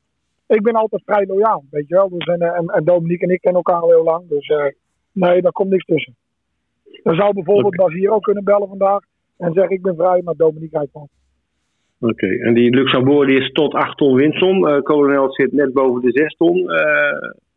ik 0.46 0.62
ben 0.62 0.74
altijd 0.74 1.02
vrij 1.04 1.26
loyaal, 1.26 1.64
weet 1.70 1.88
je 1.88 1.94
wel. 1.94 2.08
Dus, 2.08 2.24
en, 2.24 2.40
en, 2.40 2.66
en 2.66 2.84
Dominique 2.84 3.26
en 3.26 3.32
ik 3.32 3.40
kennen 3.40 3.62
elkaar 3.62 3.82
al 3.82 3.90
heel 3.90 4.04
lang. 4.04 4.28
Dus 4.28 4.48
uh, 4.48 4.64
nee, 5.12 5.42
daar 5.42 5.52
komt 5.52 5.70
niks 5.70 5.84
tussen. 5.84 6.16
Dan 7.02 7.14
zou 7.14 7.34
bijvoorbeeld 7.34 7.74
okay. 7.74 7.86
Bas 7.86 7.94
hier 7.94 8.10
ook 8.10 8.22
kunnen 8.22 8.44
bellen 8.44 8.68
vandaag. 8.68 9.00
En 9.36 9.52
zeggen: 9.52 9.76
Ik 9.76 9.82
ben 9.82 9.96
vrij, 9.96 10.22
maar 10.24 10.36
Dominique 10.36 10.76
rijdt 10.78 10.92
van. 10.92 11.08
Oké, 12.00 12.12
okay. 12.12 12.38
en 12.38 12.54
die 12.54 12.70
Luxemburg 12.70 13.28
die 13.28 13.40
is 13.40 13.52
tot 13.52 13.74
8 13.74 13.96
ton 13.96 14.14
winstsom. 14.14 14.66
Uh, 14.68 14.80
Kolonel 14.80 15.32
zit 15.32 15.52
net 15.52 15.72
boven 15.72 16.02
de 16.02 16.10
6 16.12 16.36
ton. 16.36 16.70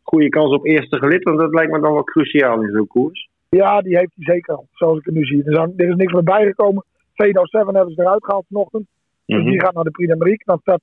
Goede 0.02 0.28
kans 0.28 0.52
op 0.52 0.66
eerste 0.66 0.98
gelid, 0.98 1.22
want 1.22 1.38
dat 1.38 1.54
lijkt 1.54 1.72
me 1.72 1.80
dan 1.80 1.92
wel 1.92 2.04
cruciaal 2.04 2.62
in 2.62 2.70
zo'n 2.70 2.86
koers. 2.86 3.28
Ja, 3.54 3.80
die 3.80 3.96
heeft 3.96 4.12
hij 4.14 4.34
zeker 4.34 4.54
al, 4.54 4.66
zoals 4.72 4.98
ik 4.98 5.04
het 5.04 5.14
nu 5.14 5.24
zie. 5.24 5.44
Er 5.44 5.52
is, 5.52 5.72
er 5.76 5.88
is 5.88 5.94
niks 5.94 6.12
meer 6.12 6.22
bijgekomen. 6.22 6.84
Vedo 7.14 7.46
7 7.46 7.74
hebben 7.74 7.94
ze 7.94 8.00
eruit 8.00 8.24
gehaald 8.24 8.46
vanochtend. 8.48 8.86
Dus 9.26 9.36
mm 9.36 9.42
-hmm. 9.42 9.50
die 9.50 9.60
gaat 9.60 9.74
naar 9.74 9.84
de 9.84 10.16
Prix. 10.18 10.44
Dan 10.44 10.58
staat 10.58 10.80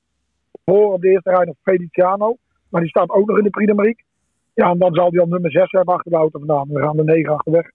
voor 0.65 0.93
op 0.93 1.01
de 1.01 1.09
eerste 1.09 1.29
rij 1.29 1.45
nog 1.45 1.55
Feliciano. 1.61 2.35
Maar 2.69 2.81
die 2.81 2.89
staat 2.89 3.09
ook 3.09 3.27
nog 3.27 3.37
in 3.37 3.43
de 3.43 3.75
Prix. 3.75 4.03
Ja, 4.53 4.69
en 4.69 4.77
dan 4.77 4.93
zal 4.93 5.09
hij 5.09 5.19
al 5.19 5.27
nummer 5.27 5.51
6 5.51 5.71
hebben 5.71 5.93
achter 5.93 6.11
de 6.11 6.17
auto 6.17 6.39
vandaan. 6.39 6.67
We 6.67 6.81
gaan 6.81 6.97
de 6.97 7.03
9 7.03 7.33
achterweg. 7.33 7.65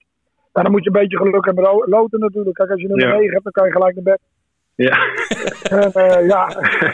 En 0.53 0.63
dan 0.63 0.71
moet 0.71 0.85
je 0.85 0.91
een 0.91 1.01
beetje 1.01 1.17
geluk 1.17 1.45
hebben 1.45 1.65
met 1.65 1.89
loten 1.89 2.21
natuurlijk. 2.21 2.57
Kijk, 2.57 2.71
als 2.71 2.81
je 2.81 2.89
nummer 2.89 3.07
ja. 3.07 3.17
9 3.17 3.33
hebt, 3.33 3.45
dan 3.45 3.53
kan 3.53 3.67
je 3.67 3.73
gelijk 3.73 3.95
naar 3.95 4.05
bed. 4.05 4.21
Ja. 4.75 4.97
En, 5.67 5.91
uh, 5.95 6.27
ja, 6.29 6.49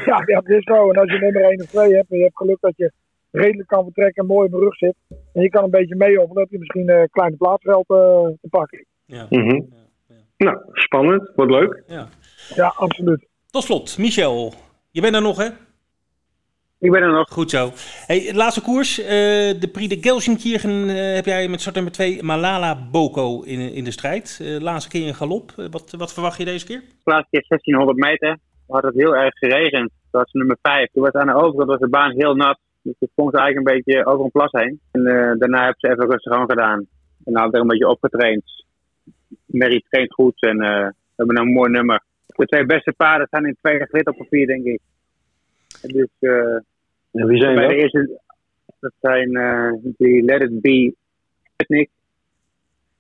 ja, 0.11 0.19
het 0.25 0.49
is 0.49 0.65
zo. 0.65 0.91
En 0.91 1.01
als 1.01 1.13
je 1.13 1.19
nummer 1.19 1.43
1 1.43 1.61
of 1.61 1.67
2 1.67 1.95
hebt 1.95 2.11
en 2.11 2.17
je 2.17 2.23
hebt 2.23 2.37
geluk 2.37 2.57
dat 2.61 2.77
je 2.77 2.93
redelijk 3.33 3.69
kan 3.69 3.85
vertrekken 3.85 4.23
en 4.23 4.29
mooi 4.29 4.47
op 4.47 4.53
de 4.53 4.59
rug 4.59 4.77
zit. 4.77 4.95
En 5.33 5.43
je 5.43 5.49
kan 5.49 5.65
een 5.65 5.71
beetje 5.71 5.97
mee 5.97 6.21
op, 6.21 6.29
dan 6.29 6.39
heb 6.39 6.51
je 6.51 6.59
misschien 6.59 6.89
een 6.89 7.01
uh, 7.01 7.05
kleine 7.11 7.37
plaatsgeld 7.37 7.91
uh, 7.91 7.97
te 8.41 8.49
pakken. 8.51 8.87
Ja. 9.05 9.27
Mm 9.31 9.49
-hmm. 9.49 9.67
ja, 10.09 10.15
ja. 10.37 10.45
Nou, 10.45 10.59
spannend. 10.73 11.31
Wordt 11.35 11.53
leuk. 11.53 11.83
Ja, 11.87 12.09
ja 12.55 12.75
absoluut. 12.77 13.27
Tot 13.51 13.63
slot, 13.63 13.99
Michel. 13.99 14.53
Je 14.91 15.01
bent 15.01 15.15
er 15.15 15.23
nog, 15.23 15.37
hè? 15.37 15.49
Ik 16.83 16.91
ben 16.91 17.03
er 17.03 17.13
nog. 17.13 17.29
Goed 17.31 17.51
zo. 17.51 17.71
Hey, 18.07 18.35
laatste 18.35 18.63
koers. 18.63 18.99
Uh, 18.99 19.07
de 19.61 19.69
Prix 19.73 19.89
de 19.95 20.01
Gelsenkirchen 20.01 20.89
uh, 20.89 21.15
heb 21.15 21.25
jij 21.25 21.49
met 21.49 21.61
start 21.61 21.75
nummer 21.75 21.93
2 21.93 22.23
Malala 22.23 22.89
Boko 22.91 23.43
in, 23.43 23.61
in 23.73 23.85
de 23.85 23.91
strijd. 23.91 24.39
Uh, 24.43 24.61
laatste 24.61 24.91
keer 24.91 25.07
in 25.07 25.15
galop. 25.15 25.53
wat, 25.71 25.95
wat 25.99 26.13
verwacht 26.13 26.39
je 26.39 26.45
deze 26.45 26.67
keer? 26.67 26.81
De 26.81 27.11
laatste 27.11 27.31
keer 27.31 27.45
1600 27.49 27.99
meter. 27.99 28.39
had 28.69 28.83
het 28.83 28.95
heel 28.95 29.17
erg 29.17 29.39
geregend. 29.39 29.91
Dat 30.11 30.23
was 30.23 30.33
nummer 30.33 30.59
5. 30.63 30.91
Toen 30.93 31.03
was 31.03 31.13
aan 31.13 31.27
de 31.27 31.35
overkant 31.35 31.69
was 31.69 31.79
de 31.79 31.89
baan 31.89 32.11
heel 32.11 32.35
nat. 32.35 32.59
Dus 32.83 32.95
toen 32.99 33.09
sprong 33.11 33.31
ze 33.31 33.39
eigenlijk 33.39 33.69
een 33.69 33.77
beetje 33.77 34.07
over 34.07 34.25
een 34.25 34.31
plas 34.31 34.53
heen. 34.53 34.81
En 34.91 35.03
daarna 35.39 35.59
hebben 35.59 35.77
ze 35.79 35.91
even 35.91 36.11
rustig 36.11 36.33
aan 36.33 36.51
gedaan. 36.51 36.87
En 37.25 37.33
nou 37.33 37.51
weer 37.51 37.61
een 37.61 37.67
beetje 37.67 37.89
opgetraind. 37.89 38.65
Mary 39.47 39.85
traint 39.89 40.13
goed 40.13 40.43
en 40.43 40.59
we 40.59 40.95
hebben 41.17 41.39
een 41.39 41.53
mooi 41.53 41.71
nummer. 41.71 42.03
De 42.27 42.47
twee 42.47 42.67
beste 42.67 42.93
paarden 42.93 43.27
staan 43.27 43.47
in 43.47 43.57
twee 43.61 43.87
gelid 43.87 44.09
op 44.09 44.17
papier, 44.17 44.47
denk 44.47 44.65
ik. 44.65 44.81
Dus, 45.81 46.09
uh, 46.21 46.55
en 47.13 47.27
wie 47.27 47.41
zijn 47.41 47.55
bij 47.55 47.67
dat? 47.67 47.71
De 47.71 47.77
eerste, 47.77 48.21
dat 48.81 48.93
zijn 49.01 49.37
uh, 49.37 49.73
die 49.83 50.23
Let 50.23 50.43
It 50.43 50.61
Be 50.61 50.95
Nick 51.67 51.91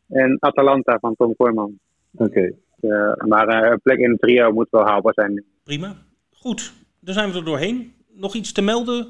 en 0.08 0.36
Atalanta 0.40 0.98
van 0.98 1.14
Tom 1.16 1.36
Kooijman. 1.36 1.78
Oké. 2.12 2.24
Okay. 2.24 2.54
Uh, 2.80 3.14
maar 3.14 3.72
een 3.72 3.80
plek 3.80 3.98
in 3.98 4.10
het 4.10 4.20
trio 4.20 4.52
moet 4.52 4.70
wel 4.70 4.86
haalbaar 4.86 5.14
zijn. 5.14 5.44
Prima. 5.64 5.96
Goed, 6.30 6.72
dan 7.00 7.14
zijn 7.14 7.30
we 7.30 7.38
er 7.38 7.44
doorheen. 7.44 7.94
Nog 8.08 8.34
iets 8.34 8.52
te 8.52 8.62
melden? 8.62 9.06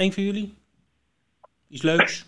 Eén 0.00 0.12
van 0.12 0.22
jullie? 0.22 0.54
Iets 1.68 1.82
leuks? 1.82 2.26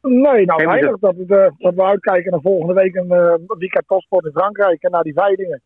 Nee, 0.00 0.44
nou 0.44 0.64
weinig. 0.66 0.98
Dat, 0.98 1.14
uh, 1.16 1.26
dat 1.58 1.74
we 1.74 1.82
uitkijken 1.82 2.30
naar 2.30 2.40
volgende 2.40 2.72
week 2.72 2.94
een 2.94 3.12
uh, 3.12 3.34
weekend 3.58 3.86
topsport 3.86 4.24
in 4.24 4.30
Frankrijk 4.30 4.82
en 4.82 4.90
naar 4.90 5.02
die 5.02 5.12
veilingen. 5.12 5.62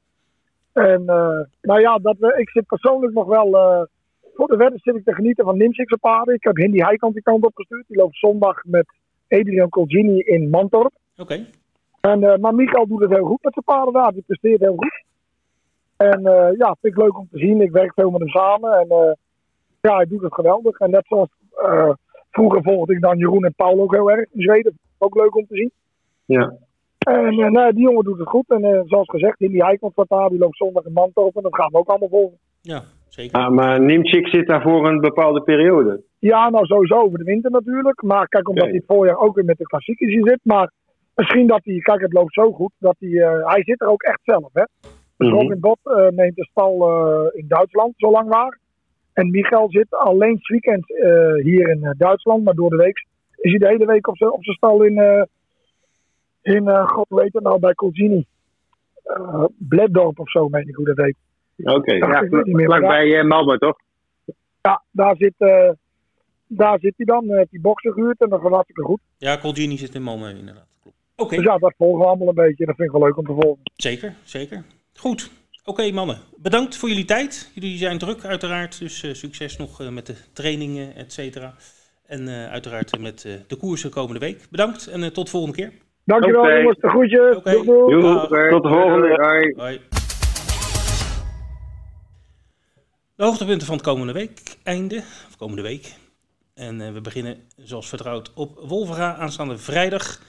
En 0.73 1.01
uh, 1.01 1.41
nou 1.61 1.81
ja, 1.81 1.99
dat 1.99 2.17
we, 2.19 2.35
ik 2.39 2.51
zit 2.51 2.67
persoonlijk 2.67 3.13
nog 3.13 3.27
wel. 3.27 3.51
voor 4.35 4.47
de 4.49 4.57
wedden 4.57 4.79
zit 4.83 4.95
ik 4.95 5.05
te 5.05 5.15
genieten 5.15 5.45
van 5.45 5.57
Nimsikse 5.57 5.99
paarden. 6.01 6.35
Ik 6.35 6.45
heb 6.45 6.57
Hindi 6.57 6.83
Heikant 6.83 7.15
die 7.15 7.23
kant 7.23 7.45
opgestuurd. 7.45 7.85
Die 7.89 7.97
loopt 7.97 8.19
zondag 8.19 8.65
met 8.65 8.87
Adrian 9.29 9.69
Colgini 9.69 10.19
in 10.19 10.51
Mantorp. 10.51 10.93
Oké. 11.17 11.23
Okay. 11.23 11.51
En, 12.01 12.41
maar 12.41 12.55
Michael 12.55 12.87
doet 12.87 13.01
het 13.01 13.11
heel 13.11 13.27
goed 13.27 13.43
met 13.43 13.53
zijn 13.53 13.65
paarden 13.65 13.93
daar. 13.93 14.13
Die 14.13 14.25
presteert 14.27 14.61
heel 14.61 14.77
goed. 14.77 15.03
En 15.97 16.23
ja, 16.59 16.77
vind 16.81 16.95
ik 16.95 17.03
leuk 17.03 17.19
om 17.19 17.29
te 17.31 17.39
zien. 17.39 17.61
Ik 17.61 17.71
werk 17.71 17.93
veel 17.95 18.11
met 18.11 18.21
hem 18.21 18.31
samen. 18.31 18.73
En 18.73 19.17
ja, 19.81 19.97
hij 19.97 20.07
doet 20.07 20.23
het 20.23 20.35
geweldig. 20.35 20.79
En 20.79 20.91
net 20.91 21.07
zoals 21.07 21.29
Vroeger 22.31 22.63
volgde 22.63 22.95
ik 22.95 23.01
dan 23.01 23.19
Jeroen 23.19 23.45
en 23.45 23.55
Paul 23.57 23.81
ook 23.81 23.95
heel 23.95 24.11
erg 24.11 24.27
in 24.33 24.43
Zweden. 24.43 24.79
Ook 24.99 25.15
leuk 25.15 25.37
om 25.37 25.47
te 25.47 25.57
zien. 25.57 25.71
Ja. 26.25 26.53
En 26.99 27.39
uh, 27.39 27.51
nou, 27.51 27.73
die 27.73 27.83
jongen 27.83 28.05
doet 28.05 28.19
het 28.19 28.29
goed. 28.29 28.45
En 28.49 28.65
uh, 28.65 28.81
zoals 28.85 29.09
gezegd, 29.09 29.41
in 29.41 29.51
die 29.51 29.65
Heikant 29.65 29.93
daar, 30.09 30.29
die 30.29 30.39
loopt 30.39 30.57
zondag 30.57 30.85
een 30.85 30.93
mand 30.93 31.17
open. 31.17 31.43
Dat 31.43 31.55
gaan 31.55 31.71
we 31.71 31.79
ook 31.79 31.89
allemaal 31.89 32.09
volgen. 32.09 32.39
Ja, 32.61 32.83
zeker. 33.09 33.39
Ah, 33.39 33.51
maar 33.51 33.81
Nimchik 33.81 34.29
zit 34.29 34.47
daar 34.47 34.63
voor 34.63 34.87
een 34.89 35.01
bepaalde 35.01 35.43
periode? 35.43 36.03
Ja, 36.19 36.51
nou 36.51 36.67
sowieso 36.67 36.95
over 36.95 37.19
de 37.19 37.25
winter 37.25 37.51
natuurlijk. 37.51 38.03
Maar 38.03 38.29
kijk, 38.29 38.49
omdat 38.49 38.65
okay. 38.65 38.75
hij 38.75 38.85
het 38.87 38.97
voorjaar 38.97 39.19
ook 39.19 39.35
weer 39.35 39.45
met 39.45 39.59
de 39.59 39.65
klassiekers 39.65 40.13
hier 40.13 40.29
zit. 40.29 40.41
Maar 40.43 40.73
misschien 41.15 41.47
dat 41.47 41.61
hij, 41.65 41.79
kijk 41.79 42.01
het 42.01 42.13
loopt 42.13 42.35
zo 42.35 42.53
goed, 42.53 42.73
dat 42.79 42.97
hij, 42.99 43.09
uh, 43.09 43.49
hij 43.49 43.63
zit 43.65 43.81
er 43.81 43.89
ook 43.89 44.03
echt 44.03 44.21
zelf. 44.23 44.51
Hè? 44.53 44.63
Dus 44.83 44.91
mm 45.17 45.27
-hmm. 45.27 45.39
Robin 45.39 45.61
Bot 45.61 45.79
neemt 46.11 46.37
de 46.37 46.45
stal 46.51 46.89
in 47.33 47.45
Duitsland 47.49 47.93
zo 47.97 48.11
lang 48.11 48.29
waar. 48.29 48.59
En 49.19 49.31
Michael 49.31 49.71
zit 49.71 49.91
alleen 49.91 50.35
het 50.35 50.47
weekend 50.47 50.91
uh, 50.91 51.45
hier 51.45 51.69
in 51.69 51.79
uh, 51.83 51.91
Duitsland, 51.97 52.45
maar 52.45 52.55
door 52.55 52.71
de 52.71 52.77
week 52.77 53.07
is 53.37 53.51
hij 53.51 53.59
de 53.59 53.67
hele 53.67 53.87
week 53.87 54.07
op 54.07 54.17
zijn 54.17 54.33
op 54.33 54.45
stal 54.45 54.83
in, 54.83 54.99
uh, 54.99 55.23
in 56.43 56.69
god 56.69 57.07
weet 57.09 57.33
het 57.33 57.43
nou, 57.43 57.59
bij 57.59 57.75
Colgini. 57.75 58.27
Bledorp 59.57 60.19
of 60.19 60.31
zo, 60.31 60.49
meen 60.49 60.69
ik 60.69 60.75
hoe 60.75 60.95
dat 60.95 60.97
heet. 60.97 61.17
Oké. 61.57 61.95
Ja, 61.95 62.27
vlakbij 62.29 63.25
Malmö, 63.25 63.59
toch? 63.59 63.77
Ja, 64.63 64.83
daar 64.91 65.17
zit, 65.17 65.35
daar 66.47 66.79
zit 66.79 66.95
hij 66.97 67.07
dan. 67.07 67.47
die 67.51 67.61
boksen 67.61 67.93
gehuurd 67.93 68.21
en 68.21 68.29
dat 68.29 68.41
gaat 68.41 68.51
hartstikke 68.51 68.83
goed. 68.83 69.01
Ja, 69.17 69.39
Colgini 69.39 69.77
zit 69.77 69.95
in 69.95 70.03
Malmö 70.03 70.39
inderdaad. 70.39 70.69
Oké. 71.17 71.37
Dus 71.37 71.45
ja, 71.45 71.59
dat 71.59 71.75
volgen 71.77 72.01
we 72.01 72.07
allemaal 72.07 72.29
een 72.29 72.35
beetje. 72.35 72.67
Dat 72.67 72.77
vind 72.77 72.89
ik 72.89 72.95
wel 72.99 73.07
leuk 73.07 73.17
om 73.17 73.27
te 73.27 73.37
volgen. 73.41 73.63
Zeker, 73.77 74.15
zeker. 74.23 74.65
Goed. 74.95 75.31
Oké 75.69 75.91
mannen, 75.91 76.19
bedankt 76.37 76.77
voor 76.77 76.89
jullie 76.89 77.05
tijd. 77.05 77.51
Jullie 77.55 77.79
zijn 77.79 77.99
druk 77.99 78.25
uiteraard, 78.25 78.79
dus 78.79 79.03
uh, 79.03 79.15
succes 79.15 79.57
nog 79.57 79.81
uh, 79.81 79.89
met 79.89 80.07
de 80.07 80.15
trainingen, 80.33 80.95
et 80.95 81.13
cetera. 81.13 81.55
En 82.07 82.29
uh, 82.29 82.47
uiteraard 82.51 82.99
met 82.99 83.21
de 83.47 83.57
koersen 83.57 83.91
komende 83.91 84.19
week. 84.19 84.47
Bedankt 84.51 84.87
en 84.87 85.13
tot 85.13 85.25
de 85.25 85.31
volgende 85.31 85.57
keer. 85.57 85.73
Dankjewel 86.05 86.41
okay. 86.41 86.59
jongens, 86.59 86.79
de 86.79 86.89
groetjes. 86.89 87.37
Okay. 87.37 87.53
Doei, 87.53 87.67
doei. 87.67 88.01
Doei. 88.29 88.51
Tot 88.51 88.63
de 88.63 88.69
volgende. 88.69 89.53
Hoi. 89.57 89.81
De 93.17 93.25
hoogtepunten 93.25 93.67
van 93.67 93.77
het 93.77 93.85
komende 93.85 94.13
week, 94.13 94.41
einde, 94.63 94.97
of 94.97 95.37
komende 95.39 95.63
week. 95.63 95.95
En 96.55 96.93
we 96.95 97.01
beginnen 97.01 97.37
zoals 97.57 97.89
vertrouwd 97.89 98.33
op 98.35 98.61
Wolvera 98.69 99.15
aanstaande 99.15 99.59
vrijdag 99.59 100.21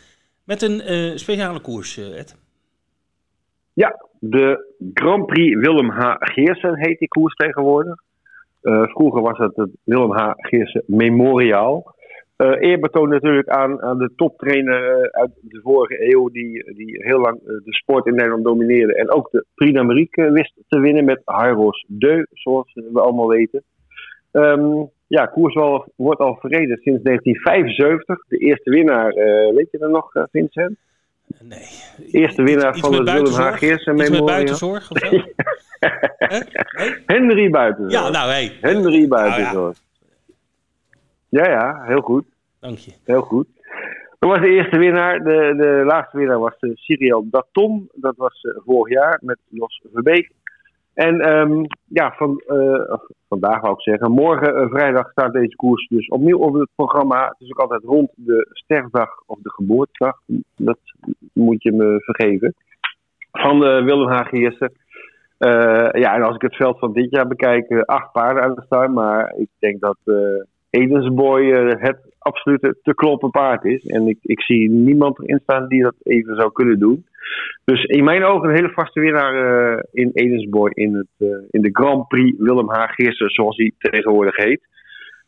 met 0.44 0.62
een 0.62 1.20
speciale 1.20 1.60
koers, 1.60 1.98
Ed. 1.98 2.36
Ja, 3.74 3.96
de 4.20 4.76
Grand 4.94 5.26
Prix 5.26 5.60
Willem 5.60 5.90
H. 5.90 6.16
Geersen 6.20 6.78
heet 6.78 7.00
die 7.00 7.08
koers 7.08 7.36
tegenwoordig. 7.36 7.96
Uh, 8.62 8.84
vroeger 8.84 9.22
was 9.22 9.38
het 9.38 9.56
het 9.56 9.70
Willem 9.84 10.12
H. 10.12 10.32
Geersen 10.36 10.84
Memoriaal. 10.86 11.96
Uh, 12.38 12.56
eerbetoon 12.60 13.10
natuurlijk 13.10 13.48
aan, 13.48 13.82
aan 13.82 13.98
de 13.98 14.12
toptrainer 14.16 14.98
uh, 14.98 15.04
uit 15.04 15.32
de 15.42 15.60
vorige 15.64 16.14
eeuw, 16.14 16.30
die, 16.30 16.74
die 16.74 17.04
heel 17.04 17.20
lang 17.20 17.40
de 17.44 17.74
sport 17.74 18.06
in 18.06 18.16
Nederland 18.16 18.44
domineerde. 18.44 18.96
En 18.96 19.12
ook 19.12 19.32
de 19.32 19.46
Prix 19.56 19.74
d'Amérique 19.74 20.32
wist 20.32 20.54
te 20.68 20.80
winnen 20.80 21.06
met 21.06 21.22
Hyros 21.26 21.86
De, 21.88 22.28
zoals 22.34 22.74
we 22.74 23.02
allemaal 23.02 23.28
weten. 23.28 23.64
Um, 24.32 24.90
ja, 25.08 25.26
koers 25.26 25.54
wordt 25.96 26.20
al 26.20 26.36
verreden 26.36 26.78
sinds 26.78 27.04
1975. 27.04 28.26
De 28.28 28.38
eerste 28.38 28.70
winnaar, 28.70 29.14
weet 29.54 29.72
je 29.72 29.78
dat 29.78 29.90
nog, 29.90 30.12
Vincent? 30.32 30.78
Nee. 31.42 31.68
Eerste 32.12 32.44
winnaar 32.44 32.78
van 32.78 32.92
de 32.92 33.04
Willem 33.04 33.34
Hageers 33.34 33.84
en 33.84 33.96
Memorial. 33.96 34.26
met 34.26 34.26
buitenzorg 34.26 34.92
of 34.92 35.02
nee? 35.02 35.34
Henry 37.06 37.50
Buitenzorg. 37.50 37.92
Ja, 37.92 38.10
nou 38.10 38.30
hey. 38.30 38.58
Henry 38.62 39.08
Buitenzorg. 39.08 39.78
ja. 41.30 41.46
ja. 41.46 41.50
ja, 41.50 41.84
heel 41.84 42.02
goed. 42.02 42.26
Dank 42.60 42.78
je. 42.78 42.92
Heel 43.04 43.22
goed. 43.22 43.48
Dat 44.20 44.30
was 44.30 44.40
de 44.40 44.50
eerste 44.50 44.78
winnaar. 44.78 45.24
De, 45.24 45.54
de 45.58 45.84
laatste 45.86 46.18
winnaar 46.18 46.40
was 46.40 46.60
de 46.60 46.72
Cyril 46.76 47.28
Datom. 47.30 47.90
Dat 47.94 48.16
was 48.18 48.44
uh, 48.44 48.54
vorig 48.66 48.94
jaar 48.94 49.20
met 49.22 49.38
Jos 49.50 49.82
Verbeek. 49.94 50.32
En 51.06 51.30
um, 51.30 51.66
ja, 51.88 52.14
van, 52.18 52.42
uh, 52.48 52.98
vandaag 53.28 53.62
wou 53.62 53.74
ik 53.74 53.82
zeggen, 53.82 54.12
morgen 54.12 54.62
uh, 54.62 54.70
vrijdag 54.70 55.12
staat 55.12 55.34
deze 55.34 55.56
koers 55.56 55.88
dus 55.88 56.08
opnieuw 56.08 56.38
op 56.38 56.54
het 56.54 56.70
programma. 56.76 57.28
Het 57.28 57.40
is 57.40 57.52
ook 57.52 57.60
altijd 57.60 57.84
rond 57.84 58.12
de 58.16 58.50
sterfdag 58.52 59.24
of 59.26 59.40
de 59.42 59.50
geboortedag. 59.52 60.22
Dat 60.56 60.80
moet 61.34 61.64
je 61.64 61.72
me 61.72 62.00
vergeven. 62.00 62.54
Van 63.32 63.56
uh, 63.56 63.84
Willem 63.84 64.10
Haagheersen. 64.10 64.72
ja, 65.92 66.16
en 66.16 66.22
als 66.22 66.36
ik 66.36 66.42
het 66.42 66.56
veld 66.56 66.80
van 66.80 66.94
dit 66.94 67.12
jaar 67.12 67.28
bekijk, 67.28 67.84
acht 67.86 68.12
paarden 68.12 68.44
aan 68.44 68.56
de 68.56 68.64
start. 68.66 68.92
Maar 68.92 69.34
ik 69.38 69.50
denk 69.60 69.80
dat 69.82 69.98
Edensboy 70.70 71.44
het 71.80 72.00
absolute 72.20 72.78
te 72.84 72.94
kloppen 72.94 73.30
paard 73.30 73.66
is. 73.66 73.86
En 73.86 74.08
ik, 74.08 74.18
ik 74.22 74.42
zie 74.42 74.70
niemand 74.70 75.20
erin 75.20 75.40
staan 75.44 75.68
die 75.68 75.82
dat 75.82 75.96
even 76.04 76.36
zou 76.36 76.52
kunnen 76.52 76.80
doen. 76.80 77.06
Dus 77.66 77.84
in 77.84 78.04
mijn 78.04 78.24
ogen 78.24 78.50
een 78.50 78.56
hele 78.56 78.72
vaste 78.72 79.00
winnaar 79.00 79.34
uh, 79.36 79.80
in 79.92 80.12
Edensboy 80.14 80.72
in, 80.74 80.96
het, 80.96 81.08
uh, 81.18 81.38
in 81.50 81.62
de 81.62 81.70
Grand 81.72 82.08
Prix 82.08 82.38
Willem 82.38 82.70
H. 82.70 82.86
Geersen, 82.88 83.30
zoals 83.30 83.58
hij 83.58 83.72
tegenwoordig 83.78 84.36
heet. 84.36 84.68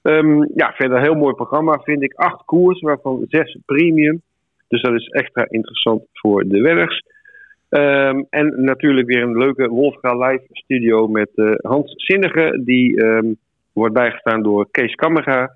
Um, 0.02 0.50
ja, 0.56 0.74
verder 0.74 0.98
een 0.98 1.04
heel 1.04 1.16
mooi 1.16 1.34
programma 1.34 1.80
vind 1.84 2.04
ik. 2.04 2.14
Acht 2.14 2.46
koers, 2.46 2.80
waarvan 2.80 3.26
zes 3.28 3.58
premium. 3.66 4.22
Dus 4.68 4.82
dat 4.82 4.94
is 4.94 5.08
extra 5.08 5.46
interessant 5.50 6.04
voor 6.14 6.48
de 6.48 6.62
wedders. 6.62 7.04
Um, 7.70 8.26
en 8.30 8.64
natuurlijk 8.64 9.08
weer 9.08 9.22
een 9.22 9.38
leuke 9.38 9.68
Wolfga 9.68 10.18
Live 10.18 10.44
studio 10.50 11.08
met 11.08 11.30
Hans 11.62 11.94
Zinnige. 11.96 12.62
Die 12.64 13.06
um, 13.06 13.38
wordt 13.74 13.94
bijgestaan 13.94 14.44
door 14.44 14.68
Kees 14.72 14.96
Kammerga. 14.96 15.52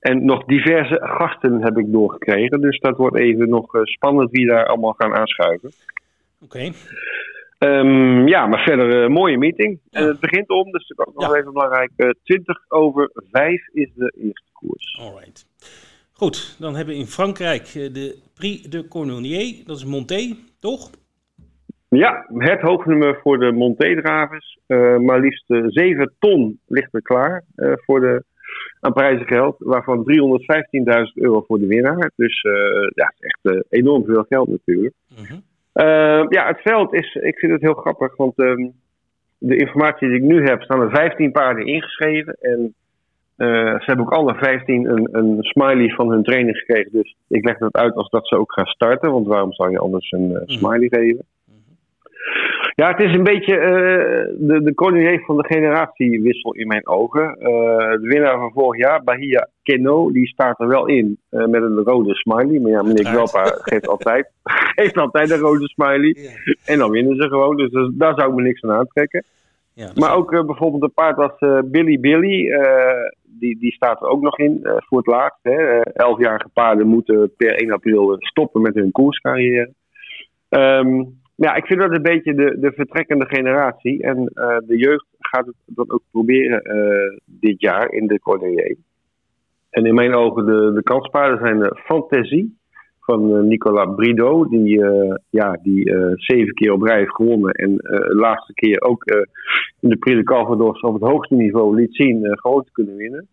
En 0.00 0.24
nog 0.24 0.44
diverse 0.44 1.00
gasten 1.02 1.62
heb 1.62 1.78
ik 1.78 1.92
doorgekregen. 1.92 2.60
Dus 2.60 2.78
dat 2.78 2.96
wordt 2.96 3.16
even 3.16 3.48
nog 3.48 3.74
eh, 3.74 3.80
spannend 3.84 4.30
wie 4.30 4.46
daar 4.46 4.66
allemaal 4.66 4.92
gaan 4.92 5.14
aanschuiven. 5.14 5.70
Oké. 6.44 6.70
Um, 7.58 8.28
ja, 8.28 8.46
maar 8.46 8.62
verder 8.62 8.94
een 8.94 9.10
uh, 9.10 9.16
mooie 9.16 9.38
meeting. 9.38 9.80
En 9.90 10.06
het 10.06 10.20
begint 10.20 10.48
om, 10.48 10.70
dus 10.70 10.92
ook 10.96 11.14
nog 11.14 11.36
even 11.36 11.52
belangrijk. 11.52 11.90
Uh, 11.96 12.08
eh, 12.08 12.14
20 12.24 12.64
over 12.68 13.10
5 13.30 13.68
is 13.72 13.90
de 13.94 14.14
eerste 14.16 14.50
koers. 14.52 14.98
Alright. 15.00 15.46
Goed, 16.12 16.56
dan 16.58 16.74
hebben 16.74 16.94
we 16.94 17.00
in 17.00 17.06
Frankrijk 17.06 17.72
de 17.72 18.18
Prix 18.34 18.62
de 18.62 18.88
Cornelier. 18.88 19.62
Dat 19.64 19.76
is 19.76 19.84
Monté, 19.84 20.36
toch? 20.60 20.90
Ja, 21.98 22.26
het 22.28 22.60
hoofdnummer 22.60 23.18
voor 23.22 23.38
de 23.38 23.52
Monté-dravers. 23.52 24.58
Uh, 24.66 24.96
maar 24.96 25.20
liefst 25.20 25.44
7 25.46 26.12
ton 26.18 26.58
ligt 26.66 26.94
er 26.94 27.02
klaar 27.02 27.44
voor 27.56 28.00
de 28.00 28.24
aan 28.80 28.92
prijzen 28.92 29.26
geld, 29.26 29.56
waarvan 29.58 30.04
315.000 30.04 31.12
euro 31.14 31.44
voor 31.46 31.58
de 31.58 31.66
winnaar. 31.66 32.10
Dus 32.16 32.42
uh, 32.42 32.52
ja, 32.94 33.12
echt 33.18 33.64
enorm 33.68 34.04
veel 34.04 34.24
geld 34.28 34.48
natuurlijk. 34.48 34.94
Uh 35.74 36.26
ja, 36.28 36.46
het 36.46 36.60
veld 36.62 36.94
is, 36.94 37.14
ik 37.14 37.38
vind 37.38 37.52
het 37.52 37.60
heel 37.60 37.74
grappig, 37.74 38.16
want 38.16 38.38
ehm, 38.38 38.68
de 39.38 39.56
informatie 39.56 40.08
die 40.08 40.16
ik 40.16 40.22
nu 40.22 40.44
heb, 40.44 40.62
staan 40.62 40.80
er 40.80 40.90
15 40.90 41.32
paarden 41.32 41.66
ingeschreven. 41.66 42.36
En 42.40 42.74
ze 43.36 43.82
hebben 43.84 44.04
ook 44.04 44.12
alle 44.12 44.34
15 44.34 44.86
een, 44.86 45.08
een 45.12 45.36
smiley 45.40 45.88
van 45.88 46.10
hun 46.10 46.22
training 46.22 46.56
gekregen. 46.56 46.92
Dus 46.92 47.16
ik 47.28 47.44
leg 47.44 47.58
dat 47.58 47.76
uit 47.76 47.94
als 47.94 48.10
dat 48.10 48.28
ze 48.28 48.36
ook 48.36 48.52
gaan 48.52 48.66
starten, 48.66 49.12
want 49.12 49.26
waarom 49.26 49.52
zou 49.52 49.70
je 49.70 49.78
anders 49.78 50.10
een 50.10 50.26
mhm. 50.26 50.42
smiley 50.46 50.88
geven? 50.88 51.24
Ja, 52.80 52.88
het 52.88 53.00
is 53.00 53.14
een 53.14 53.22
beetje 53.22 53.56
uh, 53.56 54.48
de, 54.48 54.62
de 54.62 54.74
koningin 54.74 55.20
van 55.20 55.36
de 55.36 55.44
generatiewissel 55.44 56.54
in 56.54 56.66
mijn 56.66 56.88
ogen. 56.88 57.36
Uh, 57.38 57.46
de 57.90 58.08
winnaar 58.08 58.38
van 58.38 58.52
vorig 58.52 58.80
jaar, 58.80 59.04
Bahia 59.04 59.48
Keno, 59.62 60.12
die 60.12 60.26
staat 60.26 60.60
er 60.60 60.68
wel 60.68 60.86
in 60.86 61.18
uh, 61.30 61.46
met 61.46 61.62
een 61.62 61.82
rode 61.84 62.14
smiley. 62.14 62.60
Maar 62.60 62.70
ja, 62.70 62.82
meneer 62.82 63.06
Gwelpa 63.06 63.42
geeft 63.44 63.88
altijd, 63.88 64.30
geeft 64.76 64.96
altijd 64.96 65.30
een 65.30 65.38
rode 65.38 65.68
smiley. 65.68 66.16
En 66.64 66.78
dan 66.78 66.90
winnen 66.90 67.16
ze 67.16 67.28
gewoon, 67.28 67.56
dus 67.56 67.90
daar 67.92 68.14
zou 68.14 68.30
ik 68.30 68.36
me 68.36 68.42
niks 68.42 68.62
aan 68.62 68.78
aantrekken. 68.78 69.24
Ja, 69.74 69.90
maar 69.94 70.14
ook 70.14 70.30
bijvoorbeeld 70.30 70.82
een 70.82 70.92
paard 70.92 71.18
als 71.18 71.64
Billy 71.64 72.00
Billy, 72.00 72.50
die, 73.24 73.58
die 73.58 73.72
staat 73.72 74.02
er 74.02 74.08
ook 74.08 74.22
nog 74.22 74.38
in 74.38 74.60
voor 74.62 74.98
het 74.98 75.06
laatst. 75.06 75.38
Hè. 75.42 75.80
Elfjarige 75.80 76.48
paarden 76.48 76.86
moeten 76.86 77.32
per 77.36 77.54
1 77.54 77.72
april 77.72 78.16
stoppen 78.18 78.60
met 78.60 78.74
hun 78.74 78.90
koerscarrière. 78.90 79.72
Um, 80.48 81.19
ja, 81.44 81.54
ik 81.54 81.66
vind 81.66 81.80
dat 81.80 81.90
een 81.90 82.02
beetje 82.02 82.34
de, 82.34 82.56
de 82.60 82.72
vertrekkende 82.72 83.26
generatie. 83.26 84.02
En 84.02 84.18
uh, 84.34 84.56
de 84.66 84.76
jeugd 84.76 85.06
gaat 85.18 85.46
het 85.46 85.54
dan 85.66 85.90
ook 85.90 86.02
proberen 86.10 86.76
uh, 86.76 87.18
dit 87.24 87.60
jaar 87.60 87.92
in 87.92 88.06
de 88.06 88.18
Cornelier. 88.18 88.76
En 89.70 89.86
in 89.86 89.94
mijn 89.94 90.14
ogen 90.14 90.46
de, 90.46 90.72
de 90.74 90.82
kanspaarden 90.82 91.38
zijn 91.38 91.58
de 91.58 91.80
Fantasie 91.84 92.58
van 93.00 93.36
uh, 93.36 93.42
Nicolas 93.42 93.94
Brido. 93.94 94.48
Die, 94.48 94.84
ja, 95.30 95.58
die 95.62 95.92
zeven 96.14 96.54
keer 96.54 96.72
op 96.72 96.82
rij 96.82 96.98
heeft 96.98 97.14
gewonnen. 97.14 97.52
En 97.52 97.76
de 97.76 98.14
laatste 98.14 98.54
keer 98.54 98.80
ook 98.80 99.04
in 99.80 99.88
de 99.88 99.96
Prix 99.96 100.16
de 100.16 100.24
Calvados 100.24 100.80
op 100.80 100.94
het 100.94 101.10
hoogste 101.10 101.34
niveau 101.34 101.76
liet 101.76 101.94
zien 101.94 102.38
gewoon 102.38 102.64
te 102.64 102.72
kunnen 102.72 102.96
winnen. 102.96 103.28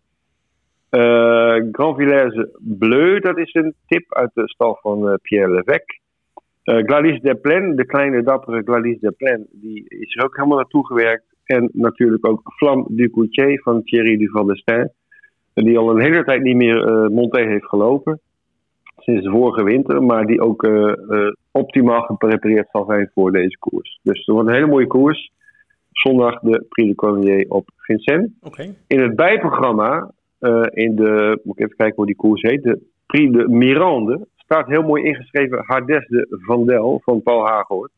Grand 1.72 1.96
Villers 1.96 2.46
Bleu, 2.58 3.20
dat 3.20 3.38
is 3.38 3.54
een 3.54 3.74
tip 3.86 4.14
uit 4.14 4.30
de 4.34 4.48
stal 4.48 4.78
van 4.82 5.18
Pierre 5.22 5.52
Levesque. 5.52 5.98
Uh, 6.68 6.76
Gladys 6.84 7.20
Deplen, 7.20 7.76
de 7.76 7.86
kleine 7.86 8.22
dappere 8.22 8.62
Gladys 8.64 9.00
Deplen, 9.00 9.46
die 9.50 9.84
is 9.88 10.16
er 10.16 10.24
ook 10.24 10.36
helemaal 10.36 10.56
naartoe 10.56 10.86
gewerkt. 10.86 11.24
En 11.44 11.70
natuurlijk 11.72 12.26
ook 12.26 12.40
Flam 12.56 12.86
du 12.88 13.10
Coutier 13.10 13.60
van 13.62 13.82
Thierry 13.82 14.16
Duval 14.16 14.44
d'Estaing. 14.44 14.90
Die 15.54 15.78
al 15.78 15.90
een 15.90 16.02
hele 16.02 16.24
tijd 16.24 16.42
niet 16.42 16.56
meer 16.56 16.88
uh, 16.88 17.08
Monté 17.08 17.40
heeft 17.40 17.68
gelopen. 17.68 18.20
Sinds 18.98 19.24
de 19.24 19.30
vorige 19.30 19.62
winter. 19.62 20.02
Maar 20.02 20.26
die 20.26 20.40
ook 20.40 20.62
uh, 20.62 20.92
optimaal 21.50 22.00
geprepareerd 22.00 22.68
zal 22.72 22.84
zijn 22.84 23.10
voor 23.14 23.32
deze 23.32 23.58
koers. 23.58 24.00
Dus 24.02 24.18
het 24.18 24.26
wordt 24.26 24.48
een 24.48 24.54
hele 24.54 24.66
mooie 24.66 24.86
koers. 24.86 25.32
Zondag 25.92 26.40
de 26.40 26.66
Prix 26.68 26.88
de 26.88 26.94
Cornier 26.94 27.44
op 27.48 27.68
Vincennes. 27.76 28.30
Okay. 28.42 28.74
In 28.86 29.00
het 29.00 29.16
bijprogramma, 29.16 30.10
in 30.70 30.94
de, 30.96 31.40
moet 31.42 31.58
ik 31.58 31.64
even 31.64 31.76
kijken 31.76 31.96
hoe 31.96 32.06
die 32.06 32.16
koers 32.16 32.42
heet. 32.42 32.62
De 32.62 32.80
Prix 33.06 33.32
de 33.32 33.48
Mirande 33.48 34.26
staat 34.48 34.66
heel 34.66 34.82
mooi 34.82 35.04
ingeschreven 35.04 35.62
Hardes 35.66 36.06
de 36.08 36.26
Vandel 36.30 37.00
van 37.04 37.22
Paul 37.22 37.46
Hagoort. 37.46 37.90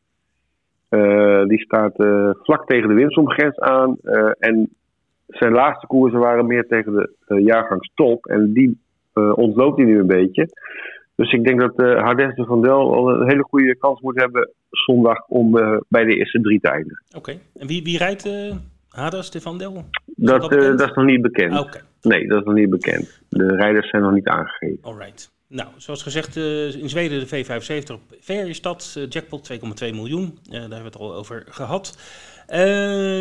Uh, 0.89 1.45
die 1.45 1.59
staat 1.59 1.99
uh, 1.99 2.29
vlak 2.33 2.65
tegen 2.65 2.87
de 2.87 2.93
winstomgrens 2.93 3.59
aan. 3.59 3.97
Uh, 4.03 4.31
en 4.39 4.69
zijn 5.27 5.51
laatste 5.51 5.87
koersen 5.87 6.19
waren 6.19 6.47
meer 6.47 6.67
tegen 6.67 6.93
de 7.27 7.41
jaargangstop. 7.41 8.25
En 8.25 8.53
die 8.53 8.79
ontloopt 9.13 9.77
hij 9.77 9.85
nu 9.85 9.99
een 9.99 10.07
beetje. 10.07 10.47
Dus 11.15 11.31
ik 11.31 11.43
denk 11.43 11.59
dat 11.59 11.77
Hardes 11.77 12.35
de 12.35 12.45
Van 12.45 12.61
Del 12.61 12.93
al 12.93 13.09
een 13.09 13.29
hele 13.29 13.43
goede 13.43 13.77
kans 13.77 14.01
moet 14.01 14.19
hebben 14.19 14.49
zondag 14.69 15.27
om 15.27 15.51
bij 15.87 16.03
de 16.03 16.15
eerste 16.15 16.41
drie 16.41 16.59
te 16.59 16.69
eindigen. 16.69 17.03
Oké, 17.15 17.31
en 17.55 17.67
wie, 17.67 17.83
wie 17.83 17.97
rijdt 17.97 18.29
Hades 18.89 19.31
de 19.31 19.41
Van 19.41 19.57
Del? 19.57 19.83
Dat, 20.05 20.41
dat, 20.41 20.77
dat, 20.77 20.89
is 20.89 20.95
nog 20.95 21.05
niet 21.05 21.21
bekend. 21.21 21.53
Ah, 21.53 21.73
nee, 22.01 22.27
dat 22.27 22.39
is 22.39 22.45
nog 22.45 22.55
niet 22.55 22.69
bekend. 22.69 23.21
De 23.29 23.55
rijders 23.55 23.89
zijn 23.89 24.01
nog 24.01 24.13
niet 24.13 24.27
aangegeven. 24.27 24.77
Alright. 24.81 25.31
Nou, 25.51 25.69
zoals 25.77 26.03
gezegd, 26.03 26.35
in 26.35 26.89
Zweden 26.89 27.27
de 27.27 27.45
V75 27.45 27.91
op 27.91 28.01
Feriestad, 28.21 28.97
jackpot 29.09 29.51
2,2 29.51 29.57
miljoen. 29.79 30.37
daar 30.43 30.59
hebben 30.59 30.77
we 30.77 30.85
het 30.85 30.95
al 30.95 31.13
over 31.13 31.45
gehad. 31.49 31.97
Uh, 32.49 32.57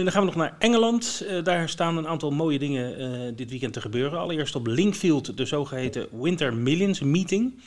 dan 0.02 0.12
gaan 0.12 0.20
we 0.20 0.26
nog 0.26 0.34
naar 0.34 0.56
Engeland. 0.58 1.24
Uh, 1.28 1.44
daar 1.44 1.68
staan 1.68 1.96
een 1.96 2.08
aantal 2.08 2.30
mooie 2.30 2.58
dingen 2.58 3.00
uh, 3.00 3.32
dit 3.36 3.50
weekend 3.50 3.72
te 3.72 3.80
gebeuren. 3.80 4.18
Allereerst 4.18 4.54
op 4.54 4.66
Linkfield 4.66 5.36
de 5.36 5.44
zogeheten 5.44 6.06
Winter 6.20 6.54
Millions 6.54 7.00
Meeting. 7.00 7.60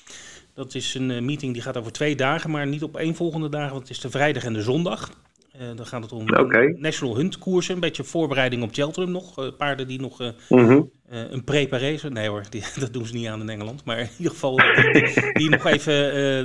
Dat 0.53 0.76
is 0.76 0.93
een 0.93 1.26
meeting 1.26 1.53
die 1.53 1.61
gaat 1.61 1.78
over 1.78 1.91
twee 1.91 2.16
dagen, 2.16 2.51
maar 2.51 2.68
niet 2.68 2.84
op 2.84 2.97
één 2.97 3.16
volgende 3.16 3.49
dagen, 3.49 3.70
want 3.70 3.82
het 3.82 3.91
is 3.91 3.99
de 3.99 4.09
vrijdag 4.09 4.43
en 4.43 4.53
de 4.53 4.61
zondag. 4.61 5.11
Dan 5.76 5.86
gaat 5.86 6.01
het 6.01 6.12
om 6.12 6.26
National 6.78 7.16
Hunt 7.16 7.38
koersen, 7.38 7.74
een 7.74 7.80
beetje 7.80 8.04
voorbereiding 8.04 8.64
op 8.64 8.74
Cheltenham 8.74 9.12
nog. 9.12 9.58
paarden 9.58 9.88
die 9.88 9.99
nog 9.99 10.34
mm 10.49 10.91
uh, 11.14 11.20
een 11.30 11.43
preparé, 11.43 11.97
nee 12.10 12.30
hoor, 12.30 12.43
die, 12.49 12.64
dat 12.80 12.93
doen 12.93 13.06
ze 13.06 13.14
niet 13.14 13.28
aan 13.28 13.41
in 13.41 13.49
Engeland. 13.49 13.86
Maar 13.86 13.99
in 13.99 14.10
ieder 14.18 14.32
geval 14.32 14.56
die, 14.56 15.32
die 15.34 15.49
nog 15.49 15.66
even 15.66 15.93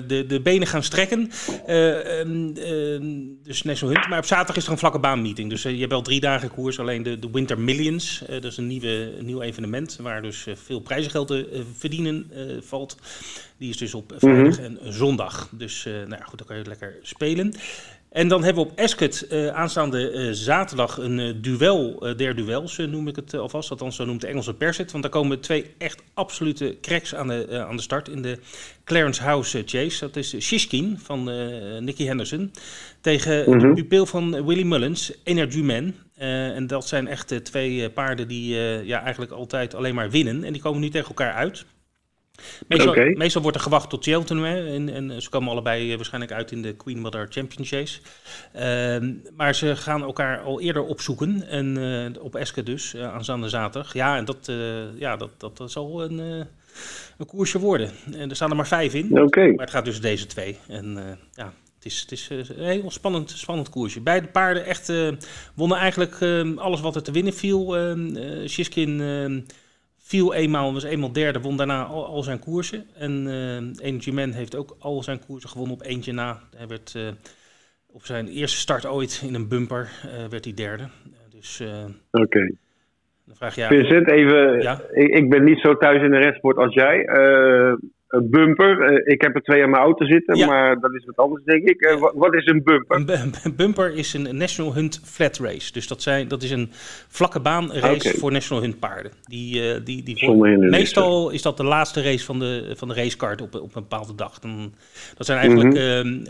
de, 0.09 0.26
de 0.26 0.40
benen 0.40 0.66
gaan 0.66 0.82
strekken. 0.82 1.30
Uh, 1.68 1.86
dus 3.42 3.62
National 3.62 3.94
Hunt. 3.94 4.09
Maar 4.09 4.18
op 4.18 4.24
zaterdag 4.24 4.56
is 4.56 4.64
er 4.66 4.72
een 4.72 4.78
vlakke 4.78 4.98
baanmeeting. 4.98 5.50
Dus 5.50 5.62
je 5.62 5.78
hebt 5.78 5.90
wel 5.90 6.02
drie 6.02 6.20
dagen 6.20 6.50
koers. 6.50 6.80
Alleen 6.80 7.02
de, 7.02 7.18
de 7.18 7.30
Winter 7.32 7.61
Millions. 7.61 8.22
dat 8.26 8.44
is 8.44 8.56
een, 8.56 8.66
nieuwe, 8.66 9.18
een 9.18 9.26
nieuw 9.26 9.42
evenement 9.42 9.98
waar 10.02 10.22
dus 10.22 10.46
veel 10.54 10.80
prijzengeld 10.80 11.28
te 11.28 11.62
verdienen 11.76 12.30
valt. 12.61 12.96
Die 13.59 13.70
is 13.70 13.76
dus 13.76 13.94
op 13.94 14.12
vrijdag 14.16 14.59
en 14.59 14.78
zondag. 14.82 15.48
Dus 15.52 15.84
nou 15.84 16.22
goed, 16.22 16.38
dan 16.38 16.46
kan 16.46 16.56
je 16.56 16.64
lekker 16.64 16.96
spelen. 17.02 17.54
En 18.11 18.28
dan 18.28 18.44
hebben 18.44 18.64
we 18.64 18.70
op 18.70 18.78
Esket 18.78 19.26
uh, 19.30 19.48
aanstaande 19.48 20.12
uh, 20.12 20.32
zaterdag 20.32 20.98
een 20.98 21.18
uh, 21.18 21.34
duel 21.40 22.14
der 22.16 22.36
duels, 22.36 22.76
noem 22.76 23.09
ik 23.09 23.16
het 23.16 23.34
alvast. 23.34 23.70
Althans, 23.70 23.96
zo 23.96 24.04
noemt 24.04 24.20
de 24.20 24.26
Engelse 24.26 24.54
pers 24.54 24.76
het. 24.76 24.90
Want 24.90 25.02
daar 25.02 25.12
komen 25.12 25.40
twee 25.40 25.74
echt 25.78 26.02
absolute 26.14 26.76
cracks 26.80 27.14
aan 27.14 27.28
de, 27.28 27.64
aan 27.68 27.76
de 27.76 27.82
start 27.82 28.09
in 28.09 28.22
de 28.22 28.38
Clarence 28.84 29.22
House 29.22 29.62
Chase. 29.66 30.00
Dat 30.00 30.16
is 30.16 30.38
Shishkin 30.40 30.98
van 31.02 31.24
Nicky 31.84 32.04
Henderson 32.04 32.52
tegen 33.00 33.44
de 33.44 33.56
mhm. 33.56 33.74
pupil 33.74 34.06
van 34.06 34.46
Willy 34.46 34.62
Mullins, 34.62 35.12
Energy 35.24 35.61
Man. 35.61 35.94
en 36.14 36.66
dat 36.66 36.86
zijn 36.86 37.06
echt 37.06 37.44
twee 37.44 37.90
paarden 37.90 38.28
die 38.28 38.54
ja, 38.84 39.02
eigenlijk 39.02 39.32
altijd 39.32 39.74
alleen 39.74 39.94
maar 39.94 40.11
winnen. 40.11 40.44
En 40.44 40.52
die 40.52 40.62
komen 40.62 40.80
nu 40.80 40.88
tegen 40.88 41.09
elkaar 41.09 41.32
uit. 41.32 41.64
Meestal, 42.68 42.95
meestal, 43.14 43.43
wordt 43.43 43.57
er 43.57 43.62
gewacht 43.62 43.91
tot 43.91 44.05
Cheltenham. 44.05 44.45
En, 44.45 44.89
en, 44.89 45.22
ze 45.22 45.28
komen 45.30 45.51
allebei 45.51 45.91
eh, 45.91 45.97
waarschijnlijk 45.97 46.32
uit 46.32 46.53
in 46.53 46.62
de 46.62 46.76
Queen 46.76 47.01
Mother 47.01 47.26
Champion 47.30 47.66
Chase. 47.66 48.01
Ehm, 48.53 49.12
maar 49.36 49.55
ze 49.55 49.76
gaan 49.76 50.03
elkaar 50.03 50.41
al 50.41 50.61
eerder 50.61 50.84
opzoeken. 50.84 51.49
En 51.49 51.78
uh, 51.78 52.22
op 52.22 52.34
Eske 52.34 52.62
dus, 52.62 52.95
uh, 52.95 53.14
aanstaande 53.14 53.49
zaterdag. 53.49 53.93
Ja, 53.93 54.16
en 54.16 54.24
dat, 54.24 54.53
ja, 54.99 55.16
dat, 55.16 55.30
dat, 55.57 55.70
zal 55.70 56.03
een, 56.03 56.18
een 57.18 57.26
koersje 57.26 57.59
worden. 57.59 57.91
En 58.12 58.30
er 58.30 58.36
staan 58.36 58.51
er 58.51 58.57
maar 58.57 58.66
vijf 58.66 58.95
in. 58.95 59.09
Maar 59.09 59.64
het 59.64 59.70
gaat 59.70 59.84
dus 59.84 60.01
deze 60.01 60.26
twee. 60.26 60.59
En 60.68 61.18
ja, 61.32 61.53
het 61.74 61.84
is, 61.84 62.01
het 62.01 62.12
is 62.12 62.28
een 62.30 62.64
heel 62.64 62.91
spannend, 62.91 63.30
spannend 63.30 63.70
koersje. 63.70 64.01
Beide 64.01 64.26
paarden 64.26 64.64
echt 64.64 64.93
wonnen 65.55 65.78
eigenlijk 65.78 66.22
alles 66.57 66.80
wat 66.80 66.97
er 66.97 67.03
te 67.03 67.12
winnen 67.12 67.32
viel. 67.32 67.76
Shiskin 68.47 69.01
viel 70.09 70.34
eenmaal, 70.34 70.72
was 70.72 70.84
eenmaal 70.84 71.12
derde, 71.12 71.40
won 71.40 71.56
daarna 71.56 71.82
al, 71.84 72.22
zijn 72.22 72.38
koersen. 72.38 72.86
En 72.98 73.26
uh, 73.26 73.86
Energy 73.86 74.11
Man 74.11 74.30
heeft 74.30 74.56
ook 74.56 74.76
al 74.78 75.02
zijn 75.02 75.20
koersen 75.26 75.50
gewonnen 75.50 75.74
op 75.74 75.82
eentje 75.82 76.12
na. 76.12 76.38
Hij 76.56 76.66
werd 76.66 76.94
uh, 76.96 77.02
op 77.86 78.04
zijn 78.04 78.28
eerste 78.28 78.59
start 78.59 78.86
ooit 78.86 79.22
in 79.26 79.34
een 79.34 79.48
bumper, 79.48 79.88
uh, 80.04 80.28
werd 80.30 80.44
hij 80.44 80.54
derde. 80.54 80.88
dus, 81.30 81.62
Oké. 82.11 82.22
Okay. 82.22 82.54
Dan 83.26 83.36
vraag 83.36 83.54
je... 83.54 83.66
Vincent, 83.66 84.11
even, 84.11 84.62
ja? 84.62 84.80
ik, 84.90 85.09
ik, 85.09 85.30
ben 85.30 85.44
niet 85.44 85.61
zo 85.61 85.76
thuis 85.76 86.02
in 86.02 86.11
de 86.11 86.18
redsport 86.18 86.56
als 86.56 86.74
jij 86.74 87.04
een 88.09 88.30
bumper. 88.30 88.80
Eh, 88.80 89.12
ik 89.12 89.22
heb 89.22 89.34
er 89.34 89.42
twee 89.42 89.62
aan 89.62 89.70
mijn 89.70 89.82
auto 89.82 90.06
zitten, 90.06 90.46
maar 90.46 90.80
dat 90.80 90.94
is 90.94 91.04
wat 91.04 91.16
anders, 91.16 91.44
denk 91.44 91.68
ik. 91.68 91.80
Uh, 91.80 92.11
wat 92.14 92.34
is 92.34 92.46
een 92.46 92.62
bumper? 92.62 92.96
Een, 93.44 93.56
bumper 93.56 93.94
is 93.94 94.14
een 94.14 94.36
National 94.36 94.74
Hunt 94.74 95.00
Flat 95.04 95.38
Race. 95.38 95.72
Dus 95.72 95.88
dat, 95.88 96.02
zijn, 96.02 96.28
dat 96.28 96.42
is 96.42 96.50
een 96.50 96.68
vlakke 97.09 97.40
baan 97.40 97.72
race 97.72 98.18
voor 98.18 98.32
National 98.32 98.62
Hunt 98.62 98.78
paarden. 98.78 99.12
Die, 99.22 99.62
uh, 99.62 99.84
die, 99.84 100.02
die 100.02 100.34
meestal 100.59 101.30
is 101.30 101.42
dat 101.42 101.56
de 101.56 101.64
laatste 101.64 102.02
race 102.02 102.24
van 102.24 102.38
de, 102.38 102.72
van 102.76 102.88
de 102.88 102.94
racekaart 102.94 103.40
op, 103.40 103.54
op 103.54 103.74
een 103.74 103.82
bepaalde 103.82 104.14
dag. 104.14 104.38
Dan, 104.38 104.72
dat 105.16 105.26
zijn 105.26 105.38
eigenlijk 105.38 105.74
mm 106.04 106.26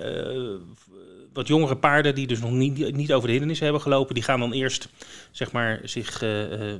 wat 1.33 1.49
jongere 1.49 1.76
paarden 1.76 2.14
die 2.14 2.26
dus 2.26 2.41
nog 2.41 2.51
niet, 2.51 2.97
niet 2.97 3.12
over 3.12 3.22
de 3.22 3.31
hindernissen 3.31 3.64
hebben 3.66 3.83
gelopen. 3.83 4.14
Die 4.14 4.22
gaan 4.22 4.41
dan 4.41 4.53
eerst 4.53 4.89
zeg 5.31 5.53
maar, 5.53 5.81
zich 5.83 6.24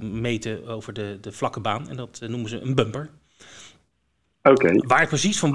meten 0.01 0.67
over 0.67 0.93
de, 0.93 1.19
de 1.21 1.33
vlakke 1.33 1.61
baan. 1.61 1.89
En 1.89 1.97
dat 1.97 2.21
noemen 2.27 2.49
ze 2.49 2.61
een 2.61 2.75
bumper. 2.75 3.11
Waar 4.43 5.07
precies 5.07 5.39
van 5.39 5.51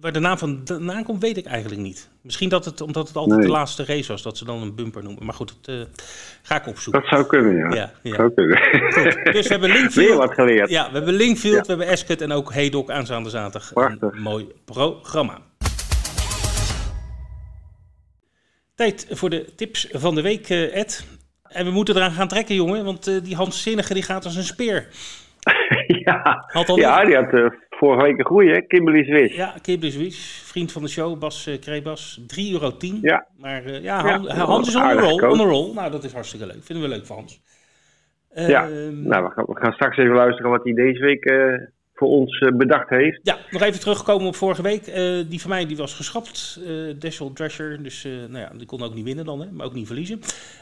waar 0.00 0.12
de 0.12 0.20
naam 0.20 0.38
van 0.38 0.60
vandaan 0.64 1.04
komt, 1.04 1.22
weet 1.22 1.36
ik 1.36 1.46
eigenlijk 1.46 1.80
niet. 1.80 2.10
Misschien 2.22 2.48
dat 2.48 2.64
het 2.64 2.80
omdat 2.80 3.08
het 3.08 3.16
altijd 3.16 3.42
de 3.42 3.48
laatste 3.48 3.84
race 3.84 4.12
was, 4.12 4.22
dat 4.22 4.38
ze 4.38 4.44
dan 4.44 4.62
een 4.62 4.74
bumper 4.74 5.02
noemen. 5.02 5.24
Maar 5.24 5.34
goed, 5.34 5.56
dat 5.60 5.74
uh, 5.74 5.84
ga 6.42 6.56
ik 6.56 6.66
opzoeken. 6.66 7.02
Dat 7.02 7.10
zou 7.10 7.26
kunnen, 7.26 7.56
ja. 7.56 7.74
ja, 7.74 7.92
ja. 8.02 8.14
Zou 8.14 8.34
kunnen. 8.34 8.58
Goed, 8.92 9.32
dus 9.32 9.46
we 9.46 9.52
hebben 9.52 9.70
Linkfield. 9.78 10.18
wat 10.18 10.34
geleerd. 10.34 10.70
Ja, 10.70 10.90
we 10.90 10.96
hebben 10.96 11.14
Linkfield, 11.14 11.66
we 11.66 11.72
hebben 11.72 11.88
Ascot 11.88 12.20
en 12.20 12.32
ook 12.32 12.52
Hedok 12.52 12.90
aanstaande 12.90 13.30
zaterdag. 13.30 13.72
Prachtig. 13.72 14.12
Een 14.12 14.20
mooi 14.20 14.46
programma. 14.64 15.38
Tijd 18.74 19.06
voor 19.10 19.30
de 19.30 19.54
tips 19.56 19.88
van 19.92 20.14
de 20.14 20.22
week, 20.22 20.48
uh, 20.48 20.76
Ed. 20.76 21.06
En 21.42 21.64
we 21.64 21.70
moeten 21.70 21.96
eraan 21.96 22.12
gaan 22.12 22.28
trekken, 22.28 22.54
jongen, 22.54 22.84
want 22.84 23.08
uh, 23.08 23.22
die 23.22 23.36
Hans 23.36 23.62
Zinnige 23.62 23.94
die 23.94 24.02
gaat 24.02 24.24
als 24.24 24.36
een 24.36 24.44
speer. 24.44 24.88
ja, 26.06 26.44
ja 26.74 27.04
die 27.04 27.16
had 27.16 27.32
uh, 27.32 27.50
vorige 27.70 28.02
week 28.02 28.18
een 28.18 28.24
goeie, 28.24 28.66
Kimberly 28.66 29.04
Swiss. 29.04 29.36
Ja, 29.36 29.54
Kimberly 29.62 29.90
Swiss, 29.90 30.42
vriend 30.44 30.72
van 30.72 30.82
de 30.82 30.88
show, 30.88 31.18
Bas 31.18 31.46
uh, 31.46 31.58
Krebas. 31.60 32.20
3,10 32.20 32.52
euro. 32.52 32.72
Ja. 33.00 33.26
Maar 33.38 33.66
uh, 33.66 33.82
ja, 33.82 34.00
Han, 34.00 34.22
ja, 34.22 34.34
Hans 34.34 34.68
is 34.68 34.76
on 34.76 34.88
the 34.88 34.94
roll, 34.94 35.30
on 35.30 35.38
the 35.38 35.44
roll. 35.44 35.74
Nou, 35.74 35.90
dat 35.90 36.04
is 36.04 36.12
hartstikke 36.12 36.46
leuk. 36.46 36.64
Vinden 36.64 36.88
we 36.88 36.94
leuk 36.94 37.06
van 37.06 37.16
Hans. 37.16 37.42
ja, 38.34 38.62
ehm, 38.62 39.02
nou, 39.02 39.24
we 39.24 39.30
gaan, 39.30 39.44
we 39.44 39.56
gaan, 39.56 39.72
straks 39.72 39.96
even 39.96 40.14
luisteren 40.14 40.50
wat 40.50 40.64
hij 40.64 40.72
deze 40.72 41.04
week 41.04 41.24
voor 42.00 42.08
ons 42.08 42.38
eh, 42.38 42.56
bedacht 42.56 42.88
heeft. 42.88 43.20
Ja, 43.22 43.38
nog 43.50 43.62
even 43.62 43.80
terugkomen 43.80 44.26
op 44.26 44.34
vorige 44.34 44.62
week. 44.62 44.86
Uh, 44.86 44.94
die 45.28 45.40
van 45.40 45.50
mij 45.50 45.66
die 45.66 45.76
was 45.76 45.94
geschrapt, 45.94 46.60
uh, 46.66 46.94
Dashel 46.98 47.32
Drescher. 47.32 47.82
Dus 47.82 48.04
nou 48.04 48.38
ja, 48.38 48.50
die 48.56 48.66
kon 48.66 48.82
ook 48.82 48.94
niet 48.94 49.04
winnen 49.04 49.24
dan, 49.24 49.40
hè, 49.40 49.50
maar 49.50 49.66
ook 49.66 49.74
niet 49.74 49.86
verliezen. 49.86 50.20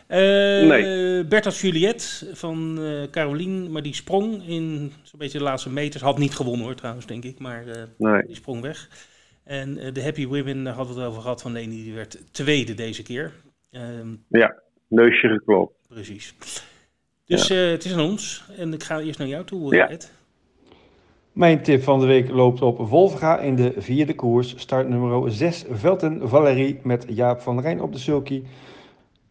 nee. 0.08 1.24
Bertas 1.24 1.60
Juliet 1.60 2.30
van 2.32 2.78
Caroline, 3.10 3.68
maar 3.68 3.82
die 3.82 3.94
sprong 3.94 4.48
in 4.48 4.92
zo'n 5.02 5.18
beetje 5.18 5.38
de 5.38 5.44
laatste 5.44 5.70
meters. 5.70 6.02
Had 6.02 6.18
niet 6.18 6.34
gewonnen 6.34 6.66
hoor 6.66 6.74
trouwens, 6.74 7.06
denk 7.06 7.24
ik, 7.24 7.38
maar 7.38 7.64
nee. 7.98 8.22
die 8.26 8.36
sprong 8.36 8.60
weg. 8.60 8.88
En 9.44 9.74
de 9.92 10.02
Happy 10.02 10.26
Women, 10.26 10.64
daar 10.64 10.74
hadden 10.74 10.94
we 10.94 11.00
het 11.00 11.10
over 11.10 11.22
gehad, 11.22 11.42
van 11.42 11.52
Leni, 11.52 11.84
die 11.84 11.94
werd 11.94 12.22
tweede 12.30 12.74
deze 12.74 13.02
keer. 13.02 13.32
Ehm, 13.70 14.08
ja, 14.28 14.54
neusje 14.88 15.28
geklopt. 15.28 15.74
Precies. 15.88 16.34
Dus 17.26 17.48
het 17.48 17.84
is 17.84 17.92
aan 17.92 18.00
ons. 18.00 18.44
En 18.56 18.72
ik 18.72 18.82
ga 18.82 19.00
eerst 19.00 19.18
naar 19.18 19.28
jou 19.28 19.44
toe, 19.44 19.74
ja. 19.74 19.88
Ed. 19.88 20.16
Mijn 21.38 21.62
tip 21.62 21.82
van 21.82 22.00
de 22.00 22.06
week 22.06 22.30
loopt 22.30 22.62
op 22.62 22.88
Volvega 22.88 23.38
in 23.38 23.56
de 23.56 23.72
vierde 23.76 24.14
koers. 24.14 24.54
Start 24.56 24.88
nummer 24.88 25.32
6, 25.32 25.64
Velten 25.70 26.28
Valerie 26.28 26.80
met 26.82 27.06
Jaap 27.08 27.40
van 27.40 27.60
Rijn 27.60 27.82
op 27.82 27.92
de 27.92 27.98
sulky. 27.98 28.42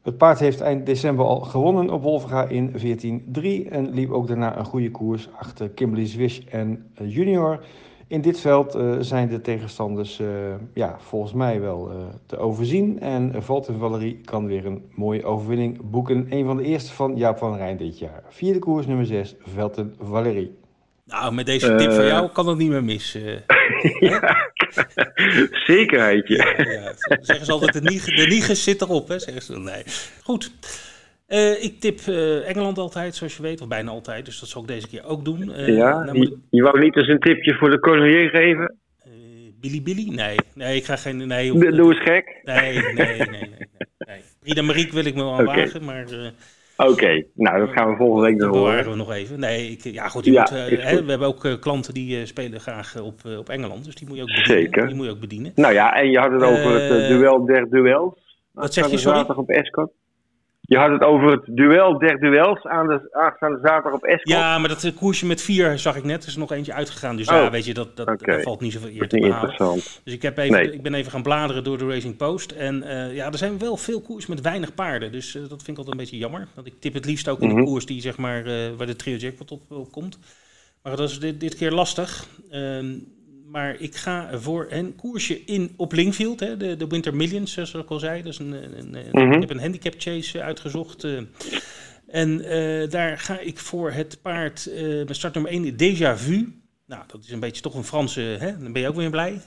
Het 0.02 0.18
paard 0.18 0.40
heeft 0.40 0.62
eind 0.62 0.86
december 0.86 1.26
al 1.26 1.40
gewonnen 1.40 1.90
op 1.90 2.02
Wolfga 2.02 2.46
in 2.46 2.72
14-3 2.72 3.70
en 3.70 3.90
liep 3.90 4.12
ook 4.12 4.28
daarna 4.28 4.58
een 4.58 4.66
goede 4.66 4.92
koers 4.92 5.30
achter 5.40 5.70
Kimberly 5.70 6.08
Swish 6.08 6.40
en 6.40 6.86
eh, 6.94 7.16
Junior. 7.16 7.66
In 8.08 8.22
dit 8.22 8.40
veld 8.40 8.76
uh, 8.76 8.96
zijn 9.00 9.30
de 9.30 9.42
tegenstanders 9.42 10.20
uh, 10.20 10.28
ja, 10.74 10.96
volgens 11.00 11.34
mij 11.34 11.62
wel 11.62 11.92
te 12.26 12.38
overzien. 12.38 13.00
En 13.00 13.44
Velten 13.44 13.78
Valerie 13.80 14.22
kan 14.22 14.46
weer 14.46 14.66
een 14.66 14.84
mooie 14.96 15.26
overwinning 15.26 15.90
boeken. 15.90 16.28
Een 16.30 16.46
van 16.46 16.58
de 16.58 16.64
eerste 16.64 16.94
van 16.94 17.16
Jaap 17.16 17.38
van 17.38 17.56
Rijn 17.56 17.78
dit 17.78 18.00
jaar. 18.00 18.24
Vierde 18.28 18.60
koers 18.60 18.86
nummer 18.86 19.06
6, 19.06 19.36
Velten 19.40 19.96
Valerie. 20.00 20.66
Nou, 21.08 21.34
met 21.34 21.46
deze 21.46 21.76
tip 21.76 21.92
van 21.92 22.06
jou 22.06 22.30
kan 22.30 22.48
het 22.48 22.58
niet 22.58 22.70
meer 22.70 22.84
mis. 22.84 23.12
ja, 24.00 24.52
zekerheidje. 25.66 26.36
Ja, 26.36 26.94
zeggen 27.22 27.46
ze 27.46 27.52
altijd, 27.52 27.74
de, 27.74 27.82
nier, 28.28 28.56
zit 28.56 28.82
erop, 28.82 29.08
hè? 29.08 29.20
Zeggen 29.20 29.42
ze, 29.42 29.60
nee. 29.60 29.84
Goed. 30.24 30.52
Uh, 31.28 31.64
ik 31.64 31.80
tip 31.80 32.00
uh, 32.10 32.50
Engeland 32.50 32.78
altijd, 32.78 33.16
zoals 33.16 33.36
je 33.36 33.42
weet, 33.42 33.62
of 33.62 33.68
bijna 33.68 33.92
altijd. 33.92 34.26
Dus 34.26 34.40
dat 34.40 34.50
zal 34.50 34.62
ik 34.62 34.68
deze 34.68 34.88
keer 34.88 35.06
ook 35.06 35.26
doen. 35.26 35.50
Uh, 35.50 35.78
ja, 35.78 36.04
nou 36.04 36.20
je, 36.20 36.38
je, 36.50 36.62
wou 36.62 36.80
niet 36.80 36.96
eens 36.96 37.08
een 37.08 37.20
tipje 37.20 37.54
voor 37.54 37.70
de 37.70 37.80
Collier 37.80 38.30
geven? 38.30 38.76
Billy 39.60 39.82
Billy? 39.82 40.10
Nee, 40.10 40.38
nee, 40.54 40.76
ik 40.76 40.86
ga 40.86 40.96
geen... 40.96 41.28
Nee, 41.28 41.54
of, 41.54 41.60
Doe 41.60 41.94
eens 41.94 42.04
gek. 42.04 42.40
Nee, 42.44 42.74
nee, 42.74 42.94
nee, 42.94 43.18
nee. 43.18 43.52
nee, 43.98 44.54
nee. 44.54 44.64
Marie 44.64 44.92
wil 44.92 45.06
ik 45.06 45.16
me 45.16 45.24
wel 45.24 45.32
okay. 45.32 45.46
wagen, 45.46 45.84
maar... 45.84 46.06
Oké, 46.78 47.24
nou 47.34 47.60
dat 47.60 47.70
gaan 47.70 47.90
we 47.90 47.96
volgende 47.96 48.28
week 48.28 48.38
nog 48.38 48.50
horen. 48.50 48.64
bewaren 48.64 48.92
we 48.92 48.98
nog 48.98 49.12
even. 49.12 49.40
Nee, 49.40 49.72
ik, 49.72 49.84
ja 49.84 50.08
goed, 50.08 50.26
ja, 50.26 50.42
moet, 50.42 50.50
hè, 50.50 51.04
we 51.04 51.10
hebben 51.10 51.28
ook 51.28 51.58
klanten 51.60 51.94
die 51.94 52.26
spelen 52.26 52.60
graag 52.60 53.02
op, 53.02 53.22
op 53.38 53.50
Engeland, 53.50 53.86
dus 53.86 53.96
die 53.96 54.08
moet 54.08 54.18
je 54.18 54.22
ook 54.22 54.28
bedienen. 54.28 54.62
Zeker. 54.62 54.88
Die 54.88 54.96
moet 54.96 55.06
je 55.06 55.12
ook 55.12 55.20
bedienen. 55.20 55.52
Nou 55.56 55.74
ja, 55.74 55.94
en 55.94 56.10
je 56.10 56.20
had 56.20 56.32
het 56.32 56.44
over 56.44 56.82
het 56.82 57.08
duel 57.08 57.46
der 57.46 57.70
duels. 57.70 58.14
Wat 58.52 58.74
zeg 58.74 58.90
je, 58.90 58.98
sorry? 58.98 59.26
op 59.36 59.50
Escort. 59.50 59.92
Je 60.68 60.78
had 60.78 60.92
het 60.92 61.02
over 61.02 61.32
het 61.32 61.46
duel 61.46 61.98
der 61.98 62.20
duels 62.20 62.66
aan 62.66 62.88
de 62.88 63.08
aanstaande 63.12 63.60
zaterdag 63.62 63.94
op 63.94 64.04
Escort. 64.04 64.30
Ja, 64.30 64.58
maar 64.58 64.70
dat 64.70 64.84
eh, 64.84 64.96
koersje 64.96 65.26
met 65.26 65.42
vier 65.42 65.80
zag 65.80 65.96
ik 65.96 66.04
net. 66.04 66.24
Er 66.24 66.30
is 66.30 66.36
nog 66.36 66.52
eentje 66.52 66.74
uitgegaan. 66.74 67.16
Dus 67.16 67.28
ja, 67.28 67.46
oh, 67.46 67.52
weet 67.52 67.66
je, 67.66 67.74
dat, 67.74 67.96
dat, 67.96 68.22
valt 68.42 68.62
niet 68.62 68.74
zoveel 68.74 68.90
eer 68.90 69.08
te 69.08 69.20
behalen. 69.20 69.76
Dus 70.04 70.14
ik, 70.14 70.22
heb 70.22 70.38
even, 70.38 70.74
ik 70.74 70.82
ben 70.82 70.94
even 70.94 71.12
gaan 71.12 71.22
bladeren 71.22 71.64
door 71.64 71.78
de 71.78 71.88
Racing 71.88 72.18
Post. 72.18 72.52
En 72.52 72.84
uh, 72.84 73.16
ja, 73.16 73.32
er 73.32 73.38
zijn 73.38 73.60
wel 73.60 73.78
veel 73.78 74.02
koers 74.02 74.26
met 74.26 74.42
weinig 74.42 74.74
paarden. 74.74 75.12
Dus 75.12 75.36
uh, 75.36 75.42
dat 75.42 75.50
vind 75.50 75.68
ik 75.68 75.78
altijd 75.78 75.92
een 75.92 76.02
beetje 76.02 76.18
jammer. 76.18 76.48
Want 76.56 76.68
ik 76.68 76.80
tip 76.80 76.94
het 76.94 77.06
liefst 77.06 77.30
ook 77.30 77.40
in 77.40 77.50
de 77.50 77.56
mhm. 77.56 77.64
koers 77.64 77.86
die, 77.86 78.02
zeg 78.02 78.18
maar, 78.18 78.48
uh, 78.48 78.54
waar 78.78 78.88
de 78.88 78.96
trio 78.96 79.16
jackpot 79.16 79.52
op, 79.52 79.62
op 79.70 79.92
komt. 79.92 80.20
Maar 80.84 80.96
dat 80.96 81.10
is 81.10 81.20
dit, 81.20 81.40
dit 81.40 81.56
keer 81.56 81.72
lastig. 81.72 82.28
Uh, 82.52 82.80
maar 83.52 83.76
ik 83.80 83.96
ga 83.96 84.30
voor 84.38 84.68
een 84.70 84.96
koersje 84.96 85.44
in, 85.46 85.74
op 85.78 85.92
Linkfield, 85.92 86.40
hè, 86.40 86.58
de, 86.58 86.76
de 86.76 86.88
Winter 86.88 87.16
Millions, 87.16 87.54
zoals 87.54 87.74
ik 87.74 87.90
al 87.90 88.00
zei. 88.00 88.24
Is 88.24 88.40
een, 88.40 88.52
een, 88.78 88.90
mhm. 89.12 89.32
Ik 89.32 89.42
heb 89.42 89.50
een 89.50 89.60
handicap 89.60 89.94
chase 89.98 90.42
uitgezocht. 90.42 91.04
Uh, 91.04 91.22
en 92.08 92.30
uh, 92.30 92.90
daar 92.90 93.18
ga 93.18 93.40
ik 93.40 93.58
voor 93.58 93.92
het 93.92 94.20
paard 94.22 94.70
uh, 94.70 95.06
met 95.06 95.16
startnummer 95.16 95.52
1, 95.52 95.74
Déjà 95.74 96.20
Vu. 96.20 96.54
Nou, 96.86 97.04
dat 97.08 97.24
is 97.24 97.32
een 97.32 97.40
beetje 97.40 97.62
toch 97.62 97.76
een 97.76 97.84
Franse, 97.84 98.22
hè? 98.22 98.58
dan 98.58 98.72
ben 98.72 98.82
je 98.82 98.88
ook 98.88 98.96
weer 98.96 99.10
blij. 99.10 99.42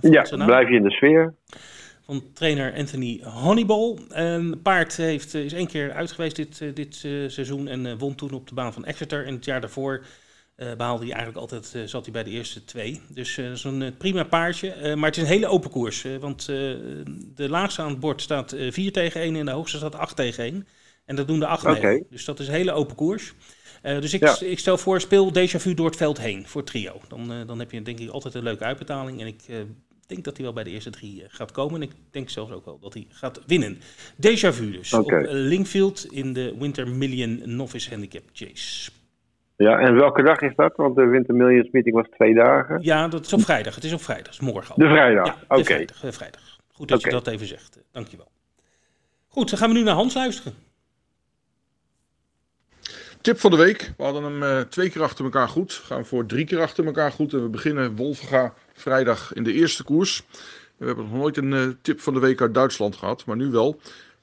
ja, 0.00 0.22
dan 0.22 0.46
blijf 0.46 0.68
je 0.68 0.74
in 0.74 0.82
de 0.82 0.90
sfeer. 0.90 1.34
Van 2.04 2.22
trainer 2.32 2.74
Anthony 2.74 3.20
Honeyball. 3.22 3.96
Het 4.08 4.62
paard 4.62 4.96
heeft, 4.96 5.34
is 5.34 5.52
één 5.52 5.66
keer 5.66 5.92
uit 5.92 6.12
geweest 6.12 6.36
dit, 6.36 6.76
dit 6.76 6.94
seizoen 7.26 7.68
en 7.68 7.98
won 7.98 8.14
toen 8.14 8.32
op 8.32 8.48
de 8.48 8.54
baan 8.54 8.72
van 8.72 8.84
Exeter. 8.84 9.26
En 9.26 9.34
het 9.34 9.44
jaar 9.44 9.60
daarvoor 9.60 10.04
behaalde 10.76 11.04
hij 11.04 11.14
eigenlijk 11.14 11.36
altijd, 11.36 11.72
uh, 11.76 11.82
zat 11.84 12.04
hij 12.04 12.12
bij 12.12 12.24
de 12.24 12.30
eerste 12.30 12.64
twee. 12.64 13.00
Dus 13.08 13.36
uh, 13.36 13.46
dat 13.46 13.56
is 13.56 13.64
een 13.64 13.94
prima 13.98 14.24
paardje. 14.24 14.96
maar 14.96 15.08
het 15.08 15.16
is 15.16 15.22
een 15.22 15.28
hele 15.28 15.46
open 15.46 15.70
koers. 15.70 16.06
want 16.20 16.46
de 16.46 17.48
laagste 17.48 17.82
aan 17.82 17.90
het 17.90 18.00
bord 18.00 18.22
staat 18.22 18.54
4 18.70 18.92
tegen 18.92 19.20
1 19.20 19.36
en 19.36 19.44
de 19.44 19.50
hoogste 19.52 19.76
staat 19.76 19.94
8 19.94 20.16
tegen 20.16 20.44
1. 20.44 20.66
En 21.04 21.16
dat 21.16 21.26
doen 21.26 21.38
de 21.38 21.46
8 21.46 21.64
okay. 21.64 21.80
mee. 21.80 22.06
Dus 22.10 22.24
dat 22.24 22.40
is 22.40 22.48
een 22.48 22.54
hele 22.54 22.72
open 22.72 22.96
koers. 22.96 23.34
dus 23.82 24.14
ik, 24.14 24.20
ja. 24.20 24.40
ik, 24.40 24.58
stel 24.58 24.78
voor, 24.78 25.00
speel 25.00 25.32
déjà 25.32 25.56
vu 25.56 25.74
door 25.74 25.86
het 25.86 25.96
veld 25.96 26.18
heen 26.18 26.46
voor 26.46 26.64
trio. 26.64 27.00
Dan, 27.08 27.46
dan 27.46 27.58
heb 27.58 27.70
je 27.70 27.82
denk 27.82 27.98
ik 27.98 28.10
altijd 28.10 28.34
een 28.34 28.42
leuke 28.42 28.64
uitbetaling. 28.64 29.20
En 29.20 29.26
ik 29.26 29.42
denk 30.06 30.24
dat 30.24 30.36
hij 30.36 30.44
wel 30.44 30.54
bij 30.54 30.64
de 30.64 30.70
eerste 30.70 30.90
drie 30.90 31.24
gaat 31.28 31.52
komen. 31.52 31.82
En 31.82 31.88
ik 31.88 31.94
denk 32.10 32.30
zelfs 32.30 32.52
ook 32.52 32.64
wel 32.64 32.78
dat 32.78 32.94
hij 32.94 33.06
gaat 33.08 33.40
winnen. 33.46 33.78
Déjà 34.16 34.48
vu 34.52 34.70
dus. 34.70 34.92
Okay. 34.92 35.24
Op 35.24 35.28
Linkfield 35.30 36.06
in 36.12 36.32
de 36.32 36.54
Winter 36.58 36.88
Million 36.88 37.42
Novice 37.44 37.90
Handicap 37.90 38.22
Chase. 38.32 38.90
Ja, 39.58 39.78
en 39.78 39.94
welke 39.94 40.22
dag 40.22 40.40
is 40.40 40.54
dat? 40.56 40.76
Want 40.76 40.96
de 40.96 41.06
Winter 41.06 41.34
Millions 41.34 41.70
meeting 41.70 41.94
was 41.94 42.06
twee 42.10 42.34
dagen. 42.34 42.78
Ja, 42.82 43.08
dat 43.08 43.26
is 43.26 43.32
op 43.32 43.40
vrijdag. 43.40 43.74
Het 43.74 43.84
is 43.84 43.92
op 43.92 44.02
vrijdag, 44.02 44.32
is 44.32 44.40
morgen 44.40 44.74
al. 44.74 44.76
De 44.76 44.88
vrijdag, 44.88 45.26
ja, 45.26 45.36
oké. 45.48 45.60
Okay. 45.60 45.64
Vrijdag, 45.64 46.14
vrijdag. 46.14 46.58
Goed 46.72 46.88
dat 46.88 46.98
okay. 46.98 47.10
je 47.12 47.24
dat 47.24 47.34
even 47.34 47.46
zegt. 47.46 47.76
Eh, 47.76 47.82
dankjewel. 47.92 48.30
Goed, 49.28 49.50
dan 49.50 49.58
gaan 49.58 49.68
we 49.68 49.74
nu 49.74 49.82
naar 49.82 49.94
Hans 49.94 50.14
luisteren. 50.14 50.52
Tip 53.20 53.38
van 53.38 53.50
de 53.50 53.56
week. 53.56 53.92
We 53.96 54.04
hadden 54.04 54.22
hem 54.22 54.42
uh, 54.42 54.60
twee 54.60 54.90
keer 54.90 55.02
achter 55.02 55.24
elkaar 55.24 55.48
goed. 55.48 55.72
Gaan 55.72 56.06
voor 56.06 56.26
drie 56.26 56.44
keer 56.44 56.60
achter 56.60 56.86
elkaar 56.86 57.12
goed. 57.12 57.32
En 57.32 57.42
we 57.42 57.48
beginnen 57.48 57.96
Wolvenga 57.96 58.54
vrijdag 58.72 59.32
in 59.32 59.42
de 59.42 59.52
eerste 59.52 59.84
koers. 59.84 60.26
We 60.76 60.86
hebben 60.86 61.04
nog 61.04 61.14
nooit 61.14 61.36
een 61.36 61.52
uh, 61.52 61.68
tip 61.82 62.00
van 62.00 62.14
de 62.14 62.20
week 62.20 62.40
uit 62.40 62.54
Duitsland 62.54 62.96
gehad, 62.96 63.26
maar 63.26 63.36
nu 63.36 63.50
wel. 63.50 63.80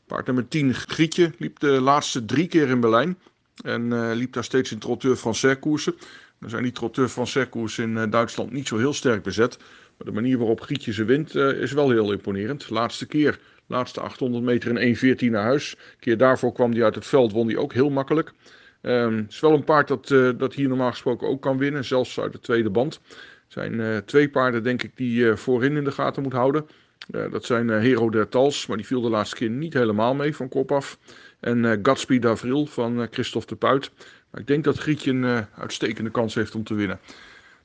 Paard 0.07 0.25
nummer 0.25 0.47
10, 0.47 0.73
Grietje, 0.73 1.31
liep 1.37 1.59
de 1.59 1.81
laatste 1.81 2.25
drie 2.25 2.47
keer 2.47 2.69
in 2.69 2.79
Berlijn. 2.79 3.17
En 3.63 3.91
uh, 3.91 4.11
liep 4.13 4.33
daar 4.33 4.43
steeds 4.43 4.71
in 4.71 4.79
trotteur 4.79 5.15
Français 5.15 5.59
koersen. 5.59 5.95
Dan 6.39 6.49
zijn 6.49 6.63
die 6.63 6.71
trotteur 6.71 7.09
Français 7.09 7.49
koersen 7.49 7.83
in 7.83 7.95
uh, 7.97 8.03
Duitsland 8.09 8.51
niet 8.51 8.67
zo 8.67 8.77
heel 8.77 8.93
sterk 8.93 9.23
bezet. 9.23 9.57
Maar 9.97 10.07
de 10.07 10.11
manier 10.11 10.37
waarop 10.37 10.61
Grietje 10.61 10.93
ze 10.93 11.03
wint 11.03 11.35
uh, 11.35 11.61
is 11.61 11.71
wel 11.71 11.89
heel 11.89 12.11
imponerend. 12.11 12.69
Laatste 12.69 13.05
keer, 13.05 13.39
laatste 13.67 14.01
800 14.01 14.43
meter 14.43 14.79
in 14.79 15.17
1.14 15.17 15.31
naar 15.31 15.43
huis. 15.43 15.75
Een 15.77 15.99
keer 15.99 16.17
daarvoor 16.17 16.53
kwam 16.53 16.71
hij 16.71 16.83
uit 16.83 16.95
het 16.95 17.05
veld, 17.05 17.31
won 17.31 17.47
hij 17.47 17.57
ook 17.57 17.73
heel 17.73 17.89
makkelijk. 17.89 18.33
Het 18.81 19.31
is 19.31 19.39
wel 19.39 19.53
een 19.53 19.63
paard 19.63 19.87
dat, 19.87 20.07
dat 20.37 20.53
hier 20.53 20.67
normaal 20.67 20.91
gesproken 20.91 21.27
ook 21.27 21.41
kan 21.41 21.57
winnen, 21.57 21.85
zelfs 21.85 22.19
uit 22.19 22.31
de 22.31 22.39
tweede 22.39 22.69
band. 22.69 22.99
Er 23.05 23.21
zijn 23.47 24.05
twee 24.05 24.29
paarden, 24.29 24.63
denk 24.63 24.83
ik, 24.83 24.91
die 24.95 25.13
je 25.13 25.37
voorin 25.37 25.77
in 25.77 25.83
de 25.83 25.91
gaten 25.91 26.23
moet 26.23 26.33
houden. 26.33 26.67
dat 27.07 27.45
zijn 27.45 27.69
Hero 27.69 28.09
der 28.09 28.29
Tals, 28.29 28.67
maar 28.67 28.77
die 28.77 28.85
viel 28.85 29.01
de 29.01 29.09
laatste 29.09 29.35
keer 29.35 29.49
niet 29.49 29.73
helemaal 29.73 30.15
mee 30.15 30.35
van 30.35 30.49
kop 30.49 30.71
af. 30.71 30.97
En 31.45 31.63
uh, 31.63 31.71
Gatsby 31.83 32.19
d'Avril 32.19 32.65
van 32.65 32.99
uh, 32.99 33.07
Christophe 33.11 33.47
de 33.47 33.55
Puit. 33.55 33.91
Maar 34.29 34.41
ik 34.41 34.47
denk 34.47 34.63
dat 34.63 34.77
Grietje 34.77 35.11
een 35.11 35.23
uh, 35.23 35.39
uitstekende 35.57 36.09
kans 36.09 36.35
heeft 36.35 36.55
om 36.55 36.63
te 36.63 36.73
winnen. 36.73 36.99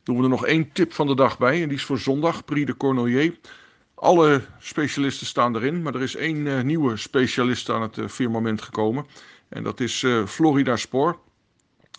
Doen 0.03 0.17
we 0.17 0.23
er 0.23 0.29
nog 0.29 0.47
één 0.47 0.73
tip 0.73 0.93
van 0.93 1.07
de 1.07 1.15
dag 1.15 1.39
bij. 1.39 1.63
En 1.63 1.69
die 1.69 1.77
is 1.77 1.85
voor 1.85 1.99
zondag, 1.99 2.45
Prix 2.45 2.67
de 2.67 2.77
Cornelier. 2.77 3.35
Alle 3.95 4.41
specialisten 4.59 5.27
staan 5.27 5.57
erin. 5.57 5.83
Maar 5.83 5.95
er 5.95 6.03
is 6.03 6.17
één 6.17 6.67
nieuwe 6.67 6.97
specialist 6.97 7.71
aan 7.71 7.83
het 7.83 7.99
firmament 8.09 8.63
gekomen. 8.63 9.07
En 9.49 9.63
dat 9.63 9.81
is 9.81 10.07
Florida 10.27 10.77
Spoor. 10.77 11.19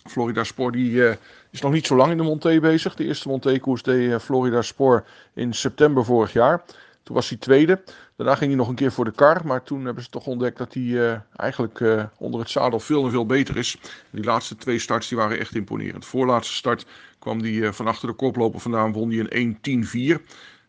Florida 0.08 0.44
Spoor 0.44 0.72
die, 0.72 1.16
is 1.50 1.60
nog 1.60 1.72
niet 1.72 1.86
zo 1.86 1.96
lang 1.96 2.10
in 2.10 2.16
de 2.16 2.22
Monté 2.22 2.60
bezig. 2.60 2.94
De 2.94 3.04
eerste 3.04 3.28
Monté-koers 3.28 3.82
deed 3.82 4.22
Florida 4.22 4.62
Spoor 4.62 5.04
in 5.34 5.54
september 5.54 6.04
vorig 6.04 6.32
jaar. 6.32 6.64
Toen 7.02 7.14
was 7.14 7.28
hij 7.28 7.38
tweede. 7.38 7.82
Daarna 8.16 8.34
ging 8.34 8.50
hij 8.50 8.58
nog 8.58 8.68
een 8.68 8.74
keer 8.74 8.92
voor 8.92 9.04
de 9.04 9.10
kar. 9.10 9.46
Maar 9.46 9.62
toen 9.62 9.84
hebben 9.84 10.02
ze 10.02 10.10
toch 10.10 10.26
ontdekt 10.26 10.58
dat 10.58 10.74
hij 10.74 10.82
uh, 10.82 11.16
eigenlijk 11.36 11.80
uh, 11.80 12.04
onder 12.18 12.40
het 12.40 12.50
zadel 12.50 12.80
veel 12.80 13.04
en 13.04 13.10
veel 13.10 13.26
beter 13.26 13.56
is. 13.56 13.76
die 14.10 14.24
laatste 14.24 14.56
twee 14.56 14.78
starts 14.78 15.08
die 15.08 15.18
waren 15.18 15.38
echt 15.38 15.54
imponerend. 15.54 16.04
Voorlaatste 16.04 16.54
start 16.54 16.86
kwam 17.18 17.40
hij 17.40 17.50
uh, 17.50 17.72
van 17.72 17.86
achter 17.86 18.08
de 18.08 18.14
koploper 18.14 18.60
vandaan. 18.60 18.92
Won 18.92 19.10
hij 19.10 19.26
een 19.28 19.86
1-10-4. 20.18 20.22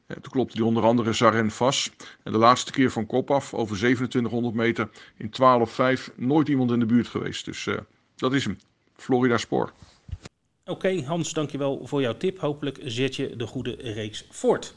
toen 0.08 0.32
klopte 0.32 0.58
hij 0.58 0.66
onder 0.66 0.84
andere 0.84 1.14
Zaren 1.14 1.52
vast. 1.52 1.92
En 2.24 2.32
de 2.32 2.38
laatste 2.38 2.72
keer 2.72 2.92
van 2.92 3.06
kop 3.06 3.32
af, 3.32 3.54
over 3.54 3.76
2700 3.76 4.56
meter, 4.56 4.90
in 5.18 5.32
12-5. 6.10 6.16
Nooit 6.16 6.48
iemand 6.48 6.72
in 6.72 6.80
de 6.80 6.86
buurt 6.86 7.08
geweest. 7.08 7.46
Dus 7.46 7.68
dat 8.16 8.34
is 8.34 8.44
hem. 8.46 8.58
Florida 8.96 9.38
Spoor. 9.38 9.74
Oké, 10.66 11.04
Hans, 11.04 11.34
dankjewel 11.34 11.88
voor 11.88 12.02
jouw 12.02 12.18
tip. 12.18 12.40
Hopelijk 12.40 12.80
zet 12.84 13.16
je 13.16 13.36
de 13.36 13.48
goede 13.48 13.76
reeks 13.80 14.26
voort. 14.30 14.76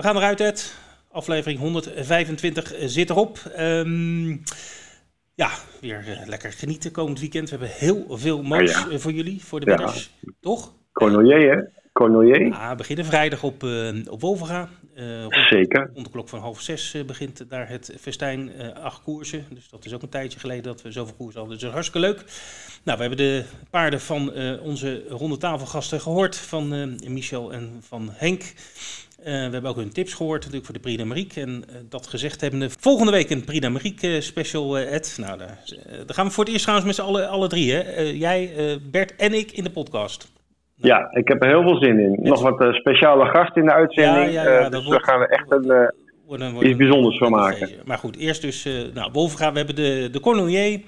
We 0.00 0.06
gaan 0.06 0.16
eruit, 0.16 0.40
Ed. 0.40 0.74
Aflevering 1.10 1.58
125 1.58 2.74
zit 2.78 3.10
erop. 3.10 3.38
Um, 3.58 4.42
ja, 5.34 5.50
weer 5.80 6.04
uh, 6.08 6.26
lekker 6.26 6.52
genieten 6.52 6.90
komend 6.90 7.20
weekend. 7.20 7.50
We 7.50 7.56
hebben 7.56 7.76
heel 7.76 8.06
veel 8.10 8.42
moois 8.42 8.74
ah, 8.74 8.92
ja. 8.92 8.98
voor 8.98 9.12
jullie, 9.12 9.44
voor 9.44 9.60
de. 9.60 9.70
Ja. 9.70 9.92
Toch? 10.40 10.74
Cornelier, 10.92 11.56
hè? 11.56 11.62
Cornelier. 11.92 12.46
Ja, 12.46 12.74
beginnen 12.74 13.04
vrijdag 13.04 13.42
op, 13.42 13.62
uh, 13.62 13.94
op 14.10 14.20
Wolvenga. 14.20 14.68
Uh, 15.00 15.22
rond, 15.22 15.46
Zeker. 15.50 15.90
Rond 15.94 16.06
de 16.06 16.12
klok 16.12 16.28
van 16.28 16.40
half 16.40 16.60
zes 16.60 16.96
begint 17.06 17.44
daar 17.48 17.68
het 17.68 17.94
festijn. 18.00 18.50
acht 18.74 19.02
koersen. 19.02 19.46
Dus 19.50 19.68
dat 19.68 19.84
is 19.84 19.94
ook 19.94 20.02
een 20.02 20.08
tijdje 20.08 20.38
geleden 20.38 20.62
dat 20.62 20.82
we 20.82 20.92
zoveel 20.92 21.14
koersen 21.14 21.40
hadden. 21.40 21.58
Dus 21.58 21.68
dat 21.68 21.76
is 21.76 21.90
hartstikke 21.90 22.06
leuk. 22.06 22.24
Nou, 22.82 22.98
we 22.98 23.04
hebben 23.04 23.26
de 23.26 23.44
paarden 23.70 24.00
van 24.00 24.32
onze 24.60 25.02
ronde 25.08 25.36
tafelgasten 25.36 26.00
gehoord. 26.00 26.36
Van 26.36 26.98
Michel 27.12 27.52
en 27.52 27.76
van 27.80 28.08
Henk. 28.12 28.42
Uh, 29.20 29.26
we 29.26 29.30
hebben 29.32 29.66
ook 29.66 29.76
hun 29.76 29.92
tips 29.92 30.14
gehoord 30.14 30.38
natuurlijk 30.38 30.64
voor 30.64 30.74
de 30.74 30.80
Prix 30.80 30.98
d'Amérique. 30.98 31.40
En 31.40 31.64
uh, 31.68 31.76
dat 31.88 32.06
gezegd 32.06 32.40
hebben 32.40 32.70
volgende 32.70 33.12
week 33.12 33.30
een 33.30 33.44
Prix 33.44 33.60
d'Amérique 33.60 34.08
uh, 34.08 34.20
special, 34.20 34.78
Ed. 34.78 35.16
Nou, 35.20 35.38
daar, 35.38 35.64
daar, 36.06 36.14
gaan 36.14 36.26
we 36.26 36.32
voor 36.32 36.44
het 36.44 36.52
eerst 36.52 36.64
trouwens 36.64 36.96
met 36.96 36.96
z'n 36.96 37.10
allen 37.10 37.28
alle 37.28 37.48
drie, 37.48 37.72
hè? 37.72 38.00
jij, 38.00 38.52
Bert 38.90 39.16
en 39.16 39.34
ik 39.34 39.52
in 39.52 39.64
de 39.64 39.70
podcast. 39.70 40.28
Ja, 40.80 41.08
ik 41.10 41.28
heb 41.28 41.42
er 41.42 41.48
heel 41.48 41.62
veel 41.62 41.76
zin 41.76 41.98
in. 41.98 42.18
Nog 42.22 42.42
wat 42.42 42.74
speciale 42.74 43.26
gasten 43.26 43.60
in 43.60 43.68
de 43.68 43.74
uitzending. 43.74 44.32
Ja, 44.32 44.42
ja, 44.42 44.60
ja, 44.60 44.68
dus 44.68 44.86
daar 44.86 45.02
gaan 45.02 45.20
we 45.20 45.26
echt 45.26 45.50
een, 45.50 45.92
worden, 46.26 46.52
worden, 46.52 46.68
iets 46.68 46.78
bijzonders 46.78 47.18
van 47.18 47.30
maken. 47.30 47.70
Maar 47.84 47.98
goed, 47.98 48.16
eerst 48.16 48.42
dus, 48.42 48.68
nou, 48.94 49.10
boven 49.10 49.38
gaan 49.38 49.52
we 49.52 49.58
hebben 49.58 49.76
de, 49.76 50.08
de 50.12 50.20
Cornelier. 50.20 50.80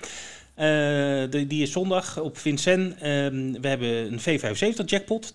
De, 0.54 1.44
die 1.48 1.62
is 1.62 1.72
zondag 1.72 2.20
op 2.20 2.38
Vincent. 2.38 2.94
Ehm, 3.00 3.52
we 3.60 3.68
hebben 3.68 3.88
een 3.88 4.20
V75 4.20 4.84
jackpot, 4.84 5.34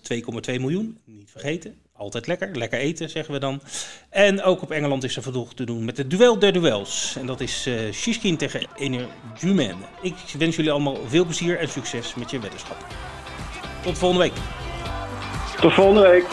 2,2 0.50 0.60
miljoen, 0.60 0.98
niet 1.04 1.30
vergeten. 1.30 1.74
Altijd 1.98 2.26
lekker, 2.26 2.56
lekker 2.56 2.78
eten 2.78 3.10
zeggen 3.10 3.34
we 3.34 3.40
dan. 3.40 3.60
En 4.10 4.42
ook 4.42 4.62
op 4.62 4.70
Engeland 4.70 5.04
is 5.04 5.16
er 5.16 5.22
genoeg 5.22 5.54
te 5.54 5.64
doen 5.64 5.84
met 5.84 5.96
het 5.96 6.10
duel 6.10 6.38
der 6.38 6.52
duels. 6.52 7.16
En 7.20 7.26
dat 7.26 7.40
is 7.40 7.66
uh, 7.66 7.92
Shishkin 7.92 8.36
tegen 8.36 8.66
Energyman. 8.76 9.84
Ik 10.02 10.14
wens 10.38 10.56
jullie 10.56 10.70
allemaal 10.70 10.96
veel 11.06 11.24
plezier 11.24 11.58
en 11.58 11.68
succes 11.68 12.14
met 12.14 12.30
je 12.30 12.40
weddenschap. 12.40 12.86
Tot 13.82 13.98
volgende 13.98 14.22
week. 14.22 14.34
Tot 15.60 15.72
volgende 15.72 16.00
week. 16.00 16.24